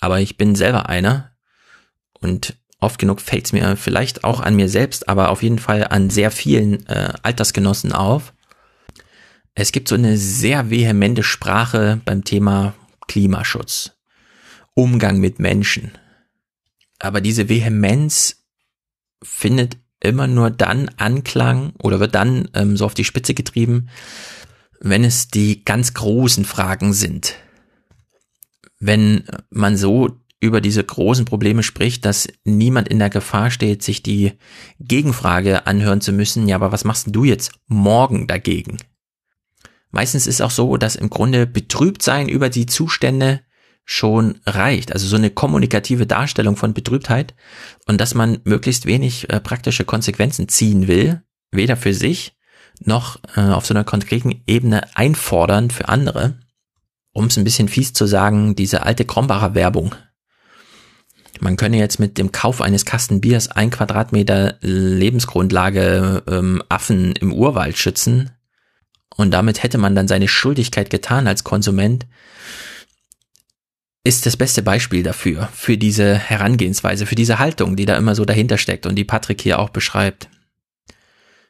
Aber 0.00 0.20
ich 0.20 0.36
bin 0.36 0.54
selber 0.54 0.88
einer. 0.88 1.30
Und 2.20 2.56
oft 2.80 2.98
genug 2.98 3.20
fällt 3.20 3.46
es 3.46 3.52
mir 3.52 3.76
vielleicht 3.76 4.24
auch 4.24 4.40
an 4.40 4.56
mir 4.56 4.68
selbst, 4.68 5.08
aber 5.08 5.30
auf 5.30 5.42
jeden 5.42 5.58
Fall 5.58 5.86
an 5.88 6.10
sehr 6.10 6.30
vielen 6.30 6.86
äh, 6.88 7.12
Altersgenossen 7.22 7.92
auf. 7.92 8.34
Es 9.54 9.72
gibt 9.72 9.88
so 9.88 9.94
eine 9.94 10.18
sehr 10.18 10.70
vehemente 10.70 11.22
Sprache 11.22 12.00
beim 12.04 12.24
Thema 12.24 12.74
Klimaschutz. 13.06 13.92
Umgang 14.74 15.18
mit 15.18 15.38
Menschen 15.38 15.92
aber 17.02 17.20
diese 17.20 17.48
Vehemenz 17.48 18.44
findet 19.22 19.76
immer 20.00 20.26
nur 20.26 20.50
dann 20.50 20.88
Anklang 20.96 21.72
oder 21.82 22.00
wird 22.00 22.14
dann 22.14 22.48
ähm, 22.54 22.76
so 22.76 22.86
auf 22.86 22.94
die 22.94 23.04
Spitze 23.04 23.34
getrieben, 23.34 23.88
wenn 24.84 25.04
es 25.04 25.28
die 25.28 25.64
ganz 25.64 25.94
großen 25.94 26.44
Fragen 26.44 26.92
sind. 26.92 27.36
Wenn 28.80 29.24
man 29.48 29.76
so 29.76 30.10
über 30.40 30.60
diese 30.60 30.82
großen 30.82 31.24
Probleme 31.24 31.62
spricht, 31.62 32.04
dass 32.04 32.26
niemand 32.42 32.88
in 32.88 32.98
der 32.98 33.10
Gefahr 33.10 33.52
steht, 33.52 33.84
sich 33.84 34.02
die 34.02 34.32
Gegenfrage 34.80 35.68
anhören 35.68 36.00
zu 36.00 36.12
müssen, 36.12 36.48
ja, 36.48 36.56
aber 36.56 36.72
was 36.72 36.82
machst 36.82 37.06
du 37.10 37.22
jetzt 37.22 37.52
morgen 37.68 38.26
dagegen? 38.26 38.78
Meistens 39.92 40.26
ist 40.26 40.42
auch 40.42 40.50
so, 40.50 40.76
dass 40.76 40.96
im 40.96 41.10
Grunde 41.10 41.46
betrübt 41.46 42.02
sein 42.02 42.28
über 42.28 42.48
die 42.48 42.66
Zustände 42.66 43.40
schon 43.84 44.40
reicht. 44.46 44.92
Also 44.92 45.06
so 45.06 45.14
eine 45.16 45.30
kommunikative 45.30 46.08
Darstellung 46.08 46.56
von 46.56 46.74
Betrübtheit 46.74 47.34
und 47.86 48.00
dass 48.00 48.14
man 48.14 48.40
möglichst 48.44 48.86
wenig 48.86 49.30
äh, 49.30 49.38
praktische 49.38 49.84
Konsequenzen 49.84 50.48
ziehen 50.48 50.88
will, 50.88 51.22
weder 51.52 51.76
für 51.76 51.94
sich 51.94 52.36
noch 52.80 53.18
äh, 53.36 53.40
auf 53.40 53.66
so 53.66 53.74
einer 53.74 53.84
konkreten 53.84 54.42
Ebene 54.46 54.96
einfordern 54.96 55.70
für 55.70 55.88
andere. 55.88 56.38
Um 57.12 57.26
es 57.26 57.36
ein 57.36 57.44
bisschen 57.44 57.68
fies 57.68 57.92
zu 57.92 58.06
sagen, 58.06 58.54
diese 58.54 58.84
alte 58.84 59.04
Krombacher 59.04 59.54
Werbung. 59.54 59.94
Man 61.40 61.56
könne 61.56 61.78
jetzt 61.78 61.98
mit 61.98 62.18
dem 62.18 62.32
Kauf 62.32 62.60
eines 62.60 62.84
Kasten 62.84 63.20
Biers 63.20 63.48
ein 63.48 63.70
Quadratmeter 63.70 64.56
Lebensgrundlage 64.60 66.22
ähm, 66.28 66.62
Affen 66.68 67.12
im 67.16 67.32
Urwald 67.32 67.76
schützen. 67.78 68.30
Und 69.16 69.32
damit 69.32 69.62
hätte 69.62 69.78
man 69.78 69.94
dann 69.94 70.08
seine 70.08 70.28
Schuldigkeit 70.28 70.88
getan 70.88 71.26
als 71.26 71.44
Konsument 71.44 72.06
ist 74.04 74.26
das 74.26 74.36
beste 74.36 74.62
Beispiel 74.62 75.02
dafür, 75.02 75.48
für 75.52 75.78
diese 75.78 76.16
Herangehensweise, 76.16 77.06
für 77.06 77.14
diese 77.14 77.38
Haltung, 77.38 77.76
die 77.76 77.86
da 77.86 77.96
immer 77.96 78.14
so 78.14 78.24
dahinter 78.24 78.58
steckt 78.58 78.86
und 78.86 78.96
die 78.96 79.04
Patrick 79.04 79.40
hier 79.40 79.58
auch 79.58 79.70
beschreibt. 79.70 80.28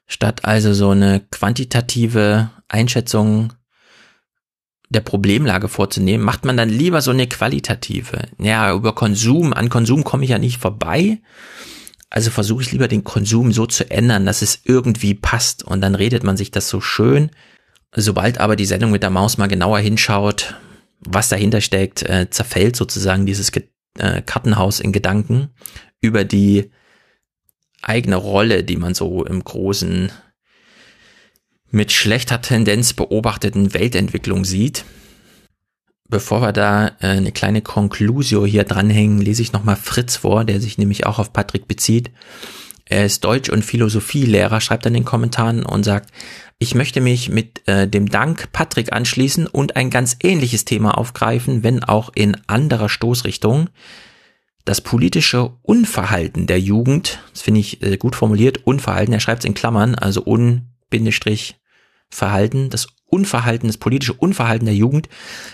Statt 0.06 0.44
also 0.44 0.74
so 0.74 0.90
eine 0.90 1.20
quantitative 1.30 2.50
Einschätzung 2.68 3.52
der 4.92 5.00
Problemlage 5.00 5.68
vorzunehmen, 5.68 6.24
macht 6.24 6.44
man 6.44 6.56
dann 6.56 6.68
lieber 6.68 7.00
so 7.00 7.10
eine 7.10 7.26
qualitative. 7.26 8.28
Ja, 8.38 8.72
über 8.74 8.94
Konsum, 8.94 9.52
an 9.52 9.70
Konsum 9.70 10.04
komme 10.04 10.24
ich 10.24 10.30
ja 10.30 10.38
nicht 10.38 10.58
vorbei. 10.58 11.20
Also 12.10 12.30
versuche 12.30 12.62
ich 12.62 12.72
lieber 12.72 12.88
den 12.88 13.04
Konsum 13.04 13.52
so 13.52 13.64
zu 13.64 13.90
ändern, 13.90 14.26
dass 14.26 14.42
es 14.42 14.60
irgendwie 14.64 15.14
passt. 15.14 15.64
Und 15.64 15.80
dann 15.80 15.94
redet 15.94 16.24
man 16.24 16.36
sich 16.36 16.50
das 16.50 16.68
so 16.68 16.82
schön. 16.82 17.30
Sobald 17.94 18.38
aber 18.38 18.54
die 18.54 18.66
Sendung 18.66 18.90
mit 18.90 19.02
der 19.02 19.10
Maus 19.10 19.38
mal 19.38 19.46
genauer 19.46 19.78
hinschaut, 19.78 20.54
was 21.00 21.30
dahinter 21.30 21.62
steckt, 21.62 22.02
äh, 22.02 22.28
zerfällt 22.28 22.76
sozusagen 22.76 23.24
dieses 23.24 23.50
Ge 23.50 23.64
äh, 23.98 24.22
Kartenhaus 24.22 24.80
in 24.80 24.92
Gedanken 24.92 25.50
über 26.00 26.24
die 26.24 26.70
eigene 27.82 28.16
Rolle, 28.16 28.64
die 28.64 28.76
man 28.76 28.94
so 28.94 29.24
im 29.24 29.42
großen 29.42 30.10
mit 31.70 31.90
schlechter 31.90 32.40
Tendenz 32.40 32.92
beobachteten 32.92 33.74
Weltentwicklung 33.74 34.44
sieht. 34.44 34.84
Bevor 36.08 36.42
wir 36.42 36.52
da 36.52 36.88
äh, 37.00 37.06
eine 37.06 37.32
kleine 37.32 37.62
Conclusio 37.62 38.44
hier 38.44 38.64
dranhängen, 38.64 39.20
lese 39.22 39.40
ich 39.40 39.52
nochmal 39.52 39.76
Fritz 39.76 40.16
vor, 40.16 40.44
der 40.44 40.60
sich 40.60 40.76
nämlich 40.76 41.06
auch 41.06 41.18
auf 41.18 41.32
Patrick 41.32 41.66
bezieht. 41.66 42.10
Er 42.84 43.06
ist 43.06 43.24
Deutsch- 43.24 43.48
und 43.48 43.64
Philosophielehrer, 43.64 44.60
schreibt 44.60 44.84
in 44.84 44.92
den 44.92 45.06
Kommentaren 45.06 45.64
und 45.64 45.84
sagt, 45.84 46.10
ich 46.58 46.74
möchte 46.74 47.00
mich 47.00 47.30
mit 47.30 47.66
äh, 47.66 47.88
dem 47.88 48.10
Dank 48.10 48.52
Patrick 48.52 48.92
anschließen 48.92 49.46
und 49.46 49.76
ein 49.76 49.88
ganz 49.88 50.16
ähnliches 50.22 50.66
Thema 50.66 50.98
aufgreifen, 50.98 51.62
wenn 51.62 51.82
auch 51.82 52.10
in 52.14 52.36
anderer 52.46 52.90
Stoßrichtung. 52.90 53.70
Das 54.64 54.80
politische 54.80 55.56
Unverhalten 55.62 56.46
der 56.46 56.60
Jugend, 56.60 57.18
das 57.32 57.42
finde 57.42 57.60
ich 57.60 57.82
äh, 57.82 57.96
gut 57.96 58.14
formuliert, 58.14 58.66
Unverhalten, 58.66 59.12
er 59.12 59.20
schreibt 59.20 59.42
es 59.42 59.46
in 59.46 59.54
Klammern, 59.54 59.94
also 59.96 60.24
Un-Verhalten, 60.24 61.50
das 62.70 62.86
Unverhalten, 63.06 63.68
das 63.68 63.76
politische 63.76 64.14
Unverhalten 64.14 64.66
der 64.66 64.74
Jugend. 64.74 65.08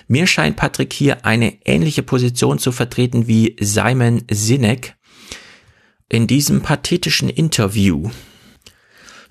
Mir 0.07 0.27
scheint 0.27 0.57
Patrick 0.57 0.93
hier 0.93 1.25
eine 1.25 1.65
ähnliche 1.67 2.03
Position 2.03 2.59
zu 2.59 2.71
vertreten 2.71 3.27
wie 3.27 3.57
Simon 3.61 4.25
Sinek 4.31 4.97
in 6.09 6.27
diesem 6.27 6.61
pathetischen 6.63 7.29
Interview. 7.29 8.11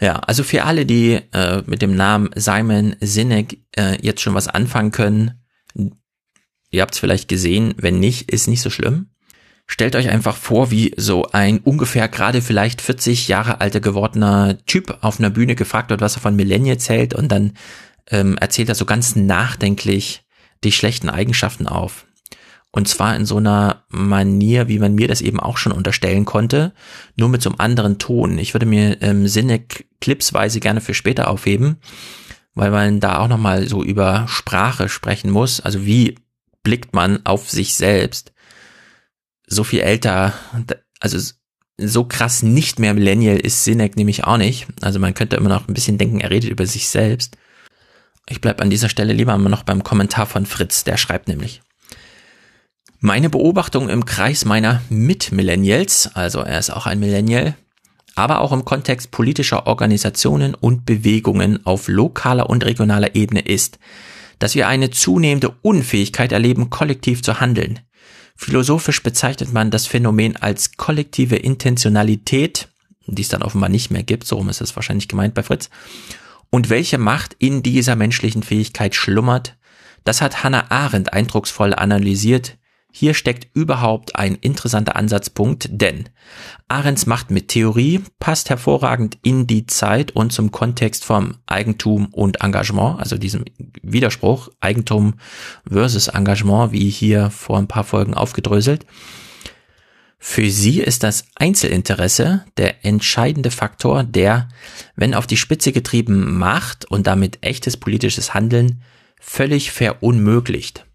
Ja, 0.01 0.17
also 0.19 0.43
für 0.43 0.65
alle, 0.65 0.85
die 0.85 1.19
äh, 1.33 1.63
mit 1.65 1.81
dem 1.81 1.95
Namen 1.95 2.29
Simon 2.35 2.95
Sinek 2.99 3.59
äh, 3.75 3.97
jetzt 4.01 4.21
schon 4.21 4.33
was 4.33 4.47
anfangen 4.47 4.91
können, 4.91 5.43
Ihr 6.69 6.81
habt 6.81 6.93
es 6.93 6.99
vielleicht 6.99 7.27
gesehen, 7.27 7.73
wenn 7.77 7.99
nicht, 7.99 8.31
ist 8.31 8.47
nicht 8.47 8.61
so 8.61 8.69
schlimm. 8.69 9.09
Stellt 9.69 9.97
euch 9.97 10.09
einfach 10.09 10.35
vor, 10.35 10.71
wie 10.71 10.93
so 10.95 11.27
ein 11.33 11.59
ungefähr 11.59 12.07
gerade 12.07 12.41
vielleicht 12.41 12.81
40 12.81 13.27
Jahre 13.27 13.59
alter 13.59 13.81
gewordener 13.81 14.57
Typ 14.65 14.97
auf 15.01 15.19
einer 15.19 15.29
Bühne 15.29 15.55
gefragt 15.55 15.89
wird, 15.89 15.99
was 15.99 16.15
er 16.15 16.21
von 16.21 16.37
Millennials 16.37 16.87
hält 16.87 17.13
und 17.13 17.31
dann 17.31 17.53
ähm, 18.09 18.37
erzählt 18.37 18.69
er 18.69 18.75
so 18.75 18.85
ganz 18.85 19.17
nachdenklich 19.17 20.23
die 20.63 20.71
schlechten 20.71 21.09
Eigenschaften 21.09 21.67
auf. 21.67 22.05
Und 22.71 22.87
zwar 22.87 23.15
in 23.15 23.25
so 23.25 23.37
einer 23.37 23.83
Manier, 23.89 24.67
wie 24.67 24.79
man 24.79 24.95
mir 24.95 25.07
das 25.07 25.21
eben 25.21 25.39
auch 25.39 25.57
schon 25.57 25.71
unterstellen 25.71 26.25
konnte, 26.25 26.73
nur 27.15 27.29
mit 27.29 27.41
so 27.41 27.49
einem 27.49 27.59
anderen 27.59 27.97
Ton. 27.97 28.37
Ich 28.37 28.53
würde 28.53 28.65
mir 28.65 29.01
ähm, 29.01 29.27
Sinne 29.27 29.65
clipsweise 29.99 30.59
gerne 30.59 30.79
für 30.79 30.93
später 30.93 31.29
aufheben, 31.29 31.77
weil 32.53 32.71
man 32.71 32.99
da 32.99 33.19
auch 33.19 33.27
nochmal 33.27 33.67
so 33.67 33.83
über 33.83 34.27
Sprache 34.27 34.89
sprechen 34.89 35.31
muss. 35.31 35.59
Also 35.59 35.85
wie 35.85 36.15
blickt 36.63 36.93
man 36.93 37.25
auf 37.25 37.49
sich 37.49 37.75
selbst? 37.75 38.31
So 39.47 39.63
viel 39.63 39.79
älter, 39.79 40.33
also 40.99 41.17
so 41.79 42.03
krass 42.03 42.43
nicht 42.43 42.79
mehr 42.79 42.93
Millennial 42.93 43.37
ist 43.37 43.63
Sinek 43.63 43.95
nämlich 43.95 44.25
auch 44.25 44.37
nicht. 44.37 44.67
Also 44.81 44.99
man 44.99 45.13
könnte 45.13 45.35
immer 45.35 45.49
noch 45.49 45.67
ein 45.67 45.73
bisschen 45.73 45.97
denken, 45.97 46.19
er 46.19 46.29
redet 46.29 46.49
über 46.49 46.65
sich 46.65 46.89
selbst. 46.89 47.37
Ich 48.29 48.41
bleib 48.41 48.61
an 48.61 48.69
dieser 48.69 48.89
Stelle 48.89 49.13
lieber 49.13 49.33
immer 49.33 49.49
noch 49.49 49.63
beim 49.63 49.83
Kommentar 49.83 50.25
von 50.25 50.45
Fritz, 50.45 50.83
der 50.83 50.97
schreibt 50.97 51.27
nämlich. 51.27 51.61
Meine 52.99 53.29
Beobachtung 53.29 53.89
im 53.89 54.05
Kreis 54.05 54.43
meiner 54.43 54.81
Mit-Millennials, 54.89 56.15
also 56.15 56.39
er 56.39 56.59
ist 56.59 56.71
auch 56.71 56.87
ein 56.87 56.99
Millennial, 56.99 57.55
aber 58.15 58.41
auch 58.41 58.51
im 58.51 58.65
Kontext 58.65 59.11
politischer 59.11 59.67
Organisationen 59.67 60.55
und 60.55 60.85
Bewegungen 60.85 61.63
auf 61.65 61.87
lokaler 61.87 62.49
und 62.49 62.65
regionaler 62.65 63.15
Ebene 63.15 63.41
ist, 63.41 63.77
dass 64.39 64.55
wir 64.55 64.67
eine 64.67 64.89
zunehmende 64.89 65.53
Unfähigkeit 65.61 66.31
erleben, 66.31 66.71
kollektiv 66.71 67.21
zu 67.21 67.39
handeln. 67.39 67.79
Philosophisch 68.37 69.01
bezeichnet 69.01 69.51
man 69.51 69.71
das 69.71 69.87
Phänomen 69.87 70.37
als 70.37 70.77
kollektive 70.77 71.35
Intentionalität, 71.35 72.69
die 73.07 73.23
es 73.23 73.29
dann 73.29 73.41
offenbar 73.41 73.69
nicht 73.69 73.89
mehr 73.89 74.03
gibt, 74.03 74.25
so 74.25 74.35
rum 74.35 74.47
ist 74.47 74.61
es 74.61 74.75
wahrscheinlich 74.75 75.07
gemeint 75.07 75.33
bei 75.33 75.43
Fritz, 75.43 75.69
und 76.49 76.69
welche 76.69 76.97
Macht 76.97 77.35
in 77.39 77.63
dieser 77.63 77.95
menschlichen 77.95 78.43
Fähigkeit 78.43 78.95
schlummert, 78.95 79.55
das 80.03 80.21
hat 80.21 80.43
Hannah 80.43 80.69
Arendt 80.69 81.11
eindrucksvoll 81.13 81.73
analysiert, 81.73 82.56
hier 82.99 83.13
steckt 83.13 83.55
überhaupt 83.55 84.15
ein 84.15 84.33
interessanter 84.33 84.95
Ansatzpunkt, 84.95 85.69
denn 85.69 86.09
Arends 86.67 87.05
Macht 87.05 87.29
mit 87.29 87.49
Theorie 87.49 88.01
passt 88.17 88.49
hervorragend 88.49 89.19
in 89.21 89.45
die 89.45 89.67
Zeit 89.67 90.09
und 90.09 90.33
zum 90.33 90.49
Kontext 90.49 91.05
vom 91.05 91.35
Eigentum 91.45 92.07
und 92.07 92.41
Engagement, 92.41 92.99
also 92.99 93.15
diesem 93.15 93.45
Widerspruch 93.83 94.49
Eigentum 94.61 95.13
versus 95.69 96.07
Engagement, 96.07 96.71
wie 96.71 96.89
hier 96.89 97.29
vor 97.29 97.59
ein 97.59 97.67
paar 97.67 97.83
Folgen 97.83 98.15
aufgedröselt. 98.15 98.87
Für 100.17 100.49
sie 100.49 100.79
ist 100.79 101.03
das 101.03 101.25
Einzelinteresse 101.35 102.45
der 102.57 102.83
entscheidende 102.83 103.51
Faktor, 103.51 104.05
der, 104.05 104.47
wenn 104.95 105.13
auf 105.13 105.27
die 105.27 105.37
Spitze 105.37 105.71
getrieben, 105.71 106.35
Macht 106.35 106.85
und 106.85 107.05
damit 107.05 107.43
echtes 107.45 107.77
politisches 107.77 108.33
Handeln 108.33 108.81
völlig 109.19 109.69
verunmöglicht. 109.69 110.86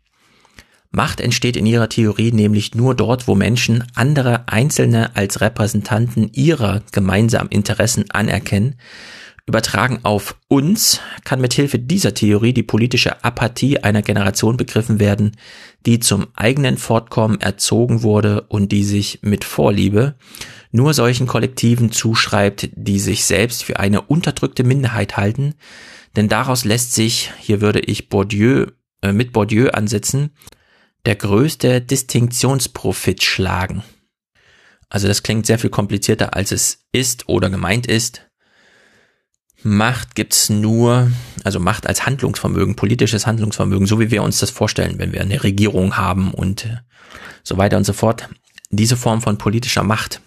Macht 0.92 1.22
entsteht 1.22 1.56
in 1.56 1.64
ihrer 1.64 1.88
Theorie 1.88 2.32
nämlich 2.32 2.74
nur 2.74 2.94
dort, 2.94 3.26
wo 3.26 3.34
Menschen 3.34 3.82
andere 3.94 4.46
Einzelne 4.46 5.16
als 5.16 5.40
Repräsentanten 5.40 6.30
ihrer 6.34 6.82
gemeinsamen 6.92 7.50
Interessen 7.50 8.10
anerkennen. 8.10 8.76
Übertragen 9.46 10.00
auf 10.04 10.36
uns 10.48 11.00
kann 11.24 11.40
mithilfe 11.40 11.78
dieser 11.78 12.14
Theorie 12.14 12.52
die 12.52 12.62
politische 12.62 13.24
Apathie 13.24 13.78
einer 13.78 14.02
Generation 14.02 14.58
begriffen 14.58 15.00
werden, 15.00 15.32
die 15.86 15.98
zum 15.98 16.28
eigenen 16.36 16.76
Fortkommen 16.76 17.40
erzogen 17.40 18.02
wurde 18.02 18.42
und 18.42 18.70
die 18.70 18.84
sich 18.84 19.20
mit 19.22 19.44
Vorliebe 19.44 20.14
nur 20.72 20.94
solchen 20.94 21.26
Kollektiven 21.26 21.90
zuschreibt, 21.90 22.68
die 22.74 23.00
sich 23.00 23.24
selbst 23.24 23.64
für 23.64 23.80
eine 23.80 24.02
unterdrückte 24.02 24.62
Minderheit 24.62 25.16
halten, 25.16 25.54
denn 26.16 26.28
daraus 26.28 26.64
lässt 26.64 26.94
sich, 26.94 27.30
hier 27.40 27.60
würde 27.60 27.80
ich 27.80 28.08
Bourdieu 28.08 28.66
äh, 29.00 29.12
mit 29.12 29.32
Bourdieu 29.32 29.70
ansetzen, 29.70 30.30
der 31.04 31.16
größte 31.16 31.80
Distinktionsprofit 31.80 33.22
schlagen. 33.22 33.82
Also 34.88 35.08
das 35.08 35.22
klingt 35.22 35.46
sehr 35.46 35.58
viel 35.58 35.70
komplizierter, 35.70 36.34
als 36.36 36.52
es 36.52 36.84
ist 36.92 37.28
oder 37.28 37.50
gemeint 37.50 37.86
ist. 37.86 38.28
Macht 39.62 40.14
gibt's 40.14 40.50
nur, 40.50 41.10
also 41.44 41.60
Macht 41.60 41.86
als 41.86 42.04
Handlungsvermögen, 42.04 42.76
politisches 42.76 43.26
Handlungsvermögen, 43.26 43.86
so 43.86 44.00
wie 44.00 44.10
wir 44.10 44.22
uns 44.22 44.38
das 44.38 44.50
vorstellen, 44.50 44.98
wenn 44.98 45.12
wir 45.12 45.20
eine 45.20 45.42
Regierung 45.44 45.96
haben 45.96 46.34
und 46.34 46.68
so 47.42 47.56
weiter 47.56 47.76
und 47.76 47.84
so 47.84 47.92
fort. 47.92 48.28
Diese 48.70 48.96
Form 48.96 49.22
von 49.22 49.38
politischer 49.38 49.84
Macht, 49.84 50.20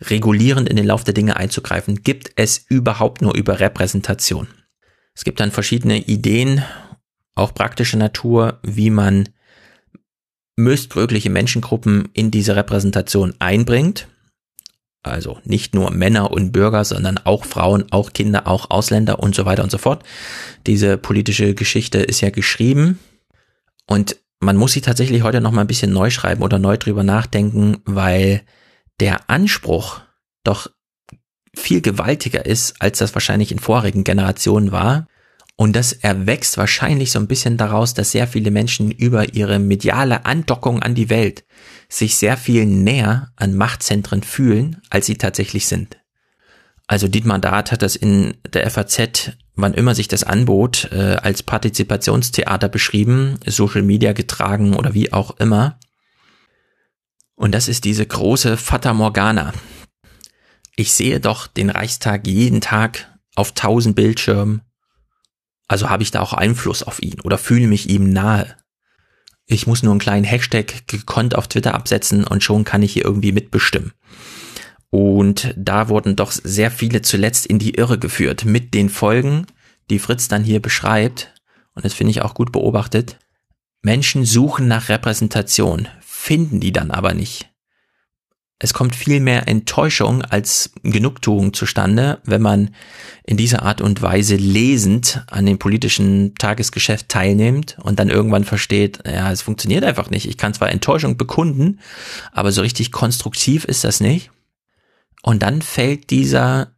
regulierend 0.00 0.68
in 0.68 0.76
den 0.76 0.86
Lauf 0.86 1.04
der 1.04 1.14
Dinge 1.14 1.36
einzugreifen, 1.36 2.02
gibt 2.02 2.32
es 2.36 2.64
überhaupt 2.68 3.20
nur 3.20 3.36
über 3.36 3.60
Repräsentation. 3.60 4.48
Es 5.14 5.24
gibt 5.24 5.40
dann 5.40 5.50
verschiedene 5.50 5.98
Ideen, 5.98 6.64
auch 7.34 7.52
praktische 7.52 7.98
Natur, 7.98 8.60
wie 8.62 8.90
man 8.90 9.28
mögliche 10.60 11.30
Menschengruppen 11.30 12.08
in 12.12 12.30
diese 12.30 12.56
Repräsentation 12.56 13.34
einbringt. 13.38 14.08
Also 15.02 15.38
nicht 15.44 15.74
nur 15.74 15.90
Männer 15.90 16.30
und 16.30 16.52
Bürger, 16.52 16.84
sondern 16.84 17.18
auch 17.18 17.46
Frauen, 17.46 17.90
auch 17.90 18.12
Kinder, 18.12 18.46
auch 18.46 18.70
Ausländer 18.70 19.18
und 19.20 19.34
so 19.34 19.46
weiter 19.46 19.62
und 19.62 19.70
so 19.70 19.78
fort. 19.78 20.04
Diese 20.66 20.98
politische 20.98 21.54
Geschichte 21.54 21.98
ist 21.98 22.20
ja 22.20 22.30
geschrieben 22.30 22.98
und 23.86 24.16
man 24.40 24.56
muss 24.56 24.72
sie 24.72 24.80
tatsächlich 24.80 25.22
heute 25.22 25.40
noch 25.40 25.52
mal 25.52 25.62
ein 25.62 25.66
bisschen 25.66 25.92
neu 25.92 26.10
schreiben 26.10 26.42
oder 26.42 26.58
neu 26.58 26.76
drüber 26.76 27.02
nachdenken, 27.02 27.78
weil 27.84 28.42
der 29.00 29.28
Anspruch 29.30 30.00
doch 30.44 30.70
viel 31.54 31.80
gewaltiger 31.80 32.46
ist, 32.46 32.80
als 32.80 32.98
das 32.98 33.14
wahrscheinlich 33.14 33.52
in 33.52 33.58
vorigen 33.58 34.04
Generationen 34.04 34.72
war. 34.72 35.06
Und 35.60 35.76
das 35.76 35.92
erwächst 35.92 36.56
wahrscheinlich 36.56 37.12
so 37.12 37.18
ein 37.18 37.26
bisschen 37.26 37.58
daraus, 37.58 37.92
dass 37.92 38.12
sehr 38.12 38.26
viele 38.26 38.50
Menschen 38.50 38.90
über 38.90 39.34
ihre 39.34 39.58
mediale 39.58 40.24
Andockung 40.24 40.80
an 40.82 40.94
die 40.94 41.10
Welt 41.10 41.44
sich 41.86 42.16
sehr 42.16 42.38
viel 42.38 42.64
näher 42.64 43.30
an 43.36 43.54
Machtzentren 43.54 44.22
fühlen, 44.22 44.80
als 44.88 45.04
sie 45.04 45.16
tatsächlich 45.16 45.66
sind. 45.66 45.98
Also 46.86 47.08
Dietmar 47.08 47.40
Dart 47.40 47.72
hat 47.72 47.82
das 47.82 47.94
in 47.94 48.38
der 48.54 48.70
FAZ, 48.70 49.32
wann 49.54 49.74
immer 49.74 49.94
sich 49.94 50.08
das 50.08 50.24
anbot, 50.24 50.88
äh, 50.92 51.18
als 51.20 51.42
Partizipationstheater 51.42 52.70
beschrieben, 52.70 53.38
Social 53.44 53.82
Media 53.82 54.14
getragen 54.14 54.74
oder 54.74 54.94
wie 54.94 55.12
auch 55.12 55.36
immer. 55.40 55.78
Und 57.34 57.52
das 57.52 57.68
ist 57.68 57.84
diese 57.84 58.06
große 58.06 58.56
Fata 58.56 58.94
Morgana. 58.94 59.52
Ich 60.74 60.94
sehe 60.94 61.20
doch 61.20 61.48
den 61.48 61.68
Reichstag 61.68 62.26
jeden 62.26 62.62
Tag 62.62 63.14
auf 63.36 63.52
tausend 63.52 63.94
Bildschirmen 63.94 64.62
also 65.70 65.88
habe 65.88 66.02
ich 66.02 66.10
da 66.10 66.20
auch 66.20 66.32
Einfluss 66.32 66.82
auf 66.82 67.00
ihn 67.00 67.20
oder 67.20 67.38
fühle 67.38 67.68
mich 67.68 67.88
ihm 67.88 68.12
nahe. 68.12 68.56
Ich 69.46 69.68
muss 69.68 69.84
nur 69.84 69.92
einen 69.92 70.00
kleinen 70.00 70.24
Hashtag 70.24 70.88
gekonnt 70.88 71.36
auf 71.36 71.46
Twitter 71.46 71.74
absetzen 71.76 72.24
und 72.24 72.42
schon 72.42 72.64
kann 72.64 72.82
ich 72.82 72.94
hier 72.94 73.04
irgendwie 73.04 73.30
mitbestimmen. 73.30 73.92
Und 74.90 75.54
da 75.56 75.88
wurden 75.88 76.16
doch 76.16 76.32
sehr 76.32 76.72
viele 76.72 77.02
zuletzt 77.02 77.46
in 77.46 77.60
die 77.60 77.76
Irre 77.76 78.00
geführt 78.00 78.44
mit 78.44 78.74
den 78.74 78.88
Folgen, 78.88 79.46
die 79.90 80.00
Fritz 80.00 80.26
dann 80.26 80.42
hier 80.42 80.60
beschreibt. 80.60 81.32
Und 81.76 81.84
das 81.84 81.94
finde 81.94 82.10
ich 82.10 82.22
auch 82.22 82.34
gut 82.34 82.50
beobachtet. 82.50 83.20
Menschen 83.80 84.24
suchen 84.24 84.66
nach 84.66 84.88
Repräsentation, 84.88 85.86
finden 86.00 86.58
die 86.58 86.72
dann 86.72 86.90
aber 86.90 87.14
nicht. 87.14 87.49
Es 88.62 88.74
kommt 88.74 88.94
viel 88.94 89.20
mehr 89.20 89.48
Enttäuschung 89.48 90.20
als 90.20 90.72
Genugtuung 90.82 91.54
zustande, 91.54 92.20
wenn 92.24 92.42
man 92.42 92.74
in 93.24 93.38
dieser 93.38 93.62
Art 93.62 93.80
und 93.80 94.02
Weise 94.02 94.36
lesend 94.36 95.24
an 95.30 95.46
dem 95.46 95.58
politischen 95.58 96.34
Tagesgeschäft 96.34 97.08
teilnimmt 97.08 97.78
und 97.80 97.98
dann 97.98 98.10
irgendwann 98.10 98.44
versteht, 98.44 99.00
ja, 99.06 99.32
es 99.32 99.40
funktioniert 99.40 99.82
einfach 99.82 100.10
nicht. 100.10 100.28
Ich 100.28 100.36
kann 100.36 100.52
zwar 100.52 100.70
Enttäuschung 100.70 101.16
bekunden, 101.16 101.80
aber 102.32 102.52
so 102.52 102.60
richtig 102.60 102.92
konstruktiv 102.92 103.64
ist 103.64 103.82
das 103.82 104.00
nicht. 104.00 104.30
Und 105.22 105.42
dann 105.42 105.62
fällt 105.62 106.10
dieser 106.10 106.74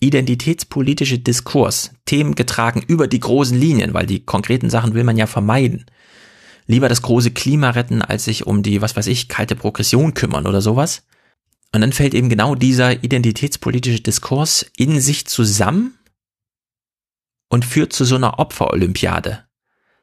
identitätspolitische 0.00 1.20
Diskurs, 1.20 1.92
Themen 2.04 2.34
getragen 2.34 2.82
über 2.84 3.06
die 3.06 3.20
großen 3.20 3.56
Linien, 3.56 3.94
weil 3.94 4.06
die 4.06 4.24
konkreten 4.24 4.70
Sachen 4.70 4.94
will 4.94 5.04
man 5.04 5.16
ja 5.16 5.28
vermeiden 5.28 5.86
lieber 6.66 6.88
das 6.88 7.02
große 7.02 7.30
Klima 7.30 7.70
retten, 7.70 8.02
als 8.02 8.24
sich 8.24 8.46
um 8.46 8.62
die, 8.62 8.82
was 8.82 8.96
weiß 8.96 9.06
ich, 9.06 9.28
kalte 9.28 9.56
Progression 9.56 10.14
kümmern 10.14 10.46
oder 10.46 10.60
sowas. 10.60 11.04
Und 11.72 11.80
dann 11.80 11.92
fällt 11.92 12.14
eben 12.14 12.28
genau 12.28 12.54
dieser 12.54 13.04
identitätspolitische 13.04 14.00
Diskurs 14.00 14.66
in 14.76 15.00
sich 15.00 15.26
zusammen 15.26 15.98
und 17.48 17.64
führt 17.64 17.92
zu 17.92 18.04
so 18.04 18.16
einer 18.16 18.38
Opferolympiade. 18.38 19.44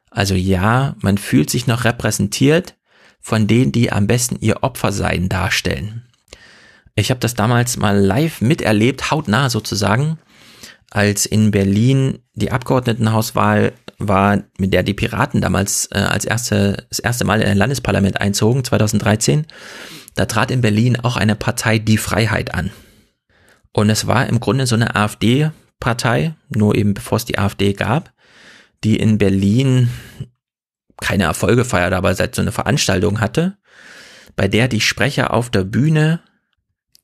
Also 0.09 0.35
ja, 0.35 0.95
man 1.01 1.17
fühlt 1.17 1.49
sich 1.49 1.67
noch 1.67 1.83
repräsentiert 1.83 2.75
von 3.19 3.47
denen, 3.47 3.71
die 3.71 3.91
am 3.91 4.05
besten 4.05 4.37
ihr 4.39 4.63
Opfersein 4.63 5.29
darstellen. 5.29 6.03
Ich 6.95 7.09
habe 7.09 7.19
das 7.19 7.33
damals 7.33 7.77
mal 7.77 7.97
live 7.97 8.41
miterlebt, 8.41 9.09
hautnah 9.09 9.49
sozusagen, 9.49 10.19
als 10.91 11.25
in 11.25 11.49
Berlin 11.49 12.19
die 12.35 12.51
Abgeordnetenhauswahl 12.51 13.73
war, 14.07 14.43
mit 14.57 14.73
der 14.73 14.83
die 14.83 14.93
Piraten 14.93 15.41
damals 15.41 15.87
äh, 15.91 15.99
als 15.99 16.25
erste, 16.25 16.85
das 16.89 16.99
erste 16.99 17.25
Mal 17.25 17.41
in 17.41 17.47
ein 17.47 17.57
Landesparlament 17.57 18.19
einzogen, 18.19 18.63
2013. 18.63 19.45
Da 20.15 20.25
trat 20.25 20.51
in 20.51 20.61
Berlin 20.61 20.99
auch 20.99 21.17
eine 21.17 21.35
Partei 21.35 21.79
Die 21.79 21.97
Freiheit 21.97 22.53
an. 22.53 22.71
Und 23.71 23.89
es 23.89 24.05
war 24.07 24.27
im 24.27 24.39
Grunde 24.39 24.67
so 24.67 24.75
eine 24.75 24.95
AfD-Partei, 24.95 26.35
nur 26.49 26.75
eben 26.75 26.93
bevor 26.93 27.17
es 27.17 27.25
die 27.25 27.39
AfD 27.39 27.73
gab, 27.73 28.13
die 28.83 28.97
in 28.97 29.17
Berlin 29.17 29.89
keine 31.01 31.23
Erfolge 31.23 31.65
feierte, 31.65 31.97
aber 31.97 32.13
seit 32.13 32.35
so 32.35 32.41
eine 32.41 32.51
Veranstaltung 32.51 33.19
hatte, 33.19 33.57
bei 34.35 34.47
der 34.47 34.67
die 34.67 34.81
Sprecher 34.81 35.33
auf 35.33 35.49
der 35.49 35.63
Bühne 35.63 36.21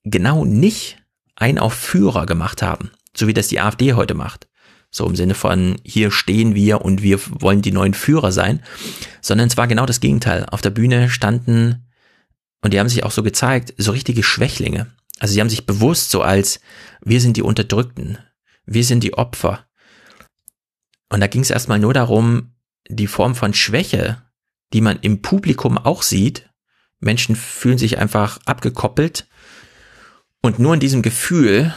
genau 0.03 0.45
nicht 0.45 0.97
ein 1.35 1.57
auf 1.57 1.73
Führer 1.73 2.25
gemacht 2.25 2.61
haben, 2.61 2.91
so 3.15 3.27
wie 3.27 3.33
das 3.33 3.47
die 3.47 3.59
AfD 3.59 3.93
heute 3.93 4.13
macht. 4.13 4.48
So 4.91 5.05
im 5.05 5.15
Sinne 5.15 5.35
von, 5.35 5.79
hier 5.83 6.11
stehen 6.11 6.55
wir 6.55 6.81
und 6.81 7.03
wir 7.03 7.19
wollen 7.41 7.61
die 7.61 7.71
neuen 7.71 7.93
Führer 7.93 8.31
sein, 8.31 8.63
sondern 9.21 9.47
es 9.47 9.57
war 9.57 9.67
genau 9.67 9.85
das 9.85 9.99
Gegenteil. 9.99 10.45
Auf 10.45 10.61
der 10.61 10.71
Bühne 10.71 11.09
standen, 11.09 11.87
und 12.61 12.73
die 12.73 12.79
haben 12.79 12.89
sich 12.89 13.03
auch 13.03 13.11
so 13.11 13.21
gezeigt, 13.21 13.73
so 13.77 13.91
richtige 13.91 14.23
Schwächlinge. 14.23 14.87
Also 15.19 15.33
sie 15.33 15.41
haben 15.41 15.49
sich 15.49 15.65
bewusst 15.65 16.09
so 16.09 16.21
als, 16.21 16.59
wir 17.01 17.21
sind 17.21 17.37
die 17.37 17.43
Unterdrückten, 17.43 18.17
wir 18.65 18.83
sind 18.83 19.03
die 19.03 19.13
Opfer. 19.13 19.65
Und 21.09 21.21
da 21.21 21.27
ging 21.27 21.41
es 21.41 21.49
erstmal 21.49 21.79
nur 21.79 21.93
darum, 21.93 22.53
die 22.87 23.07
Form 23.07 23.35
von 23.35 23.53
Schwäche, 23.53 24.23
die 24.73 24.81
man 24.81 24.99
im 25.01 25.21
Publikum 25.21 25.77
auch 25.77 26.01
sieht, 26.01 26.49
Menschen 26.99 27.35
fühlen 27.35 27.77
sich 27.77 27.97
einfach 27.97 28.39
abgekoppelt 28.45 29.27
und 30.41 30.59
nur 30.59 30.73
in 30.73 30.79
diesem 30.79 31.01
Gefühl 31.01 31.73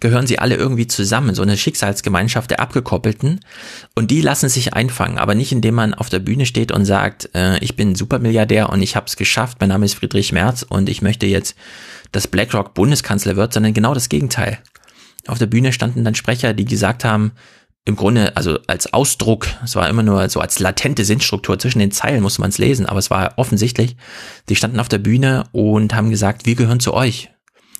gehören 0.00 0.26
sie 0.26 0.38
alle 0.38 0.56
irgendwie 0.56 0.86
zusammen, 0.86 1.34
so 1.34 1.42
eine 1.42 1.56
Schicksalsgemeinschaft 1.56 2.50
der 2.50 2.60
Abgekoppelten. 2.60 3.40
Und 3.94 4.10
die 4.10 4.20
lassen 4.20 4.48
sich 4.48 4.74
einfangen, 4.74 5.18
aber 5.18 5.34
nicht 5.34 5.52
indem 5.52 5.74
man 5.74 5.94
auf 5.94 6.08
der 6.08 6.18
Bühne 6.18 6.46
steht 6.46 6.72
und 6.72 6.84
sagt, 6.84 7.30
äh, 7.34 7.58
ich 7.58 7.76
bin 7.76 7.94
Supermilliardär 7.94 8.70
und 8.70 8.82
ich 8.82 8.96
habe 8.96 9.06
es 9.06 9.16
geschafft, 9.16 9.58
mein 9.60 9.70
Name 9.70 9.84
ist 9.84 9.94
Friedrich 9.94 10.32
Merz 10.32 10.64
und 10.68 10.88
ich 10.88 11.02
möchte 11.02 11.26
jetzt, 11.26 11.56
dass 12.12 12.28
BlackRock 12.28 12.74
Bundeskanzler 12.74 13.36
wird, 13.36 13.52
sondern 13.52 13.74
genau 13.74 13.94
das 13.94 14.08
Gegenteil. 14.08 14.58
Auf 15.26 15.38
der 15.38 15.46
Bühne 15.46 15.72
standen 15.72 16.04
dann 16.04 16.14
Sprecher, 16.14 16.54
die 16.54 16.64
gesagt 16.64 17.04
haben, 17.04 17.32
im 17.86 17.94
Grunde, 17.94 18.36
also 18.36 18.58
als 18.66 18.92
Ausdruck, 18.92 19.46
es 19.64 19.76
war 19.76 19.88
immer 19.88 20.02
nur 20.02 20.28
so 20.28 20.40
als 20.40 20.58
latente 20.58 21.04
Sinnstruktur 21.04 21.56
zwischen 21.58 21.78
den 21.78 21.92
Zeilen 21.92 22.20
musste 22.20 22.40
man 22.40 22.50
es 22.50 22.58
lesen, 22.58 22.84
aber 22.84 22.98
es 22.98 23.10
war 23.10 23.34
offensichtlich, 23.36 23.96
die 24.48 24.56
standen 24.56 24.80
auf 24.80 24.88
der 24.88 24.98
Bühne 24.98 25.44
und 25.52 25.94
haben 25.94 26.10
gesagt, 26.10 26.46
wir 26.46 26.56
gehören 26.56 26.80
zu 26.80 26.92
euch. 26.92 27.30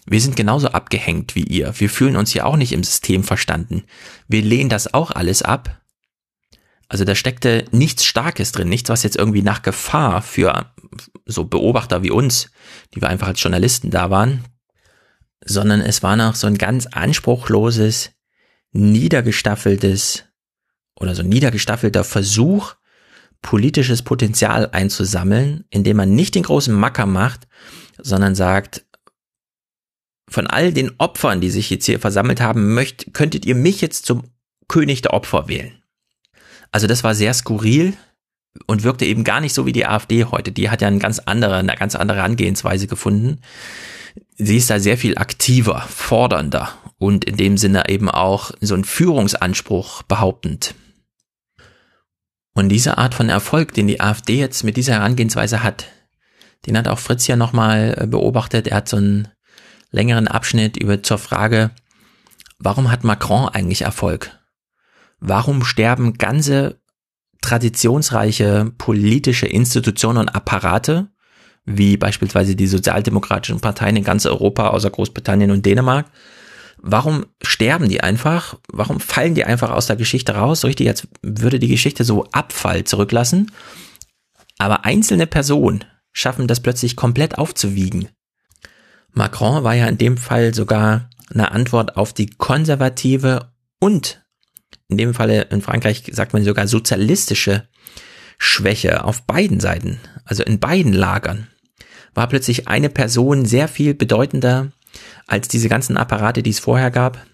Wir 0.07 0.21
sind 0.21 0.37
genauso 0.37 0.69
abgehängt 0.69 1.35
wie 1.35 1.43
ihr. 1.43 1.73
Wir 1.79 1.91
fühlen 1.91 2.17
uns 2.17 2.31
hier 2.31 2.47
auch 2.47 2.57
nicht 2.57 2.73
im 2.73 2.85
System 2.85 3.25
verstanden. 3.25 3.85
Wir 4.29 4.43
lehnen 4.43 4.71
das 4.71 4.95
auch 4.95 5.11
alles 5.11 5.43
ab. 5.43 5.83
Also 6.89 7.05
da 7.05 7.17
steckte 7.17 7.65
nichts 7.73 8.05
Starkes 8.05 8.53
drin, 8.53 8.69
nichts, 8.69 8.89
was 8.89 9.03
jetzt 9.03 9.17
irgendwie 9.17 9.43
nach 9.43 9.63
Gefahr 9.63 10.23
für 10.23 10.73
so 11.25 11.45
Beobachter 11.45 12.05
wie 12.05 12.13
uns, 12.13 12.51
die 12.95 13.01
wir 13.01 13.09
einfach 13.09 13.27
als 13.27 13.43
Journalisten 13.43 13.91
da 13.91 14.09
waren, 14.11 14.45
sondern 15.45 15.81
es 15.81 16.05
war 16.05 16.15
noch 16.15 16.37
so 16.37 16.47
ein 16.47 16.59
ganz 16.59 16.87
anspruchloses, 16.87 18.13
niedergestaffeltes 18.71 20.25
oder 20.95 21.17
so 21.17 21.25
niedergestaffelter 21.25 22.05
Versuch, 22.05 22.75
politisches 23.43 24.03
Potenzial 24.03 24.71
einzusammeln, 24.71 25.65
indem 25.71 25.99
man 25.99 26.15
nicht 26.15 26.37
den 26.37 26.45
großen 26.45 26.75
Macker 26.75 27.07
macht, 27.07 27.49
sondern 27.99 28.35
sagt, 28.35 28.86
von 30.29 30.47
all 30.47 30.73
den 30.73 30.93
Opfern, 30.99 31.41
die 31.41 31.51
sich 31.51 31.71
jetzt 31.71 31.87
hier 31.87 32.01
versammelt 32.01 32.41
haben, 32.41 32.75
möcht, 32.75 33.15
könntet 33.15 33.47
ihr 33.47 33.55
mich 33.55 33.81
jetzt 33.81 34.07
zum 34.07 34.25
König 34.69 35.03
der 35.03 35.15
Opfer 35.15 35.49
wählen. 35.49 35.83
Also 36.73 36.87
das 36.87 37.05
war 37.05 37.15
sehr 37.15 37.33
skurril 37.33 37.95
und 38.67 38.83
wirkte 38.83 39.05
eben 39.05 39.25
gar 39.25 39.41
nicht 39.41 39.55
so 39.55 39.67
wie 39.67 39.73
die 39.73 39.87
AfD 39.87 40.25
heute. 40.25 40.53
Die 40.53 40.71
hat 40.71 40.83
ja 40.83 40.89
eine 40.89 40.99
ganz 40.99 41.21
andere, 41.21 41.57
eine 41.57 41.77
ganz 41.77 41.95
andere 41.95 42.23
Angehensweise 42.23 42.87
gefunden. 42.87 43.41
Sie 44.37 44.57
ist 44.57 44.71
da 44.71 44.81
sehr 44.81 44.99
viel 44.99 45.17
aktiver, 45.19 45.81
fordernder 45.89 46.71
und 46.99 47.25
in 47.25 47.37
dem 47.37 47.57
Sinne 47.59 47.89
eben 47.89 48.11
auch 48.11 48.51
so 48.61 48.75
ein 48.75 48.85
Führungsanspruch 48.85 50.03
behauptend. 50.03 50.75
Und 52.55 52.71
diese 52.71 52.97
Art 52.97 53.15
von 53.15 53.29
Erfolg, 53.29 53.75
den 53.75 53.87
die 53.87 54.01
AfD 54.01 54.39
jetzt 54.39 54.65
mit 54.65 54.79
dieser 54.79 54.95
Herangehensweise 54.95 55.63
hat, 55.63 55.87
den 56.65 56.77
hat 56.77 56.89
auch 56.89 56.99
Fritz 56.99 57.27
ja 57.27 57.37
nochmal 57.37 57.95
äh, 57.99 58.07
beobachtet. 58.07 58.67
Er 58.67 58.79
hat 58.79 58.89
so 58.89 58.97
einen 58.97 59.29
längeren 59.97 60.29
Abschnitt 60.29 60.77
über 60.77 61.03
zur 61.03 61.19
Frage, 61.19 61.71
warum 62.59 62.91
hat 62.91 63.03
Macron 63.03 63.49
eigentlich 63.49 63.83
Erfolg? 63.83 64.39
Warum 65.19 65.65
sterben 65.65 66.19
ganze 66.19 66.81
traditionsreiche 67.41 68.73
politische 68.77 69.47
Institutionen 69.47 70.19
und 70.19 70.29
Apparate, 70.29 71.09
wie 71.65 71.97
beispielsweise 71.97 72.55
die 72.55 72.67
sozialdemokratischen 72.67 73.61
Parteien 73.61 73.97
in 73.97 74.05
ganz 74.05 74.27
Europa, 74.27 74.69
außer 74.69 74.91
Großbritannien 74.91 75.51
und 75.51 75.65
Dänemark, 75.65 76.07
warum 76.77 77.27
sterben 77.43 77.89
die 77.89 78.03
einfach? 78.03 78.57
Warum 78.71 79.01
fallen 79.01 79.35
die 79.35 79.45
einfach 79.45 79.71
aus 79.71 79.87
der 79.87 79.97
Geschichte 79.97 80.35
raus? 80.35 80.61
So 80.61 80.67
richtig, 80.67 80.89
als 80.89 81.09
würde 81.23 81.59
die 81.59 81.69
Geschichte 81.69 82.05
so 82.05 82.25
Abfall 82.33 82.85
zurücklassen. 82.85 83.51
Aber 84.59 84.85
einzelne 84.85 85.27
Personen 85.27 85.85
schaffen 86.13 86.47
das 86.47 86.61
plötzlich 86.61 86.97
komplett 86.97 87.39
aufzuwiegen. 87.39 88.09
Macron 89.17 89.65
war 89.65 89.75
ja 89.75 89.89
in 89.89 89.97
dem 89.97 90.19
Fall 90.19 90.55
sogar 90.55 91.09
eine 91.31 91.51
Antwort 91.51 91.97
auf 91.97 92.13
die 92.13 92.27
konservative 92.27 93.51
und 93.81 94.23
in 94.89 94.99
dem 94.99 95.15
Falle 95.15 95.45
in 95.45 95.63
Frankreich 95.63 96.05
sagt 96.13 96.35
man 96.35 96.45
sogar 96.45 96.69
sozialistische 96.69 97.67
Schwäche 98.37 99.05
auf 99.05 99.23
beiden 99.23 99.59
Seiten, 99.59 99.99
also 100.27 100.43
in 100.43 100.61
beiden 100.61 100.93
Lagern, 100.93 101.49
war 102.13 102.29
plötzlich 102.29 102.69
eine 102.69 102.91
Person 102.91 103.47
sehr 103.47 103.69
viel 103.69 103.95
bedeutender 103.95 104.71
als 105.27 105.49
diese 105.49 105.71
ganzen 105.71 105.97
Apparate, 105.97 106.43
die 106.43 106.51
es 106.51 106.59
vorher 106.59 106.91
gab. 106.91 107.25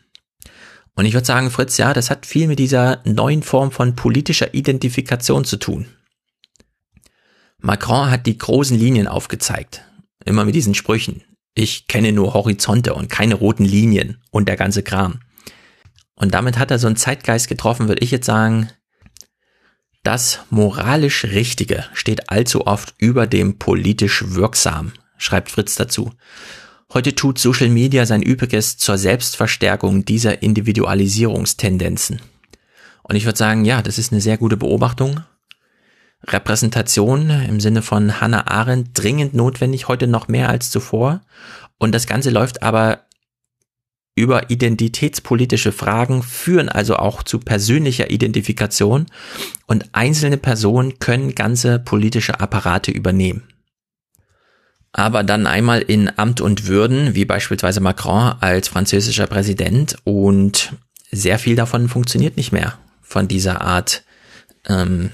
Und 0.94 1.04
ich 1.04 1.14
würde 1.14 1.26
sagen, 1.26 1.50
Fritz, 1.50 1.78
ja, 1.78 1.92
das 1.92 2.10
hat 2.10 2.26
viel 2.26 2.46
mit 2.46 2.60
dieser 2.60 3.02
neuen 3.04 3.42
Form 3.42 3.72
von 3.72 3.96
politischer 3.96 4.54
Identifikation 4.54 5.44
zu 5.44 5.56
tun. 5.56 5.86
Macron 7.58 8.08
hat 8.08 8.26
die 8.26 8.38
großen 8.38 8.78
Linien 8.78 9.08
aufgezeigt. 9.08 9.82
Immer 10.24 10.44
mit 10.44 10.54
diesen 10.54 10.74
Sprüchen. 10.74 11.24
Ich 11.54 11.86
kenne 11.86 12.12
nur 12.12 12.34
Horizonte 12.34 12.94
und 12.94 13.10
keine 13.10 13.34
roten 13.34 13.64
Linien 13.64 14.22
und 14.30 14.48
der 14.48 14.56
ganze 14.56 14.82
Kram. 14.82 15.20
Und 16.14 16.34
damit 16.34 16.58
hat 16.58 16.70
er 16.70 16.78
so 16.78 16.86
einen 16.86 16.96
Zeitgeist 16.96 17.48
getroffen, 17.48 17.88
würde 17.88 18.02
ich 18.02 18.10
jetzt 18.10 18.26
sagen, 18.26 18.70
das 20.02 20.40
moralisch 20.50 21.24
Richtige 21.24 21.84
steht 21.94 22.30
allzu 22.30 22.66
oft 22.66 22.94
über 22.98 23.26
dem 23.26 23.58
politisch 23.58 24.24
Wirksam, 24.28 24.92
schreibt 25.16 25.50
Fritz 25.50 25.76
dazu. 25.76 26.12
Heute 26.92 27.14
tut 27.14 27.38
Social 27.38 27.68
Media 27.68 28.04
sein 28.04 28.20
Übriges 28.20 28.76
zur 28.78 28.98
Selbstverstärkung 28.98 30.04
dieser 30.04 30.42
Individualisierungstendenzen. 30.42 32.20
Und 33.02 33.16
ich 33.16 33.24
würde 33.24 33.38
sagen, 33.38 33.64
ja, 33.64 33.80
das 33.80 33.98
ist 33.98 34.12
eine 34.12 34.20
sehr 34.20 34.38
gute 34.38 34.56
Beobachtung. 34.56 35.20
Repräsentation 36.26 37.30
im 37.30 37.60
Sinne 37.60 37.82
von 37.82 38.20
Hannah 38.20 38.46
Arendt 38.46 38.90
dringend 38.94 39.34
notwendig, 39.34 39.88
heute 39.88 40.06
noch 40.06 40.28
mehr 40.28 40.48
als 40.48 40.70
zuvor. 40.70 41.20
Und 41.78 41.92
das 41.92 42.06
Ganze 42.06 42.30
läuft 42.30 42.62
aber 42.62 43.00
über 44.14 44.50
identitätspolitische 44.50 45.72
Fragen, 45.72 46.22
führen 46.22 46.68
also 46.68 46.96
auch 46.96 47.22
zu 47.22 47.38
persönlicher 47.38 48.10
Identifikation. 48.10 49.06
Und 49.66 49.88
einzelne 49.92 50.36
Personen 50.36 50.98
können 50.98 51.34
ganze 51.34 51.78
politische 51.78 52.38
Apparate 52.40 52.90
übernehmen. 52.90 53.42
Aber 54.92 55.22
dann 55.22 55.46
einmal 55.46 55.80
in 55.80 56.10
Amt 56.18 56.42
und 56.42 56.66
Würden, 56.66 57.14
wie 57.14 57.24
beispielsweise 57.24 57.80
Macron 57.80 58.34
als 58.40 58.68
französischer 58.68 59.26
Präsident. 59.26 59.96
Und 60.04 60.74
sehr 61.10 61.38
viel 61.38 61.56
davon 61.56 61.88
funktioniert 61.88 62.36
nicht 62.36 62.52
mehr 62.52 62.78
von 63.00 63.26
dieser 63.26 63.62
Art 63.62 64.04
ähm, 64.68 65.10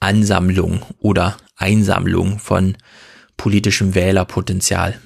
Ansammlung 0.00 0.82
oder 0.98 1.36
Einsammlung 1.56 2.38
von 2.38 2.76
politischem 3.36 3.94
Wählerpotenzial. 3.94 5.00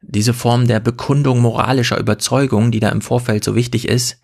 Diese 0.00 0.34
Form 0.34 0.66
der 0.66 0.80
Bekundung 0.80 1.40
moralischer 1.40 1.98
Überzeugung, 1.98 2.72
die 2.72 2.80
da 2.80 2.88
im 2.88 3.02
Vorfeld 3.02 3.44
so 3.44 3.54
wichtig 3.54 3.86
ist, 3.86 4.18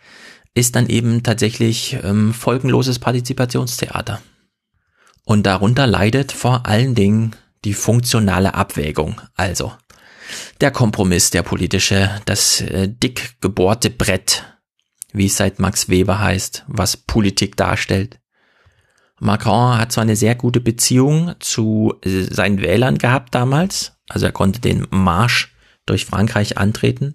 ist 0.55 0.75
dann 0.75 0.89
eben 0.89 1.23
tatsächlich 1.23 1.99
ähm, 2.03 2.35
folgenloses 2.35 2.99
Partizipationstheater. 2.99 4.21
Und 5.25 5.47
darunter 5.47 5.87
leidet 5.87 6.33
vor 6.33 6.67
allen 6.67 6.95
Dingen 6.95 7.37
die 7.65 7.75
funktionale 7.75 8.55
Abwägung, 8.55 9.21
also 9.35 9.73
der 10.61 10.71
Kompromiss, 10.71 11.31
der 11.31 11.43
politische, 11.43 12.11
das 12.25 12.61
äh, 12.61 12.89
dick 12.89 13.41
gebohrte 13.41 13.91
Brett, 13.91 14.45
wie 15.13 15.27
es 15.27 15.37
seit 15.37 15.59
Max 15.59 15.89
Weber 15.89 16.19
heißt, 16.19 16.65
was 16.67 16.97
Politik 16.97 17.57
darstellt. 17.57 18.19
Macron 19.21 19.79
hat 19.79 19.93
zwar 19.93 20.03
eine 20.03 20.17
sehr 20.17 20.35
gute 20.35 20.61
Beziehung 20.61 21.35
zu 21.41 21.95
äh, 22.03 22.23
seinen 22.23 22.61
Wählern 22.61 22.99
gehabt 22.99 23.35
damals, 23.35 23.93
also 24.09 24.27
er 24.27 24.33
konnte 24.33 24.61
den 24.61 24.87
Marsch 24.91 25.55
durch 25.87 26.05
Frankreich 26.05 26.59
antreten, 26.59 27.15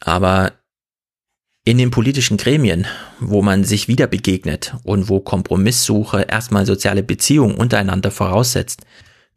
aber 0.00 0.52
in 1.64 1.76
den 1.76 1.90
politischen 1.90 2.38
Gremien, 2.38 2.86
wo 3.20 3.42
man 3.42 3.62
sich 3.64 3.88
wieder 3.88 4.06
begegnet 4.06 4.74
und 4.84 5.08
wo 5.08 5.20
Kompromisssuche 5.20 6.22
erstmal 6.22 6.64
soziale 6.64 7.02
Beziehungen 7.02 7.56
untereinander 7.56 8.10
voraussetzt, 8.10 8.86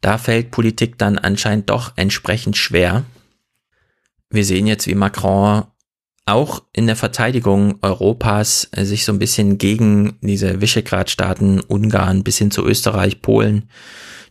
da 0.00 0.18
fällt 0.18 0.50
Politik 0.50 0.98
dann 0.98 1.18
anscheinend 1.18 1.68
doch 1.68 1.92
entsprechend 1.96 2.56
schwer. 2.56 3.04
Wir 4.30 4.44
sehen 4.44 4.66
jetzt, 4.66 4.86
wie 4.86 4.94
Macron 4.94 5.64
auch 6.24 6.62
in 6.72 6.86
der 6.86 6.96
Verteidigung 6.96 7.78
Europas 7.82 8.70
sich 8.76 9.04
so 9.04 9.12
ein 9.12 9.18
bisschen 9.18 9.58
gegen 9.58 10.18
diese 10.20 10.60
Visegrad-Staaten, 10.60 11.60
Ungarn 11.60 12.22
bis 12.22 12.38
hin 12.38 12.50
zu 12.50 12.64
Österreich, 12.64 13.22
Polen, 13.22 13.68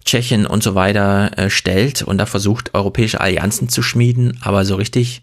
Tschechien 0.06 0.46
und 0.46 0.64
so 0.64 0.74
weiter 0.74 1.38
äh, 1.38 1.50
stellt 1.50 2.02
und 2.02 2.18
da 2.18 2.26
versucht, 2.26 2.74
europäische 2.74 3.22
Allianzen 3.22 3.70
zu 3.70 3.82
schmieden, 3.82 4.40
aber 4.42 4.66
so 4.66 4.76
richtig 4.76 5.22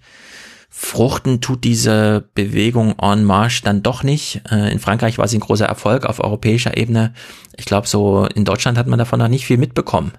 Fruchten 0.71 1.41
tut 1.41 1.65
diese 1.65 2.29
Bewegung 2.35 2.95
en 3.01 3.25
marche 3.25 3.65
dann 3.65 3.83
doch 3.83 4.03
nicht. 4.03 4.43
Äh, 4.51 4.71
in 4.71 4.79
Frankreich 4.79 5.19
war 5.19 5.27
sie 5.27 5.39
ein 5.39 5.41
großer 5.41 5.67
Erfolg 5.67 6.05
auf 6.05 6.21
europäischer 6.21 6.77
Ebene. 6.77 7.15
Ich 7.57 7.65
glaube, 7.65 7.89
so 7.89 8.27
in 8.27 8.45
Deutschland 8.45 8.79
hat 8.79 8.87
man 8.87 8.99
davon 8.99 9.19
noch 9.19 9.29
nicht 9.29 9.47
viel 9.47 9.57
mitbekommen, 9.57 10.13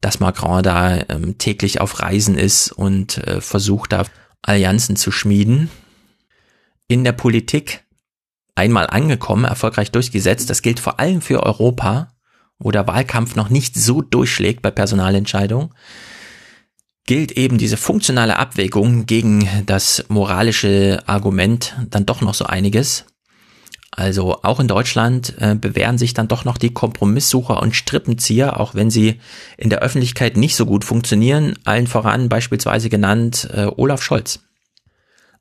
dass 0.00 0.20
Macron 0.20 0.62
da 0.62 1.00
ähm, 1.08 1.36
täglich 1.38 1.80
auf 1.80 2.00
Reisen 2.00 2.38
ist 2.38 2.70
und 2.70 3.18
äh, 3.18 3.40
versucht 3.40 3.92
da 3.92 4.04
Allianzen 4.44 4.96
zu 4.96 5.10
schmieden. 5.10 5.70
In 6.86 7.04
der 7.04 7.12
Politik 7.12 7.84
einmal 8.54 8.86
angekommen, 8.86 9.44
erfolgreich 9.44 9.90
durchgesetzt. 9.90 10.50
Das 10.50 10.62
gilt 10.62 10.80
vor 10.80 11.00
allem 11.00 11.20
für 11.20 11.42
Europa, 11.42 12.12
wo 12.58 12.70
der 12.70 12.86
Wahlkampf 12.86 13.34
noch 13.34 13.48
nicht 13.48 13.74
so 13.74 14.02
durchschlägt 14.02 14.62
bei 14.62 14.70
Personalentscheidungen 14.70 15.74
gilt 17.06 17.32
eben 17.32 17.58
diese 17.58 17.76
funktionale 17.76 18.38
Abwägung 18.38 19.06
gegen 19.06 19.48
das 19.66 20.04
moralische 20.08 21.02
Argument 21.06 21.76
dann 21.90 22.06
doch 22.06 22.20
noch 22.20 22.34
so 22.34 22.46
einiges. 22.46 23.04
Also 23.96 24.42
auch 24.42 24.58
in 24.58 24.66
Deutschland 24.66 25.34
äh, 25.38 25.54
bewähren 25.54 25.98
sich 25.98 26.14
dann 26.14 26.26
doch 26.26 26.44
noch 26.44 26.58
die 26.58 26.74
Kompromisssucher 26.74 27.62
und 27.62 27.76
Strippenzieher, 27.76 28.58
auch 28.58 28.74
wenn 28.74 28.90
sie 28.90 29.20
in 29.56 29.70
der 29.70 29.82
Öffentlichkeit 29.82 30.36
nicht 30.36 30.56
so 30.56 30.66
gut 30.66 30.84
funktionieren, 30.84 31.54
allen 31.64 31.86
voran 31.86 32.28
beispielsweise 32.28 32.88
genannt 32.88 33.48
äh, 33.54 33.66
Olaf 33.76 34.02
Scholz. 34.02 34.40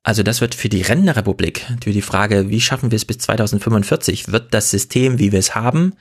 Also 0.04 0.22
das 0.22 0.40
wird 0.40 0.54
für 0.54 0.70
die 0.70 0.84
Rentenrepublik, 0.84 1.66
für 1.84 1.94
die 1.94 2.04
Frage, 2.04 2.50
wie 2.50 2.62
schaffen 2.62 2.92
wir 2.92 2.98
es 2.98 3.06
bis 3.06 3.18
2045, 3.20 4.32
wird 4.32 4.54
das 4.54 4.70
System, 4.70 5.18
wie 5.18 5.32
wir 5.32 5.40
es 5.40 5.56
haben, 5.56 5.94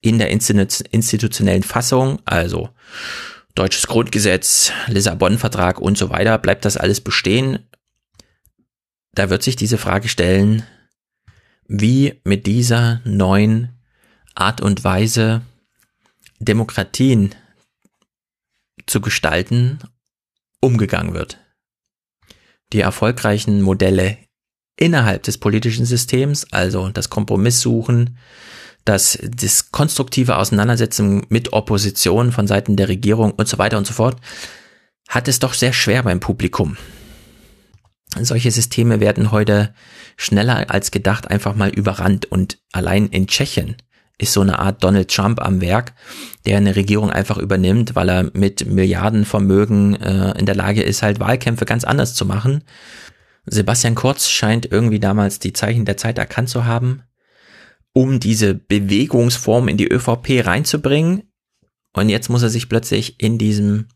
in 0.00 0.18
der 0.18 0.30
institutionellen 0.30 1.62
Fassung, 1.62 2.18
also 2.24 2.70
deutsches 3.54 3.86
Grundgesetz, 3.86 4.72
Lissabon-Vertrag 4.88 5.80
und 5.80 5.96
so 5.96 6.10
weiter, 6.10 6.38
bleibt 6.38 6.64
das 6.64 6.76
alles 6.76 7.00
bestehen? 7.00 7.60
Da 9.12 9.30
wird 9.30 9.44
sich 9.44 9.54
diese 9.54 9.78
Frage 9.78 10.08
stellen, 10.08 10.64
wie 11.72 12.20
mit 12.24 12.46
dieser 12.46 13.00
neuen 13.04 13.68
Art 14.34 14.60
und 14.60 14.82
Weise 14.82 15.42
Demokratien 16.40 17.32
zu 18.86 19.00
gestalten 19.00 19.78
umgegangen 20.60 21.14
wird. 21.14 21.38
Die 22.72 22.80
erfolgreichen 22.80 23.62
Modelle 23.62 24.18
innerhalb 24.76 25.22
des 25.22 25.38
politischen 25.38 25.86
Systems, 25.86 26.44
also 26.50 26.88
das 26.88 27.08
Kompromisssuchen, 27.08 28.18
dass 28.84 29.16
das 29.22 29.70
konstruktive 29.70 30.38
Auseinandersetzung 30.38 31.24
mit 31.28 31.52
Opposition 31.52 32.32
von 32.32 32.48
Seiten 32.48 32.74
der 32.74 32.88
Regierung 32.88 33.30
und 33.30 33.46
so 33.46 33.58
weiter 33.58 33.78
und 33.78 33.86
so 33.86 33.92
fort, 33.92 34.20
hat 35.08 35.28
es 35.28 35.38
doch 35.38 35.54
sehr 35.54 35.72
schwer 35.72 36.02
beim 36.02 36.18
Publikum. 36.18 36.76
Solche 38.18 38.50
Systeme 38.50 39.00
werden 39.00 39.30
heute 39.30 39.74
schneller 40.16 40.70
als 40.70 40.90
gedacht 40.90 41.30
einfach 41.30 41.54
mal 41.54 41.70
überrannt 41.70 42.26
und 42.26 42.58
allein 42.72 43.06
in 43.08 43.26
Tschechien 43.26 43.76
ist 44.18 44.32
so 44.32 44.40
eine 44.40 44.58
Art 44.58 44.82
Donald 44.84 45.14
Trump 45.14 45.40
am 45.40 45.60
Werk, 45.60 45.94
der 46.44 46.58
eine 46.58 46.76
Regierung 46.76 47.10
einfach 47.10 47.38
übernimmt, 47.38 47.94
weil 47.94 48.10
er 48.10 48.30
mit 48.34 48.66
Milliardenvermögen 48.66 50.00
äh, 50.00 50.38
in 50.38 50.44
der 50.44 50.54
Lage 50.54 50.82
ist, 50.82 51.02
halt 51.02 51.20
Wahlkämpfe 51.20 51.64
ganz 51.64 51.84
anders 51.84 52.14
zu 52.14 52.26
machen. 52.26 52.62
Sebastian 53.46 53.94
Kurz 53.94 54.28
scheint 54.28 54.70
irgendwie 54.70 55.00
damals 55.00 55.38
die 55.38 55.54
Zeichen 55.54 55.86
der 55.86 55.96
Zeit 55.96 56.18
erkannt 56.18 56.50
zu 56.50 56.66
haben 56.66 57.02
um 57.92 58.20
diese 58.20 58.54
Bewegungsform 58.54 59.68
in 59.68 59.76
die 59.76 59.88
ÖVP 59.88 60.46
reinzubringen. 60.46 61.22
Und 61.92 62.08
jetzt 62.08 62.28
muss 62.28 62.42
er 62.42 62.50
sich 62.50 62.68
plötzlich 62.68 63.20
in 63.20 63.38
diesem 63.38 63.88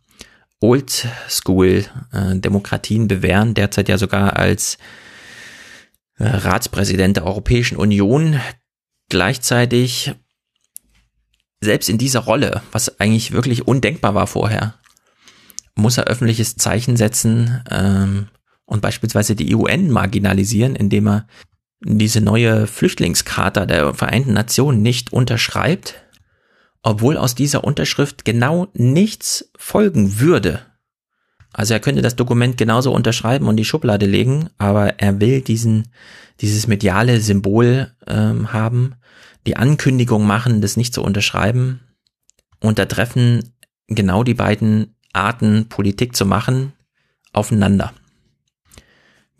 Oldschool-Demokratien 0.64 3.06
bewähren, 3.06 3.52
derzeit 3.52 3.90
ja 3.90 3.98
sogar 3.98 4.36
als 4.36 4.78
äh, 6.16 6.24
Ratspräsident 6.24 7.18
der 7.18 7.26
Europäischen 7.26 7.76
Union. 7.76 8.40
Gleichzeitig 9.10 10.14
selbst 11.60 11.90
in 11.90 11.98
dieser 11.98 12.20
Rolle, 12.20 12.62
was 12.72 12.98
eigentlich 12.98 13.32
wirklich 13.32 13.68
undenkbar 13.68 14.14
war 14.14 14.26
vorher, 14.26 14.76
muss 15.74 15.98
er 15.98 16.04
öffentliches 16.04 16.56
Zeichen 16.56 16.96
setzen 16.96 17.62
ähm, 17.70 18.28
und 18.64 18.80
beispielsweise 18.80 19.36
die 19.36 19.54
UN 19.54 19.90
marginalisieren, 19.90 20.76
indem 20.76 21.08
er 21.08 21.26
diese 21.84 22.22
neue 22.22 22.66
Flüchtlingscharta 22.66 23.66
der 23.66 23.92
Vereinten 23.92 24.32
Nationen 24.32 24.80
nicht 24.80 25.12
unterschreibt, 25.12 26.03
obwohl 26.84 27.16
aus 27.16 27.34
dieser 27.34 27.64
Unterschrift 27.64 28.24
genau 28.24 28.68
nichts 28.74 29.50
folgen 29.56 30.20
würde. 30.20 30.60
Also 31.50 31.72
er 31.72 31.80
könnte 31.80 32.02
das 32.02 32.14
Dokument 32.14 32.58
genauso 32.58 32.92
unterschreiben 32.92 33.48
und 33.48 33.56
die 33.56 33.64
Schublade 33.64 34.06
legen, 34.06 34.50
aber 34.58 34.98
er 35.00 35.18
will 35.18 35.40
diesen, 35.40 35.88
dieses 36.40 36.66
mediale 36.66 37.20
Symbol 37.20 37.92
ähm, 38.06 38.52
haben, 38.52 38.96
die 39.46 39.56
Ankündigung 39.56 40.26
machen, 40.26 40.60
das 40.60 40.76
nicht 40.76 40.92
zu 40.92 41.02
unterschreiben. 41.02 41.80
Und 42.60 42.78
da 42.78 42.84
treffen 42.84 43.54
genau 43.86 44.22
die 44.22 44.34
beiden 44.34 44.94
Arten, 45.12 45.68
Politik 45.68 46.14
zu 46.14 46.26
machen, 46.26 46.74
aufeinander. 47.32 47.94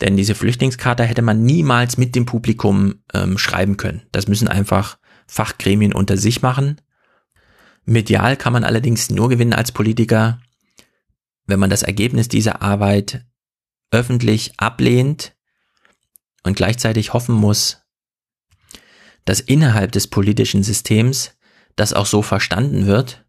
Denn 0.01 0.17
diese 0.17 0.35
Flüchtlingskarte 0.35 1.05
hätte 1.05 1.23
man 1.23 1.43
niemals 1.43 1.99
mit 1.99 2.15
dem 2.15 2.25
Publikum 2.25 3.03
ähm, 3.13 3.37
schreiben 3.37 3.77
können. 3.77 4.03
Das 4.13 4.29
müssen 4.29 4.49
einfach 4.49 4.99
Fachgremien 5.27 5.93
unter 5.93 6.17
sich 6.17 6.41
machen. 6.41 6.81
Medial 7.85 8.37
kann 8.37 8.53
man 8.53 8.65
allerdings 8.65 9.11
nur 9.11 9.29
gewinnen 9.29 9.53
als 9.53 9.73
Politiker, 9.73 10.41
wenn 11.47 11.61
man 11.61 11.71
das 11.71 11.83
Ergebnis 11.83 12.29
dieser 12.29 12.63
Arbeit 12.63 13.25
öffentlich 13.91 14.53
ablehnt 14.59 15.35
und 16.43 16.57
gleichzeitig 16.57 17.13
hoffen 17.13 17.35
muss, 17.35 17.83
dass 19.25 19.41
innerhalb 19.41 19.93
des 19.93 20.07
politischen 20.09 20.63
Systems 20.63 21.33
das 21.77 21.93
auch 21.93 22.07
so 22.07 22.23
verstanden 22.23 22.87
wird 22.87 23.25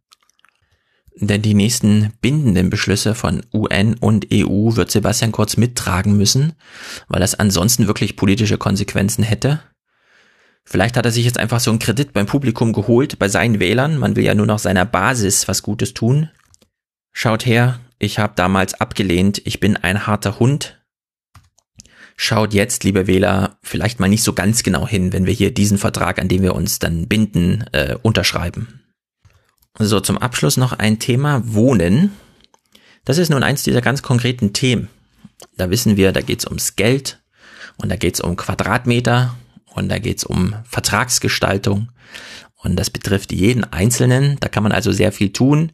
denn 1.18 1.42
die 1.42 1.54
nächsten 1.54 2.14
bindenden 2.22 2.70
Beschlüsse 2.70 3.16
von 3.16 3.46
UN 3.54 3.96
und 3.96 4.28
EU 4.34 4.76
wird 4.76 4.92
Sebastian 4.92 5.32
Kurz 5.32 5.56
mittragen 5.56 6.18
müssen, 6.18 6.54
weil 7.08 7.22
das 7.22 7.36
ansonsten 7.36 7.88
wirklich 7.88 8.18
politische 8.18 8.58
Konsequenzen 8.58 9.24
hätte. 9.24 9.62
Vielleicht 10.66 10.98
hat 10.98 11.06
er 11.06 11.12
sich 11.12 11.26
jetzt 11.26 11.38
einfach 11.38 11.60
so 11.60 11.70
einen 11.70 11.80
Kredit 11.80 12.12
beim 12.12 12.26
Publikum 12.26 12.74
geholt, 12.74 13.20
bei 13.20 13.30
seinen 13.30 13.60
Wählern. 13.60 13.98
Man 13.98 14.16
will 14.16 14.26
ja 14.26 14.34
nur 14.34 14.48
noch 14.48 14.60
seiner 14.60 14.86
Basis 14.86 15.48
was 15.48 15.62
Gutes 15.62 15.94
tun. 15.94 16.30
Schaut 17.14 17.46
her, 17.46 17.80
ich 18.00 18.20
habe 18.20 18.34
damals 18.36 18.74
abgelehnt, 18.74 19.42
ich 19.46 19.60
bin 19.60 19.78
ein 19.78 20.08
harter 20.08 20.40
Hund. 20.40 20.82
Schaut 22.18 22.54
jetzt, 22.54 22.84
liebe 22.84 23.08
Wähler, 23.08 23.58
vielleicht 23.62 24.00
mal 24.00 24.08
nicht 24.08 24.24
so 24.24 24.34
ganz 24.34 24.64
genau 24.64 24.88
hin, 24.88 25.14
wenn 25.14 25.26
wir 25.26 25.34
hier 25.34 25.54
diesen 25.54 25.78
Vertrag, 25.78 26.20
an 26.20 26.30
dem 26.30 26.42
wir 26.42 26.56
uns 26.56 26.80
dann 26.80 27.08
binden, 27.08 27.66
äh, 27.72 27.96
unterschreiben. 28.02 28.82
So, 29.78 30.00
zum 30.00 30.18
Abschluss 30.18 30.58
noch 30.58 30.74
ein 30.74 31.00
Thema 31.00 31.42
Wohnen. 31.46 32.12
Das 33.04 33.18
ist 33.18 33.30
nun 33.30 33.44
eins 33.44 33.64
dieser 33.64 33.82
ganz 33.82 34.02
konkreten 34.02 34.54
Themen. 34.54 34.88
Da 35.58 35.70
wissen 35.70 35.98
wir, 35.98 36.12
da 36.12 36.22
geht's 36.22 36.46
ums 36.46 36.76
Geld 36.76 37.22
und 37.78 37.90
da 37.90 37.98
geht's 37.98 38.22
um 38.22 38.38
Quadratmeter 38.38 39.36
und 39.76 39.90
da 39.90 40.00
geht's 40.00 40.24
um 40.24 40.56
Vertragsgestaltung 40.64 41.92
und 42.56 42.76
das 42.78 42.90
betrifft 42.90 43.32
jeden 43.32 43.64
Einzelnen. 43.64 44.38
Da 44.40 44.48
kann 44.48 44.64
man 44.64 44.72
also 44.72 44.92
sehr 44.92 45.12
viel 45.12 45.32
tun. 45.32 45.72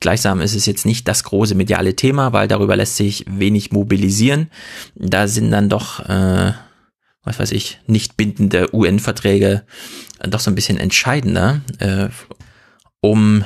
Gleichsam 0.00 0.40
ist 0.40 0.54
es 0.54 0.66
jetzt 0.66 0.84
nicht 0.84 1.08
das 1.08 1.24
große 1.24 1.54
mediale 1.54 1.96
Thema, 1.96 2.32
weil 2.32 2.48
darüber 2.48 2.76
lässt 2.76 2.96
sich 2.96 3.24
wenig 3.28 3.72
mobilisieren. 3.72 4.50
Da 4.94 5.28
sind 5.28 5.50
dann 5.50 5.68
doch, 5.68 6.00
äh, 6.00 6.52
was 7.22 7.38
weiß 7.38 7.52
ich, 7.52 7.80
nicht 7.86 8.16
bindende 8.16 8.74
UN-Verträge 8.74 9.64
doch 10.28 10.40
so 10.40 10.50
ein 10.50 10.54
bisschen 10.54 10.78
entscheidender. 10.78 11.60
Äh, 11.78 12.08
um 13.00 13.44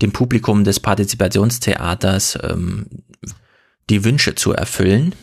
dem 0.00 0.12
Publikum 0.12 0.64
des 0.64 0.80
Partizipationstheaters 0.80 2.38
ähm, 2.42 2.86
die 3.88 4.04
Wünsche 4.04 4.34
zu 4.34 4.52
erfüllen. 4.52 5.14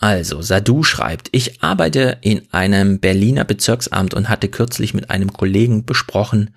Also, 0.00 0.42
Sadu 0.42 0.84
schreibt, 0.84 1.28
ich 1.32 1.60
arbeite 1.60 2.18
in 2.20 2.42
einem 2.52 3.00
Berliner 3.00 3.42
Bezirksamt 3.42 4.14
und 4.14 4.28
hatte 4.28 4.48
kürzlich 4.48 4.94
mit 4.94 5.10
einem 5.10 5.32
Kollegen 5.32 5.84
besprochen, 5.84 6.54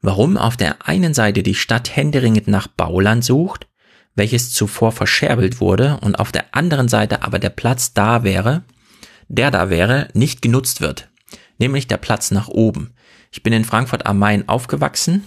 warum 0.00 0.36
auf 0.36 0.56
der 0.56 0.86
einen 0.86 1.12
Seite 1.12 1.42
die 1.42 1.56
Stadt 1.56 1.96
händeringend 1.96 2.46
nach 2.46 2.68
Bauland 2.68 3.24
sucht, 3.24 3.66
welches 4.14 4.52
zuvor 4.52 4.92
verscherbelt 4.92 5.60
wurde 5.60 5.98
und 6.02 6.20
auf 6.20 6.30
der 6.30 6.54
anderen 6.54 6.88
Seite 6.88 7.22
aber 7.22 7.40
der 7.40 7.50
Platz 7.50 7.94
da 7.94 8.22
wäre, 8.22 8.62
der 9.26 9.50
da 9.50 9.70
wäre, 9.70 10.06
nicht 10.14 10.40
genutzt 10.40 10.80
wird, 10.80 11.08
nämlich 11.58 11.88
der 11.88 11.96
Platz 11.96 12.30
nach 12.30 12.46
oben. 12.46 12.94
Ich 13.32 13.42
bin 13.42 13.52
in 13.52 13.64
Frankfurt 13.64 14.06
am 14.06 14.20
Main 14.20 14.48
aufgewachsen 14.48 15.24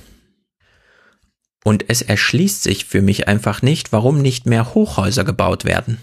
und 1.65 1.89
es 1.89 2.01
erschließt 2.01 2.63
sich 2.63 2.85
für 2.85 3.01
mich 3.01 3.27
einfach 3.27 3.61
nicht, 3.61 3.91
warum 3.91 4.21
nicht 4.21 4.45
mehr 4.45 4.73
Hochhäuser 4.73 5.25
gebaut 5.25 5.65
werden. 5.65 5.97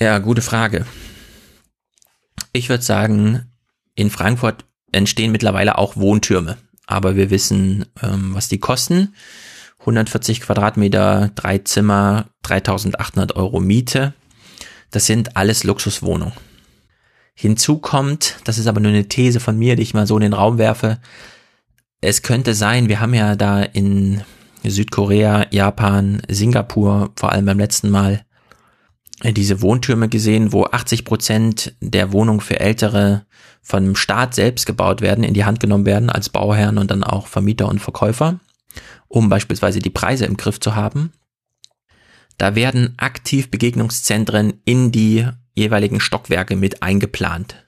Ja, 0.00 0.18
gute 0.18 0.42
Frage. 0.42 0.86
Ich 2.52 2.68
würde 2.68 2.84
sagen, 2.84 3.50
in 3.96 4.10
Frankfurt 4.10 4.64
entstehen 4.92 5.32
mittlerweile 5.32 5.76
auch 5.76 5.96
Wohntürme, 5.96 6.56
aber 6.86 7.16
wir 7.16 7.30
wissen, 7.30 7.84
ähm, 8.00 8.32
was 8.32 8.48
die 8.48 8.60
kosten. 8.60 9.14
140 9.80 10.40
Quadratmeter, 10.40 11.32
drei 11.34 11.58
Zimmer, 11.58 12.26
3800 12.42 13.34
Euro 13.34 13.58
Miete. 13.58 14.14
Das 14.92 15.06
sind 15.06 15.36
alles 15.36 15.64
Luxuswohnungen. 15.64 16.34
Hinzu 17.34 17.78
kommt, 17.78 18.36
das 18.44 18.58
ist 18.58 18.68
aber 18.68 18.80
nur 18.80 18.92
eine 18.92 19.08
These 19.08 19.40
von 19.40 19.58
mir, 19.58 19.74
die 19.74 19.82
ich 19.82 19.94
mal 19.94 20.06
so 20.06 20.16
in 20.16 20.22
den 20.22 20.32
Raum 20.32 20.58
werfe. 20.58 21.00
Es 22.00 22.22
könnte 22.22 22.54
sein, 22.54 22.88
wir 22.88 23.00
haben 23.00 23.14
ja 23.14 23.34
da 23.34 23.62
in 23.62 24.22
Südkorea, 24.62 25.46
Japan, 25.50 26.22
Singapur, 26.28 27.10
vor 27.16 27.32
allem 27.32 27.46
beim 27.46 27.58
letzten 27.58 27.90
Mal, 27.90 28.24
diese 29.24 29.62
Wohntürme 29.62 30.08
gesehen, 30.08 30.52
wo 30.52 30.64
80 30.64 31.04
Prozent 31.04 31.74
der 31.80 32.12
Wohnungen 32.12 32.40
für 32.40 32.60
Ältere 32.60 33.26
vom 33.62 33.96
Staat 33.96 34.34
selbst 34.34 34.66
gebaut 34.66 35.00
werden, 35.00 35.24
in 35.24 35.34
die 35.34 35.44
Hand 35.44 35.60
genommen 35.60 35.86
werden 35.86 36.10
als 36.10 36.28
Bauherren 36.28 36.78
und 36.78 36.90
dann 36.90 37.04
auch 37.04 37.26
Vermieter 37.26 37.68
und 37.68 37.80
Verkäufer, 37.80 38.38
um 39.08 39.28
beispielsweise 39.28 39.80
die 39.80 39.90
Preise 39.90 40.24
im 40.24 40.36
Griff 40.36 40.60
zu 40.60 40.76
haben. 40.76 41.12
Da 42.38 42.54
werden 42.54 42.94
aktiv 42.96 43.50
Begegnungszentren 43.50 44.54
in 44.64 44.92
die 44.92 45.26
jeweiligen 45.54 45.98
Stockwerke 45.98 46.54
mit 46.54 46.82
eingeplant. 46.82 47.64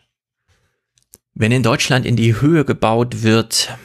Wenn 1.34 1.50
in 1.50 1.64
Deutschland 1.64 2.06
in 2.06 2.16
die 2.16 2.40
Höhe 2.40 2.64
gebaut 2.64 3.22
wird, 3.22 3.76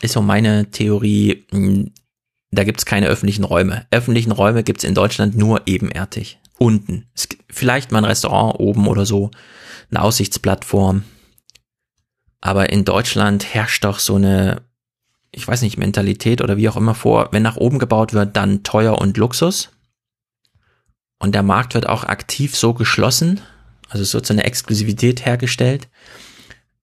ist 0.00 0.12
so 0.12 0.22
meine 0.22 0.70
Theorie, 0.70 1.46
hm, 1.50 1.92
da 2.52 2.64
gibt's 2.64 2.86
keine 2.86 3.08
öffentlichen 3.08 3.44
Räume. 3.44 3.86
Öffentlichen 3.90 4.30
Räume 4.30 4.62
gibt's 4.62 4.84
in 4.84 4.94
Deutschland 4.94 5.36
nur 5.36 5.62
ebenerdig. 5.66 6.38
Unten. 6.58 7.06
Vielleicht 7.48 7.92
mal 7.92 7.98
ein 7.98 8.04
Restaurant 8.04 8.58
oben 8.58 8.86
oder 8.88 9.06
so, 9.06 9.30
eine 9.90 10.02
Aussichtsplattform. 10.02 11.04
Aber 12.40 12.70
in 12.70 12.84
Deutschland 12.84 13.54
herrscht 13.54 13.84
doch 13.84 13.98
so 13.98 14.16
eine, 14.16 14.62
ich 15.32 15.46
weiß 15.46 15.62
nicht, 15.62 15.78
Mentalität 15.78 16.40
oder 16.40 16.56
wie 16.56 16.68
auch 16.68 16.76
immer 16.76 16.94
vor, 16.94 17.28
wenn 17.32 17.42
nach 17.42 17.56
oben 17.56 17.78
gebaut 17.78 18.12
wird, 18.12 18.36
dann 18.36 18.62
teuer 18.62 18.98
und 18.98 19.16
Luxus. 19.16 19.70
Und 21.18 21.34
der 21.34 21.42
Markt 21.42 21.74
wird 21.74 21.88
auch 21.88 22.04
aktiv 22.04 22.56
so 22.56 22.74
geschlossen, 22.74 23.40
also 23.88 24.04
so 24.04 24.20
eine 24.32 24.44
Exklusivität 24.44 25.26
hergestellt. 25.26 25.88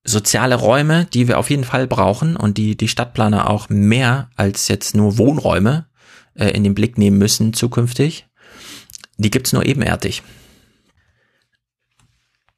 Soziale 0.04 0.56
Räume, 0.56 1.06
die 1.06 1.28
wir 1.28 1.40
auf 1.40 1.50
jeden 1.50 1.64
Fall 1.64 1.88
brauchen 1.88 2.36
und 2.36 2.58
die 2.58 2.76
die 2.76 2.88
Stadtplaner 2.88 3.50
auch 3.50 3.70
mehr 3.70 4.30
als 4.36 4.68
jetzt 4.68 4.96
nur 4.96 5.18
Wohnräume 5.18 5.88
äh, 6.36 6.50
in 6.50 6.64
den 6.64 6.76
Blick 6.76 6.98
nehmen 6.98 7.18
müssen 7.18 7.54
zukünftig, 7.54 8.28
die 9.18 9.32
gibt's 9.32 9.54
nur 9.54 9.66
ebenerdig. 9.66 10.24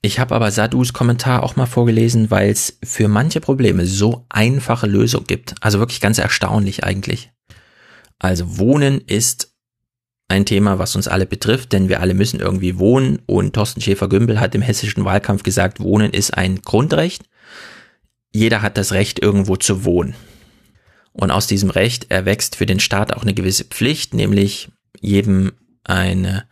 Ich 0.02 0.20
habe 0.20 0.36
aber 0.36 0.52
Sadus 0.52 0.94
Kommentar 0.94 1.44
auch 1.44 1.56
mal 1.56 1.66
vorgelesen, 1.66 2.30
weil 2.32 2.50
es 2.50 2.78
für 2.84 3.08
manche 3.08 3.42
Probleme 3.42 3.86
so 3.86 4.26
einfache 4.30 4.88
Lösungen 4.88 5.28
gibt. 5.28 5.56
Also 5.62 5.80
wirklich 5.80 6.02
ganz 6.02 6.18
erstaunlich 6.18 6.84
eigentlich. 6.84 7.32
Also 8.20 8.58
Wohnen 8.58 9.02
ist 9.02 9.54
ein 10.28 10.46
Thema, 10.46 10.78
was 10.78 10.96
uns 10.96 11.08
alle 11.08 11.26
betrifft, 11.26 11.72
denn 11.72 11.90
wir 11.90 12.02
alle 12.02 12.14
müssen 12.14 12.40
irgendwie 12.40 12.78
wohnen 12.80 13.20
und 13.26 13.54
Thorsten 13.54 13.82
Schäfer-Gümbel 13.82 14.40
hat 14.40 14.56
im 14.56 14.62
hessischen 14.62 15.06
Wahlkampf 15.06 15.44
gesagt, 15.44 15.80
Wohnen 15.80 16.12
ist 16.12 16.38
ein 16.38 16.62
Grundrecht. 16.62 17.24
Jeder 18.34 18.62
hat 18.62 18.78
das 18.78 18.92
Recht, 18.92 19.20
irgendwo 19.20 19.56
zu 19.56 19.86
wohnen. 19.86 20.16
Und 21.14 21.32
aus 21.32 21.48
diesem 21.48 21.70
Recht 21.70 22.12
erwächst 22.12 22.56
für 22.56 22.66
den 22.66 22.80
Staat 22.80 23.14
auch 23.14 23.24
eine 23.24 23.34
gewisse 23.34 23.64
Pflicht, 23.64 24.14
nämlich 24.14 24.70
jedem 25.00 25.54
eine 25.88 26.46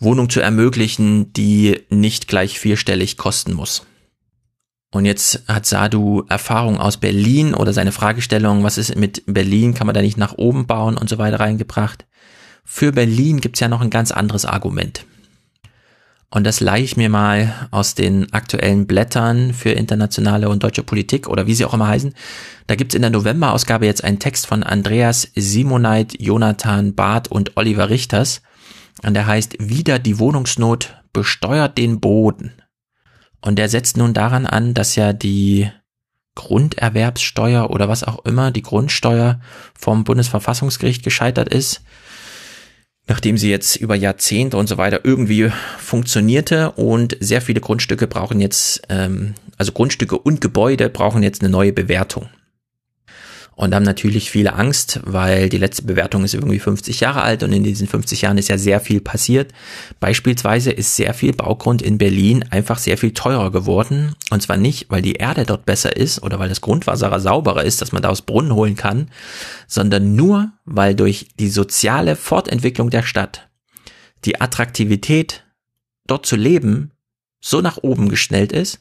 Wohnung 0.00 0.30
zu 0.30 0.40
ermöglichen, 0.40 1.32
die 1.32 1.80
nicht 1.90 2.28
gleich 2.28 2.58
vierstellig 2.58 3.16
kosten 3.16 3.52
muss. 3.52 3.86
Und 4.90 5.06
jetzt 5.06 5.42
hat 5.48 5.66
Sadu 5.66 6.22
Erfahrung 6.28 6.78
aus 6.78 6.98
Berlin 6.98 7.54
oder 7.54 7.72
seine 7.72 7.90
Fragestellung, 7.90 8.62
was 8.62 8.78
ist 8.78 8.94
mit 8.94 9.24
Berlin, 9.26 9.74
kann 9.74 9.88
man 9.88 9.94
da 9.94 10.02
nicht 10.02 10.16
nach 10.16 10.34
oben 10.34 10.66
bauen 10.66 10.96
und 10.96 11.08
so 11.08 11.18
weiter 11.18 11.40
reingebracht. 11.40 12.06
Für 12.64 12.92
Berlin 12.92 13.40
gibt's 13.40 13.60
ja 13.60 13.68
noch 13.68 13.80
ein 13.80 13.90
ganz 13.90 14.12
anderes 14.12 14.44
Argument. 14.44 15.04
Und 16.30 16.44
das 16.44 16.60
leihe 16.60 16.82
ich 16.82 16.96
mir 16.96 17.08
mal 17.08 17.68
aus 17.70 17.94
den 17.94 18.32
aktuellen 18.32 18.86
Blättern 18.86 19.52
für 19.52 19.70
internationale 19.70 20.48
und 20.48 20.64
deutsche 20.64 20.82
Politik 20.82 21.28
oder 21.28 21.46
wie 21.46 21.54
sie 21.54 21.64
auch 21.64 21.74
immer 21.74 21.86
heißen. 21.86 22.12
Da 22.66 22.74
gibt's 22.74 22.96
in 22.96 23.02
der 23.02 23.10
November-Ausgabe 23.10 23.86
jetzt 23.86 24.02
einen 24.02 24.18
Text 24.18 24.46
von 24.46 24.64
Andreas 24.64 25.28
Simoneit, 25.36 26.20
Jonathan 26.20 26.94
Barth 26.94 27.28
und 27.28 27.56
Oliver 27.56 27.88
Richters. 27.88 28.42
Und 29.04 29.14
der 29.14 29.26
heißt 29.26 29.56
Wieder 29.58 29.98
die 29.98 30.18
Wohnungsnot 30.18 30.96
besteuert 31.12 31.78
den 31.78 32.00
Boden. 32.00 32.52
Und 33.40 33.56
der 33.56 33.68
setzt 33.68 33.96
nun 33.96 34.14
daran 34.14 34.46
an, 34.46 34.74
dass 34.74 34.96
ja 34.96 35.12
die 35.12 35.70
Grunderwerbssteuer 36.34 37.70
oder 37.70 37.88
was 37.88 38.02
auch 38.02 38.24
immer, 38.24 38.50
die 38.50 38.62
Grundsteuer 38.62 39.40
vom 39.78 40.04
Bundesverfassungsgericht 40.04 41.04
gescheitert 41.04 41.48
ist 41.48 41.82
nachdem 43.06 43.36
sie 43.36 43.50
jetzt 43.50 43.76
über 43.76 43.94
Jahrzehnte 43.94 44.56
und 44.56 44.66
so 44.66 44.78
weiter 44.78 45.00
irgendwie 45.04 45.50
funktionierte 45.78 46.72
und 46.72 47.16
sehr 47.20 47.42
viele 47.42 47.60
Grundstücke 47.60 48.06
brauchen 48.06 48.40
jetzt, 48.40 48.82
ähm, 48.88 49.34
also 49.58 49.72
Grundstücke 49.72 50.18
und 50.18 50.40
Gebäude 50.40 50.88
brauchen 50.88 51.22
jetzt 51.22 51.42
eine 51.42 51.50
neue 51.50 51.72
Bewertung 51.72 52.28
und 53.56 53.74
haben 53.74 53.84
natürlich 53.84 54.30
viele 54.30 54.54
Angst, 54.54 55.00
weil 55.04 55.48
die 55.48 55.58
letzte 55.58 55.82
Bewertung 55.82 56.24
ist 56.24 56.34
irgendwie 56.34 56.58
50 56.58 57.00
Jahre 57.00 57.22
alt 57.22 57.42
und 57.42 57.52
in 57.52 57.62
diesen 57.62 57.86
50 57.86 58.22
Jahren 58.22 58.38
ist 58.38 58.48
ja 58.48 58.58
sehr 58.58 58.80
viel 58.80 59.00
passiert. 59.00 59.52
Beispielsweise 60.00 60.70
ist 60.70 60.96
sehr 60.96 61.14
viel 61.14 61.32
Baugrund 61.32 61.82
in 61.82 61.98
Berlin 61.98 62.44
einfach 62.50 62.78
sehr 62.78 62.98
viel 62.98 63.12
teurer 63.12 63.50
geworden 63.52 64.14
und 64.30 64.42
zwar 64.42 64.56
nicht, 64.56 64.86
weil 64.90 65.02
die 65.02 65.14
Erde 65.14 65.44
dort 65.44 65.66
besser 65.66 65.96
ist 65.96 66.22
oder 66.22 66.38
weil 66.38 66.48
das 66.48 66.60
Grundwasser 66.60 67.18
sauberer 67.20 67.64
ist, 67.64 67.80
dass 67.80 67.92
man 67.92 68.02
da 68.02 68.08
aus 68.08 68.22
Brunnen 68.22 68.54
holen 68.54 68.76
kann, 68.76 69.10
sondern 69.66 70.16
nur, 70.16 70.52
weil 70.64 70.94
durch 70.94 71.28
die 71.38 71.48
soziale 71.48 72.16
Fortentwicklung 72.16 72.90
der 72.90 73.02
Stadt 73.02 73.48
die 74.24 74.40
Attraktivität 74.40 75.44
dort 76.06 76.26
zu 76.26 76.36
leben 76.36 76.90
so 77.40 77.60
nach 77.60 77.78
oben 77.82 78.08
geschnellt 78.08 78.52
ist, 78.52 78.80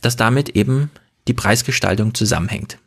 dass 0.00 0.16
damit 0.16 0.50
eben 0.50 0.90
die 1.26 1.32
Preisgestaltung 1.32 2.14
zusammenhängt. 2.14 2.78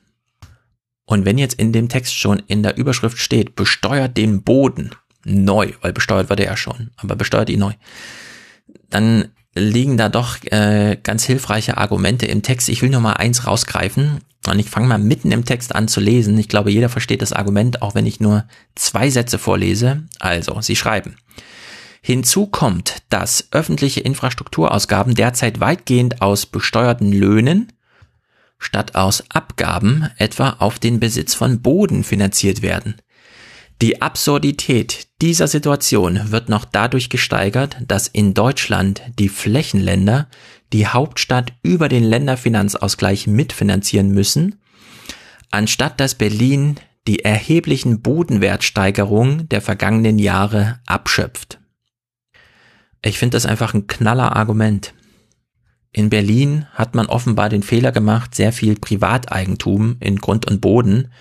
Und 1.10 1.26
wenn 1.26 1.40
jetzt 1.40 1.56
in 1.56 1.74
dem 1.74 1.90
Text 1.90 2.16
schon 2.16 2.38
in 2.46 2.62
der 2.62 2.78
Überschrift 2.78 3.18
steht, 3.18 3.56
besteuert 3.56 4.16
den 4.16 4.44
Boden 4.44 4.92
neu, 5.24 5.74
weil 5.82 5.92
besteuert 5.92 6.30
war 6.30 6.36
der 6.36 6.46
ja 6.46 6.56
schon, 6.56 6.92
aber 6.98 7.16
besteuert 7.16 7.50
ihn 7.50 7.62
neu, 7.62 7.74
dann 8.92 9.30
liegen 9.56 9.98
da 9.98 10.08
doch 10.08 10.38
äh, 10.52 11.00
ganz 11.02 11.24
hilfreiche 11.24 11.78
Argumente 11.78 12.28
im 12.28 12.44
Text. 12.44 12.70
Ich 12.70 12.84
will 12.84 12.92
nur 12.92 13.02
mal 13.02 13.14
eins 13.14 13.48
rausgreifen 13.48 14.20
und 14.46 14.60
ich 14.60 14.70
fange 14.70 14.88
mal 14.88 15.00
mitten 15.00 15.32
im 15.32 15.46
Text 15.46 15.74
an 15.74 15.88
zu 15.88 16.00
lesen. 16.00 16.38
Ich 16.38 16.48
glaube, 16.48 16.70
jeder 16.70 16.90
versteht 16.90 17.24
das 17.24 17.34
Argument, 17.34 17.82
auch 17.82 17.96
wenn 17.96 18.06
ich 18.06 18.20
nur 18.20 18.46
zwei 18.76 19.10
Sätze 19.10 19.40
vorlese. 19.40 20.04
Also, 20.20 20.62
Sie 20.62 20.76
schreiben. 20.76 21.16
Hinzu 22.04 22.46
kommt, 22.46 22.98
dass 23.10 23.48
öffentliche 23.50 24.02
Infrastrukturausgaben 24.02 25.16
derzeit 25.16 25.60
weitgehend 25.60 26.22
aus 26.22 26.46
besteuerten 26.46 27.12
Löhnen, 27.12 27.74
statt 28.60 28.96
aus 28.96 29.24
Abgaben 29.30 30.10
etwa 30.18 30.58
auf 30.60 30.78
den 30.78 31.00
Besitz 31.00 31.34
von 31.34 31.62
Boden 31.62 32.04
finanziert 32.04 32.62
werden. 32.62 32.96
Die 33.82 34.02
Absurdität 34.02 35.08
dieser 35.22 35.48
Situation 35.48 36.32
wird 36.32 36.50
noch 36.50 36.66
dadurch 36.66 37.10
gesteigert, 37.10 37.78
dass 37.88 38.08
in 38.08 38.34
Deutschland 38.34 39.02
die 39.18 39.30
Flächenländer 39.30 40.28
die 40.74 40.88
Hauptstadt 40.88 41.54
über 41.64 41.88
den 41.88 42.04
Länderfinanzausgleich 42.04 43.26
mitfinanzieren 43.26 44.12
müssen, 44.12 44.62
anstatt 45.50 46.00
dass 46.00 46.16
Berlin 46.16 46.76
die 47.08 47.24
erheblichen 47.24 48.02
Bodenwertsteigerungen 48.02 49.48
der 49.50 49.62
vergangenen 49.62 50.20
Jahre 50.20 50.80
abschöpft. 50.86 51.60
Ich 53.02 53.18
finde 53.18 53.36
das 53.36 53.46
einfach 53.46 53.74
ein 53.74 53.88
knaller 53.88 54.36
Argument. 54.36 54.94
In 55.92 56.10
Berlin 56.10 56.68
hat 56.74 56.94
man 56.94 57.08
offenbar 57.08 57.50
den 57.50 57.64
Fehler 57.64 57.92
gemacht, 57.92 58.36
sehr 58.36 58.54
viel 58.54 58.76
Privateigentum 58.76 59.98
in 60.00 60.18
Grund 60.18 60.48
und 60.50 60.62
Boden 60.62 61.12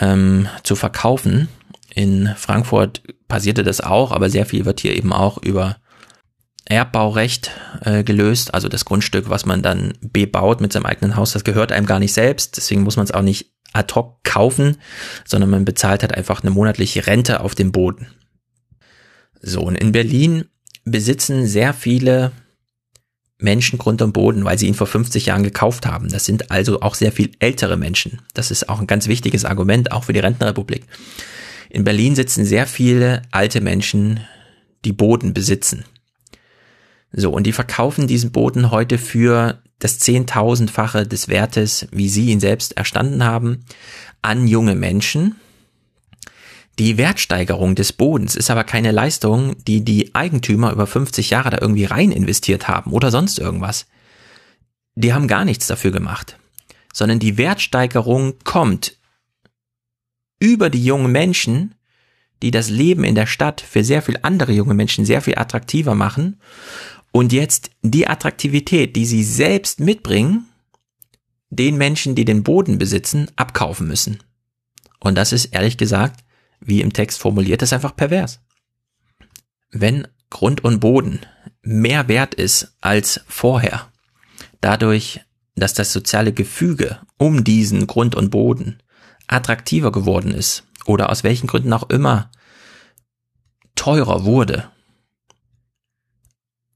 ähm, 0.00 0.48
zu 0.64 0.74
verkaufen. 0.74 1.48
In 1.94 2.34
Frankfurt 2.36 3.02
passierte 3.28 3.62
das 3.62 3.80
auch, 3.80 4.10
aber 4.12 4.28
sehr 4.28 4.46
viel 4.46 4.64
wird 4.64 4.80
hier 4.80 4.96
eben 4.96 5.12
auch 5.12 5.38
über 5.38 5.76
Erbbaurecht 6.64 7.52
äh, 7.82 8.02
gelöst. 8.02 8.52
Also 8.54 8.68
das 8.68 8.84
Grundstück, 8.84 9.28
was 9.28 9.46
man 9.46 9.62
dann 9.62 9.94
bebaut 10.00 10.60
mit 10.60 10.72
seinem 10.72 10.86
eigenen 10.86 11.16
Haus, 11.16 11.32
das 11.32 11.44
gehört 11.44 11.72
einem 11.72 11.86
gar 11.86 11.98
nicht 11.98 12.12
selbst. 12.12 12.56
Deswegen 12.56 12.82
muss 12.82 12.96
man 12.96 13.04
es 13.04 13.12
auch 13.12 13.22
nicht 13.22 13.52
ad 13.72 13.94
hoc 13.94 14.22
kaufen, 14.24 14.76
sondern 15.24 15.50
man 15.50 15.64
bezahlt 15.64 16.02
halt 16.02 16.14
einfach 16.14 16.42
eine 16.42 16.50
monatliche 16.50 17.06
Rente 17.06 17.40
auf 17.40 17.54
dem 17.54 17.72
Boden. 17.72 18.08
So, 19.40 19.62
und 19.62 19.76
in 19.76 19.92
Berlin 19.92 20.46
besitzen 20.84 21.46
sehr 21.46 21.72
viele 21.74 22.32
Menschen 23.40 23.78
Grund 23.78 24.02
und 24.02 24.12
Boden, 24.12 24.44
weil 24.44 24.58
sie 24.58 24.66
ihn 24.66 24.74
vor 24.74 24.86
50 24.86 25.26
Jahren 25.26 25.42
gekauft 25.42 25.86
haben. 25.86 26.08
Das 26.08 26.24
sind 26.24 26.50
also 26.50 26.80
auch 26.82 26.94
sehr 26.94 27.12
viel 27.12 27.30
ältere 27.38 27.76
Menschen. 27.76 28.20
Das 28.34 28.50
ist 28.50 28.68
auch 28.68 28.80
ein 28.80 28.86
ganz 28.86 29.08
wichtiges 29.08 29.44
Argument, 29.44 29.92
auch 29.92 30.04
für 30.04 30.12
die 30.12 30.20
Rentenrepublik. 30.20 30.84
In 31.68 31.84
Berlin 31.84 32.14
sitzen 32.14 32.44
sehr 32.44 32.66
viele 32.66 33.22
alte 33.30 33.60
Menschen, 33.60 34.20
die 34.84 34.92
Boden 34.92 35.34
besitzen. 35.34 35.84
So, 37.12 37.30
und 37.30 37.44
die 37.44 37.52
verkaufen 37.52 38.06
diesen 38.06 38.32
Boden 38.32 38.70
heute 38.70 38.98
für 38.98 39.58
das 39.78 39.98
Zehntausendfache 39.98 41.06
des 41.06 41.28
Wertes, 41.28 41.88
wie 41.90 42.08
sie 42.08 42.26
ihn 42.26 42.40
selbst 42.40 42.76
erstanden 42.76 43.24
haben, 43.24 43.64
an 44.22 44.46
junge 44.46 44.74
Menschen. 44.74 45.36
Die 46.78 46.96
Wertsteigerung 46.96 47.74
des 47.74 47.92
Bodens 47.92 48.36
ist 48.36 48.50
aber 48.50 48.64
keine 48.64 48.92
Leistung, 48.92 49.56
die 49.64 49.84
die 49.84 50.14
Eigentümer 50.14 50.72
über 50.72 50.86
50 50.86 51.30
Jahre 51.30 51.50
da 51.50 51.58
irgendwie 51.60 51.84
rein 51.84 52.10
investiert 52.10 52.68
haben 52.68 52.92
oder 52.92 53.10
sonst 53.10 53.38
irgendwas. 53.38 53.86
Die 54.94 55.12
haben 55.12 55.28
gar 55.28 55.44
nichts 55.44 55.66
dafür 55.66 55.90
gemacht, 55.90 56.38
sondern 56.92 57.18
die 57.18 57.36
Wertsteigerung 57.36 58.34
kommt 58.44 58.96
über 60.38 60.70
die 60.70 60.84
jungen 60.84 61.12
Menschen, 61.12 61.74
die 62.42 62.50
das 62.50 62.70
Leben 62.70 63.04
in 63.04 63.14
der 63.14 63.26
Stadt 63.26 63.60
für 63.60 63.84
sehr 63.84 64.02
viel 64.02 64.18
andere 64.22 64.52
junge 64.52 64.74
Menschen 64.74 65.04
sehr 65.04 65.20
viel 65.20 65.36
attraktiver 65.36 65.94
machen 65.94 66.40
und 67.12 67.32
jetzt 67.32 67.70
die 67.82 68.08
Attraktivität, 68.08 68.96
die 68.96 69.04
sie 69.04 69.24
selbst 69.24 69.80
mitbringen, 69.80 70.46
den 71.50 71.76
Menschen, 71.76 72.14
die 72.14 72.24
den 72.24 72.42
Boden 72.42 72.78
besitzen, 72.78 73.28
abkaufen 73.36 73.86
müssen. 73.86 74.22
Und 75.00 75.16
das 75.16 75.32
ist 75.32 75.46
ehrlich 75.46 75.76
gesagt, 75.76 76.24
wie 76.60 76.80
im 76.80 76.92
Text 76.92 77.18
formuliert, 77.18 77.62
ist 77.62 77.72
einfach 77.72 77.96
pervers. 77.96 78.40
Wenn 79.70 80.06
Grund 80.30 80.62
und 80.64 80.80
Boden 80.80 81.20
mehr 81.62 82.08
wert 82.08 82.34
ist 82.34 82.76
als 82.80 83.20
vorher, 83.26 83.88
dadurch, 84.60 85.20
dass 85.56 85.74
das 85.74 85.92
soziale 85.92 86.32
Gefüge 86.32 87.00
um 87.16 87.44
diesen 87.44 87.86
Grund 87.86 88.14
und 88.14 88.30
Boden 88.30 88.82
attraktiver 89.26 89.92
geworden 89.92 90.32
ist 90.32 90.64
oder 90.86 91.10
aus 91.10 91.24
welchen 91.24 91.46
Gründen 91.46 91.72
auch 91.72 91.88
immer 91.90 92.30
teurer 93.74 94.24
wurde, 94.24 94.70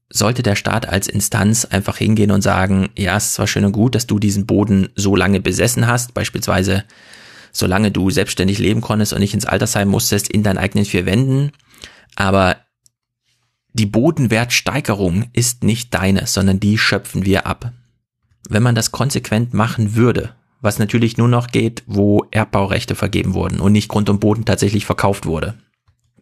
sollte 0.09 0.43
der 0.43 0.55
Staat 0.55 0.87
als 0.87 1.07
Instanz 1.07 1.65
einfach 1.65 1.97
hingehen 1.97 2.31
und 2.31 2.41
sagen, 2.41 2.89
ja, 2.95 3.17
es 3.17 3.25
ist 3.25 3.33
zwar 3.35 3.47
schön 3.47 3.65
und 3.65 3.73
gut, 3.73 3.95
dass 3.95 4.07
du 4.07 4.19
diesen 4.19 4.45
Boden 4.45 4.89
so 4.95 5.15
lange 5.15 5.41
besessen 5.41 5.87
hast, 5.87 6.13
beispielsweise 6.13 6.85
solange 7.55 7.89
du 7.89 8.09
selbstständig 8.09 8.59
leben 8.59 8.81
konntest 8.81 9.13
und 9.13 9.19
nicht 9.19 9.33
ins 9.33 9.45
Altersheim 9.45 9.87
musstest, 9.87 10.27
in 10.27 10.43
deinen 10.43 10.57
eigenen 10.57 10.85
vier 10.85 11.05
Wänden, 11.05 11.51
aber 12.15 12.57
die 13.73 13.85
Bodenwertsteigerung 13.85 15.29
ist 15.33 15.63
nicht 15.63 15.93
deine, 15.93 16.27
sondern 16.27 16.59
die 16.59 16.77
schöpfen 16.77 17.25
wir 17.25 17.45
ab. 17.45 17.71
Wenn 18.49 18.63
man 18.63 18.75
das 18.75 18.91
konsequent 18.91 19.53
machen 19.53 19.95
würde, 19.95 20.35
was 20.61 20.79
natürlich 20.79 21.17
nur 21.17 21.27
noch 21.27 21.47
geht, 21.47 21.83
wo 21.85 22.25
Erbbaurechte 22.31 22.95
vergeben 22.95 23.33
wurden 23.33 23.59
und 23.59 23.71
nicht 23.71 23.87
Grund 23.87 24.09
und 24.09 24.19
Boden 24.19 24.45
tatsächlich 24.45 24.85
verkauft 24.85 25.25
wurde, 25.25 25.55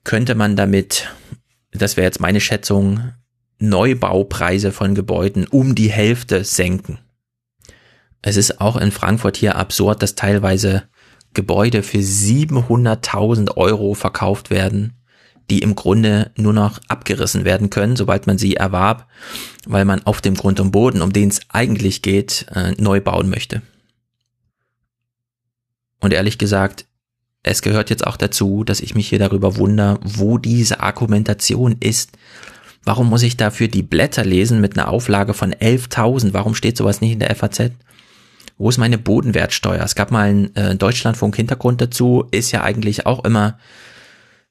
könnte 0.03 0.35
man 0.35 0.55
damit, 0.55 1.09
das 1.71 1.97
wäre 1.97 2.05
jetzt 2.05 2.19
meine 2.19 2.41
Schätzung, 2.41 3.13
Neubaupreise 3.59 4.71
von 4.71 4.93
Gebäuden 4.93 5.47
um 5.47 5.73
die 5.73 5.91
Hälfte 5.91 6.43
senken. 6.43 6.99
Es 8.21 8.37
ist 8.37 8.59
auch 8.61 8.77
in 8.77 8.91
Frankfurt 8.91 9.37
hier 9.37 9.55
absurd, 9.55 10.01
dass 10.01 10.15
teilweise 10.15 10.83
Gebäude 11.33 11.83
für 11.83 11.99
700.000 11.99 13.55
Euro 13.57 13.93
verkauft 13.93 14.49
werden, 14.49 14.93
die 15.49 15.59
im 15.59 15.75
Grunde 15.75 16.31
nur 16.37 16.53
noch 16.53 16.79
abgerissen 16.87 17.45
werden 17.45 17.69
können, 17.69 17.95
sobald 17.95 18.27
man 18.27 18.37
sie 18.37 18.55
erwarb, 18.55 19.07
weil 19.65 19.85
man 19.85 20.05
auf 20.05 20.21
dem 20.21 20.35
Grund 20.35 20.59
und 20.59 20.71
Boden, 20.71 21.01
um 21.01 21.11
den 21.13 21.29
es 21.29 21.41
eigentlich 21.49 22.01
geht, 22.01 22.45
äh, 22.53 22.71
neu 22.77 23.01
bauen 23.01 23.29
möchte. 23.29 23.61
Und 25.99 26.13
ehrlich 26.13 26.37
gesagt, 26.37 26.85
es 27.43 27.61
gehört 27.61 27.89
jetzt 27.89 28.07
auch 28.07 28.17
dazu, 28.17 28.63
dass 28.63 28.79
ich 28.79 28.95
mich 28.95 29.09
hier 29.09 29.19
darüber 29.19 29.57
wundere, 29.57 29.99
wo 30.03 30.37
diese 30.37 30.79
Argumentation 30.79 31.75
ist, 31.79 32.17
Warum 32.85 33.09
muss 33.09 33.23
ich 33.23 33.37
dafür 33.37 33.67
die 33.67 33.83
Blätter 33.83 34.25
lesen 34.25 34.59
mit 34.59 34.77
einer 34.77 34.89
Auflage 34.89 35.33
von 35.33 35.53
11.000? 35.53 36.33
Warum 36.33 36.53
steht 36.53 36.77
sowas 36.77 36.99
nicht 36.99 37.13
in 37.13 37.19
der 37.19 37.33
FAZ? 37.35 37.71
Wo 38.57 38.69
ist 38.69 38.77
meine 38.77 38.97
Bodenwertsteuer? 38.97 39.83
Es 39.83 39.95
gab 39.95 40.11
mal 40.11 40.29
einen 40.29 40.55
äh, 40.55 40.75
Deutschlandfunk-Hintergrund 40.75 41.81
dazu, 41.81 42.25
ist 42.31 42.51
ja 42.51 42.63
eigentlich 42.63 43.05
auch 43.05 43.25
immer 43.25 43.57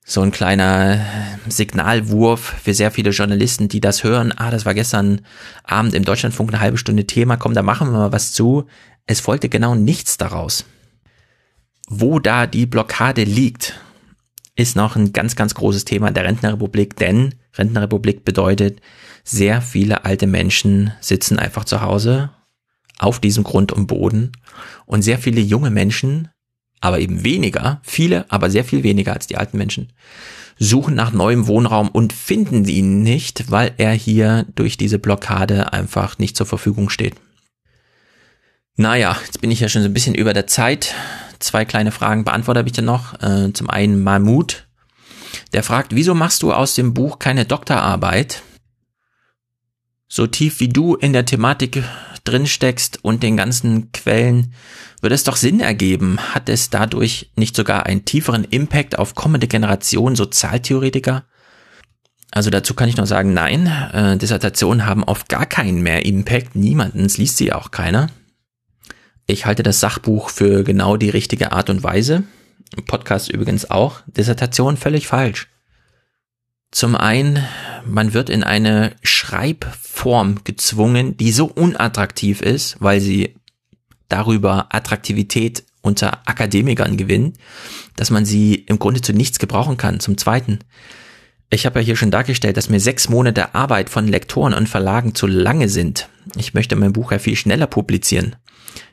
so 0.05 0.21
ein 0.21 0.33
kleiner 0.33 1.01
Signalwurf 1.49 2.41
für 2.63 2.75
sehr 2.75 2.91
viele 2.91 3.11
Journalisten, 3.11 3.69
die 3.69 3.81
das 3.81 4.03
hören. 4.03 4.33
Ah, 4.37 4.51
das 4.51 4.67
war 4.67 4.75
gestern 4.75 5.21
Abend 5.63 5.95
im 5.95 6.05
Deutschlandfunk 6.05 6.51
eine 6.51 6.61
halbe 6.61 6.79
Stunde 6.79 7.07
Thema. 7.07 7.37
Komm, 7.37 7.55
da 7.55 7.63
machen 7.63 7.93
wir 7.93 7.99
mal 7.99 8.13
was 8.13 8.33
zu. 8.33 8.67
Es 9.07 9.21
folgte 9.21 9.49
genau 9.49 9.75
nichts 9.75 10.19
daraus. 10.19 10.65
Wo 11.89 12.19
da 12.19 12.47
die 12.47 12.67
Blockade 12.67 13.23
liegt, 13.23 13.81
ist 14.57 14.77
noch 14.77 14.97
ein 14.97 15.13
ganz, 15.13 15.37
ganz 15.37 15.55
großes 15.55 15.85
Thema 15.85 16.11
der 16.11 16.25
Rentnerrepublik, 16.25 16.97
denn 16.97 17.35
Rentnerrepublik 17.55 18.25
bedeutet, 18.25 18.81
sehr 19.25 19.63
viele 19.63 20.05
alte 20.05 20.27
Menschen 20.27 20.93
sitzen 21.01 21.39
einfach 21.39 21.65
zu 21.65 21.81
Hause 21.81 22.31
auf 23.03 23.21
diesem 23.21 23.45
Grund 23.45 23.73
und 23.73 23.87
Boden 23.87 24.33
und 24.87 25.03
sehr 25.03 25.19
viele 25.19 25.41
junge 25.41 25.71
Menschen, 25.71 26.29
aber 26.81 27.01
eben 27.01 27.25
weniger, 27.25 27.81
viele, 27.83 28.31
aber 28.31 28.51
sehr 28.51 28.65
viel 28.65 28.83
weniger 28.83 29.13
als 29.13 29.27
die 29.27 29.37
alten 29.37 29.59
Menschen, 29.59 29.93
suchen 30.59 30.95
nach 30.95 31.13
neuem 31.13 31.47
Wohnraum 31.47 31.89
und 31.89 32.13
finden 32.13 32.67
ihn 32.67 33.03
nicht, 33.03 33.51
weil 33.51 33.73
er 33.79 33.93
hier 33.93 34.47
durch 34.55 34.77
diese 34.77 34.99
Blockade 34.99 35.73
einfach 35.73 36.19
nicht 36.19 36.37
zur 36.37 36.47
Verfügung 36.47 36.91
steht. 36.91 37.15
Naja, 38.77 39.17
jetzt 39.27 39.41
bin 39.41 39.51
ich 39.51 39.61
ja 39.61 39.69
schon 39.69 39.83
so 39.83 39.89
ein 39.89 39.95
bisschen 39.95 40.15
über 40.15 40.33
der 40.33 40.47
Zeit. 40.47 40.95
Zwei 41.39 41.65
kleine 41.65 41.93
Fragen 41.93 42.25
beantworte 42.25 42.63
ich 42.65 42.73
dann 42.73 42.87
noch. 42.87 43.21
Äh, 43.21 43.53
zum 43.53 43.69
einen 43.69 44.03
Mahmoud 44.03 44.67
der 45.53 45.63
fragt, 45.63 45.95
wieso 45.95 46.15
machst 46.15 46.43
du 46.43 46.53
aus 46.53 46.75
dem 46.75 46.95
Buch 46.95 47.19
keine 47.19 47.45
Doktorarbeit? 47.45 48.43
So 50.09 50.27
tief 50.27 50.61
wie 50.61 50.69
du 50.69 50.95
in 50.95 51.13
der 51.13 51.25
Thematik 51.25 51.83
drin 52.25 52.47
steckst 52.47 53.05
und 53.05 53.23
den 53.23 53.37
ganzen 53.37 53.93
Quellen, 53.93 54.55
würde 55.01 55.15
es 55.15 55.25
doch 55.25 55.37
Sinn 55.37 55.61
ergeben. 55.61 56.19
Hat 56.19 56.49
es 56.49 56.71
dadurch 56.71 57.31
nicht 57.37 57.57
sogar 57.57 57.87
einen 57.87 58.05
tieferen 58.05 58.45
Impact 58.45 58.99
auf 58.99 59.15
kommende 59.15 59.49
Generationen 59.49 60.17
Sozialtheoretiker? 60.17 61.25
Also 62.31 62.49
dazu 62.49 62.75
kann 62.75 62.89
ich 62.89 62.97
nur 62.97 63.07
sagen, 63.07 63.35
nein, 63.35 63.67
äh, 63.93 64.17
Dissertationen 64.17 64.87
haben 64.87 65.05
oft 65.05 65.29
gar 65.29 65.45
keinen 65.45 65.83
mehr 65.83 66.07
Impact, 66.07 66.57
niemandens 66.57 67.19
liest 67.19 67.37
sie 67.37 67.53
auch 67.53 67.71
keiner. 67.71 68.09
Ich 69.27 69.45
halte 69.45 69.63
das 69.63 69.81
Sachbuch 69.81 70.31
für 70.31 70.65
genau 70.65 70.97
die 70.97 71.11
richtige 71.11 71.53
Art 71.53 71.69
und 71.69 71.83
Weise. 71.83 72.25
Podcast 72.87 73.31
übrigens 73.31 73.71
auch, 73.71 74.01
Dissertation 74.07 74.79
völlig 74.79 75.07
falsch. 75.07 75.52
Zum 76.73 76.97
einen, 76.97 77.47
man 77.85 78.15
wird 78.15 78.31
in 78.31 78.43
eine 78.43 78.97
Schreibform 79.03 80.41
gezwungen, 80.43 81.19
die 81.19 81.31
so 81.31 81.45
unattraktiv 81.45 82.41
ist, 82.41 82.77
weil 82.81 83.01
sie 83.01 83.35
darüber 84.09 84.75
Attraktivität 84.75 85.65
unter 85.83 86.27
Akademikern 86.27 86.97
gewinnt, 86.97 87.37
dass 87.97 88.11
man 88.11 88.25
sie 88.25 88.55
im 88.55 88.79
Grunde 88.79 89.03
zu 89.03 89.13
nichts 89.13 89.39
gebrauchen 89.39 89.77
kann. 89.77 90.01
Zum 90.01 90.17
Zweiten, 90.17 90.61
ich 91.51 91.67
habe 91.67 91.81
ja 91.81 91.85
hier 91.85 91.97
schon 91.97 92.11
dargestellt, 92.11 92.57
dass 92.57 92.71
mir 92.71 92.81
sechs 92.81 93.11
Monate 93.11 93.55
Arbeit 93.55 93.91
von 93.91 94.09
Lektoren 94.09 94.55
und 94.55 94.69
Verlagen 94.69 95.15
zu 95.15 95.27
lange 95.27 95.69
sind. 95.69 96.09
Ich 96.37 96.55
möchte 96.55 96.75
mein 96.77 96.95
Buch 96.95 97.13
ja 97.13 97.19
viel 97.19 97.37
schneller 97.37 97.67
publizieren. 97.67 98.37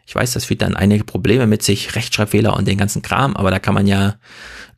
Ich 0.10 0.16
weiß, 0.16 0.34
das 0.34 0.46
führt 0.46 0.64
dann 0.64 0.76
einige 0.76 1.04
Probleme 1.04 1.46
mit 1.46 1.62
sich, 1.62 1.96
Rechtschreibfehler 1.96 2.58
und 2.58 2.68
den 2.68 2.80
ganzen 2.80 3.04
Kram, 3.04 3.36
aber 3.36 3.52
da 3.52 3.60
kann 3.60 3.76
man 3.76 3.86
ja 3.86 4.16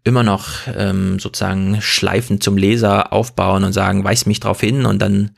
immer 0.03 0.23
noch 0.23 0.49
ähm, 0.75 1.19
sozusagen 1.19 1.81
Schleifen 1.81 2.41
zum 2.41 2.57
Leser 2.57 3.13
aufbauen 3.13 3.63
und 3.63 3.71
sagen, 3.71 4.03
weis 4.03 4.25
mich 4.25 4.41
drauf 4.41 4.59
hin 4.59 4.85
und 4.85 5.01
dann 5.01 5.31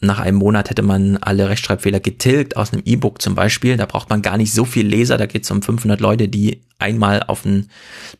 nach 0.00 0.18
einem 0.18 0.38
Monat 0.38 0.70
hätte 0.70 0.80
man 0.80 1.18
alle 1.18 1.50
Rechtschreibfehler 1.50 2.00
getilgt 2.00 2.56
aus 2.56 2.72
einem 2.72 2.80
E-Book 2.86 3.20
zum 3.20 3.34
Beispiel. 3.34 3.76
Da 3.76 3.84
braucht 3.84 4.08
man 4.08 4.22
gar 4.22 4.38
nicht 4.38 4.54
so 4.54 4.64
viel 4.64 4.86
Leser. 4.86 5.18
Da 5.18 5.26
geht 5.26 5.44
es 5.44 5.50
um 5.50 5.60
500 5.60 6.00
Leute, 6.00 6.28
die 6.28 6.62
einmal 6.78 7.22
auf 7.24 7.44
einen 7.44 7.68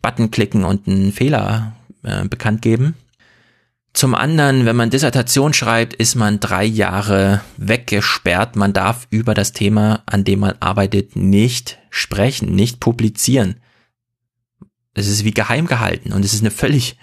Button 0.03 0.31
klicken 0.31 0.65
und 0.65 0.87
einen 0.89 1.13
Fehler 1.13 1.73
äh, 2.03 2.27
bekannt 2.27 2.61
geben. 2.61 2.97
Zum 3.93 4.15
anderen, 4.15 4.65
wenn 4.65 4.77
man 4.77 4.91
Dissertation 4.91 5.53
schreibt, 5.53 5.95
ist 5.95 6.15
man 6.15 6.41
drei 6.41 6.65
Jahre 6.65 7.41
weggesperrt. 7.57 8.55
Man 8.55 8.73
darf 8.73 9.07
über 9.11 9.35
das 9.35 9.53
Thema, 9.53 10.03
an 10.07 10.25
dem 10.25 10.41
man 10.41 10.55
arbeitet, 10.61 11.17
nicht 11.17 11.79
sprechen, 11.91 12.55
nicht 12.55 12.81
publizieren. 12.81 13.57
Es 14.95 15.09
ist 15.09 15.25
wie 15.25 15.33
geheim 15.33 15.67
gehalten 15.67 16.13
und 16.13 16.25
es 16.25 16.35
ist 16.35 16.41
eine 16.43 16.51
völlig 16.51 16.97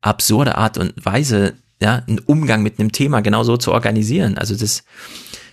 absurde 0.00 0.56
Art 0.56 0.78
und 0.78 0.94
Weise, 1.04 1.54
ja, 1.80 2.02
einen 2.06 2.18
Umgang 2.18 2.62
mit 2.62 2.78
einem 2.78 2.92
Thema 2.92 3.20
genau 3.20 3.42
so 3.42 3.56
zu 3.56 3.72
organisieren. 3.72 4.38
Also 4.38 4.54
das 4.54 4.84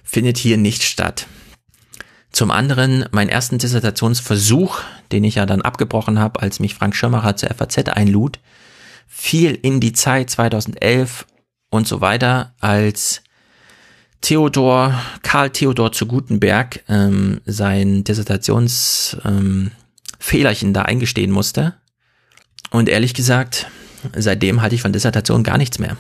findet 0.04 0.38
hier 0.38 0.58
nicht 0.58 0.84
statt. 0.84 1.28
Zum 2.32 2.52
anderen, 2.52 3.06
mein 3.12 3.30
ersten 3.30 3.58
Dissertationsversuch, 3.58 4.82
den 5.12 5.24
ich 5.24 5.36
ja 5.36 5.46
dann 5.46 5.62
abgebrochen 5.62 6.20
habe, 6.20 6.42
als 6.42 6.60
mich 6.60 6.76
Frank 6.76 6.96
Schirmacher 6.96 7.38
zur 7.38 7.50
FAZ 7.50 7.78
einlud, 7.90 8.40
viel 9.08 9.58
in 9.62 9.80
die 9.80 9.94
Zeit 9.94 10.30
2011 10.30 11.26
und 11.70 11.88
so 11.88 12.02
weiter, 12.02 12.54
als 12.60 13.22
Theodor, 14.22 15.00
Karl 15.22 15.52
Theodor 15.52 15.92
zu 15.92 16.08
Gutenberg 16.08 16.84
ähm, 16.88 17.42
sein 17.46 18.04
Dissertationsfehlerchen 18.04 20.70
ähm, 20.70 20.74
da 20.74 20.82
eingestehen 20.82 21.32
musste. 21.32 21.76
Und 22.72 22.90
ehrlich 22.90 23.14
gesagt, 23.14 23.68
seitdem 24.16 24.62
halte 24.62 24.76
ich 24.76 24.82
von 24.82 24.94
Dissertation 24.94 25.44
gar 25.44 25.58
nichts 25.58 25.80
mehr. 25.80 25.98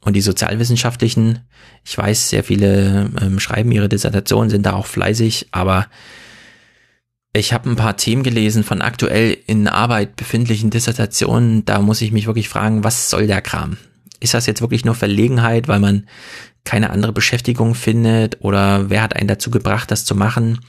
Und 0.00 0.14
die 0.14 0.22
sozialwissenschaftlichen, 0.22 1.40
ich 1.84 1.96
weiß, 1.96 2.30
sehr 2.30 2.42
viele 2.42 3.10
ähm, 3.20 3.38
schreiben 3.38 3.70
ihre 3.70 3.88
Dissertationen, 3.88 4.50
sind 4.50 4.66
da 4.66 4.72
auch 4.72 4.86
fleißig, 4.86 5.48
aber 5.52 5.86
ich 7.32 7.52
habe 7.52 7.70
ein 7.70 7.76
paar 7.76 7.96
Themen 7.96 8.22
gelesen 8.22 8.64
von 8.64 8.82
aktuell 8.82 9.36
in 9.46 9.68
Arbeit 9.68 10.16
befindlichen 10.16 10.70
Dissertationen. 10.70 11.64
Da 11.64 11.80
muss 11.80 12.02
ich 12.02 12.10
mich 12.10 12.26
wirklich 12.26 12.48
fragen, 12.48 12.82
was 12.82 13.08
soll 13.08 13.26
der 13.26 13.40
Kram? 13.40 13.76
Ist 14.18 14.34
das 14.34 14.46
jetzt 14.46 14.60
wirklich 14.60 14.84
nur 14.84 14.94
Verlegenheit, 14.94 15.68
weil 15.68 15.78
man 15.78 16.06
keine 16.64 16.90
andere 16.90 17.12
Beschäftigung 17.12 17.74
findet 17.74 18.42
oder 18.42 18.90
wer 18.90 19.02
hat 19.02 19.16
einen 19.16 19.28
dazu 19.28 19.50
gebracht, 19.50 19.90
das 19.90 20.04
zu 20.04 20.14
machen? 20.14 20.60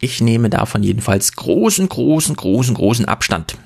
Ich 0.00 0.20
nehme 0.20 0.50
davon 0.50 0.82
jedenfalls 0.82 1.34
großen, 1.34 1.88
großen, 1.88 2.36
großen, 2.36 2.74
großen 2.74 3.06
Abstand. 3.06 3.56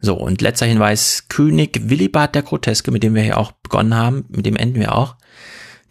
So, 0.00 0.14
und 0.14 0.42
letzter 0.42 0.66
Hinweis, 0.66 1.28
König 1.28 1.88
Willibald 1.88 2.34
der 2.34 2.42
Groteske, 2.42 2.90
mit 2.90 3.02
dem 3.02 3.14
wir 3.14 3.22
hier 3.22 3.38
auch 3.38 3.52
begonnen 3.52 3.94
haben, 3.94 4.24
mit 4.28 4.44
dem 4.44 4.56
enden 4.56 4.80
wir 4.80 4.94
auch. 4.94 5.16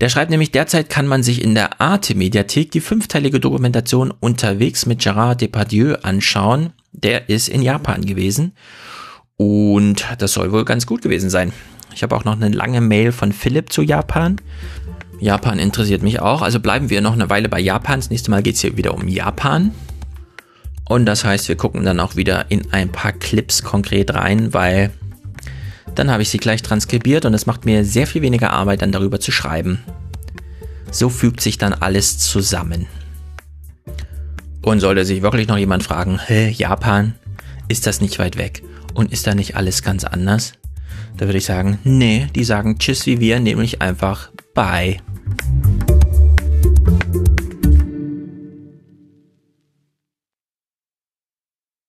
Der 0.02 0.10
schreibt 0.10 0.30
nämlich, 0.30 0.52
derzeit 0.52 0.89
kann 0.89 1.08
man 1.08 1.24
sich 1.24 1.41
in 1.41 1.56
der 1.56 1.80
Arte-Mediathek 1.80 2.72
die 2.72 2.82
fünfteilige 2.82 3.39
Dokumentation 3.39 4.12
Unterwegs 4.12 4.86
mit 4.86 5.00
Gerard 5.00 5.41
Depardieu 5.41 5.96
anschauen. 6.02 6.74
Der 6.91 7.30
ist 7.30 7.48
in 7.48 7.62
Japan 7.62 8.06
gewesen 8.06 8.54
und 9.38 10.06
das 10.18 10.34
soll 10.34 10.52
wohl 10.52 10.66
ganz 10.66 10.86
gut 10.86 11.02
gewesen 11.02 11.30
sein. 11.30 11.54
Ich 11.93 12.04
habe 12.04 12.16
auch 12.16 12.26
noch 12.26 12.36
eine 12.36 12.50
lange 12.50 12.82
Mail 12.82 13.14
von 13.14 13.32
Philipp 13.32 13.72
zu 13.72 13.82
Japan. 13.82 14.38
Japan 15.20 15.60
interessiert 15.60 16.04
mich 16.04 16.20
auch, 16.20 16.41
also 16.41 16.60
bleiben 16.60 16.89
wir 16.89 17.00
noch 17.00 17.14
eine 17.14 17.30
Weile 17.30 17.48
bei 17.48 17.60
Japan. 17.60 18.00
Das 18.00 18.10
nächste 18.10 18.32
Mal 18.32 18.43
geht 18.43 18.56
es 18.56 18.62
hier 18.62 18.76
wieder 18.76 18.93
um 18.93 19.08
Japan. 19.08 19.74
Und 20.88 21.06
das 21.06 21.24
heißt, 21.24 21.48
wir 21.48 21.56
gucken 21.56 21.84
dann 21.84 22.02
auch 22.02 22.16
wieder 22.18 22.46
in 22.50 22.72
ein 22.74 22.91
paar 22.91 23.14
Clips 23.14 23.64
konkret 23.64 24.14
rein, 24.14 24.54
weil 24.54 24.91
dann 25.96 26.12
habe 26.12 26.24
ich 26.24 26.30
sie 26.30 26.38
gleich 26.38 26.62
transkribiert 26.62 27.26
und 27.26 27.34
es 27.34 27.46
macht 27.46 27.66
mir 27.66 27.86
sehr 27.86 28.08
viel 28.08 28.22
weniger 28.22 28.52
Arbeit, 28.52 28.82
dann 28.82 28.91
darüber 28.91 29.20
zu 29.20 29.32
schreiben. 29.32 29.84
So 30.91 31.10
fügt 31.10 31.41
sich 31.41 31.58
dann 31.58 31.74
alles 31.74 32.20
zusammen. 32.20 32.88
Und 34.62 34.80
sollte 34.80 35.06
sich 35.06 35.22
wirklich 35.22 35.48
noch 35.48 35.58
jemand 35.58 35.84
fragen, 35.84 36.20
hä, 36.26 36.50
Japan, 36.50 37.16
ist 37.68 37.86
das 37.88 38.02
nicht 38.02 38.20
weit 38.20 38.38
weg? 38.38 38.64
Und 38.93 39.12
ist 39.12 39.28
da 39.28 39.36
nicht 39.36 39.56
alles 39.56 39.84
ganz 39.84 40.04
anders? 40.04 40.54
Da 41.18 41.26
würde 41.26 41.38
ich 41.38 41.46
sagen, 41.46 41.80
nee, 41.84 42.28
die 42.36 42.43
sagen 42.43 42.78
Tschüss 42.80 43.06
wie 43.06 43.20
wir, 43.20 43.39
nämlich 43.39 43.82
einfach 43.82 44.30
Bye. 44.54 44.98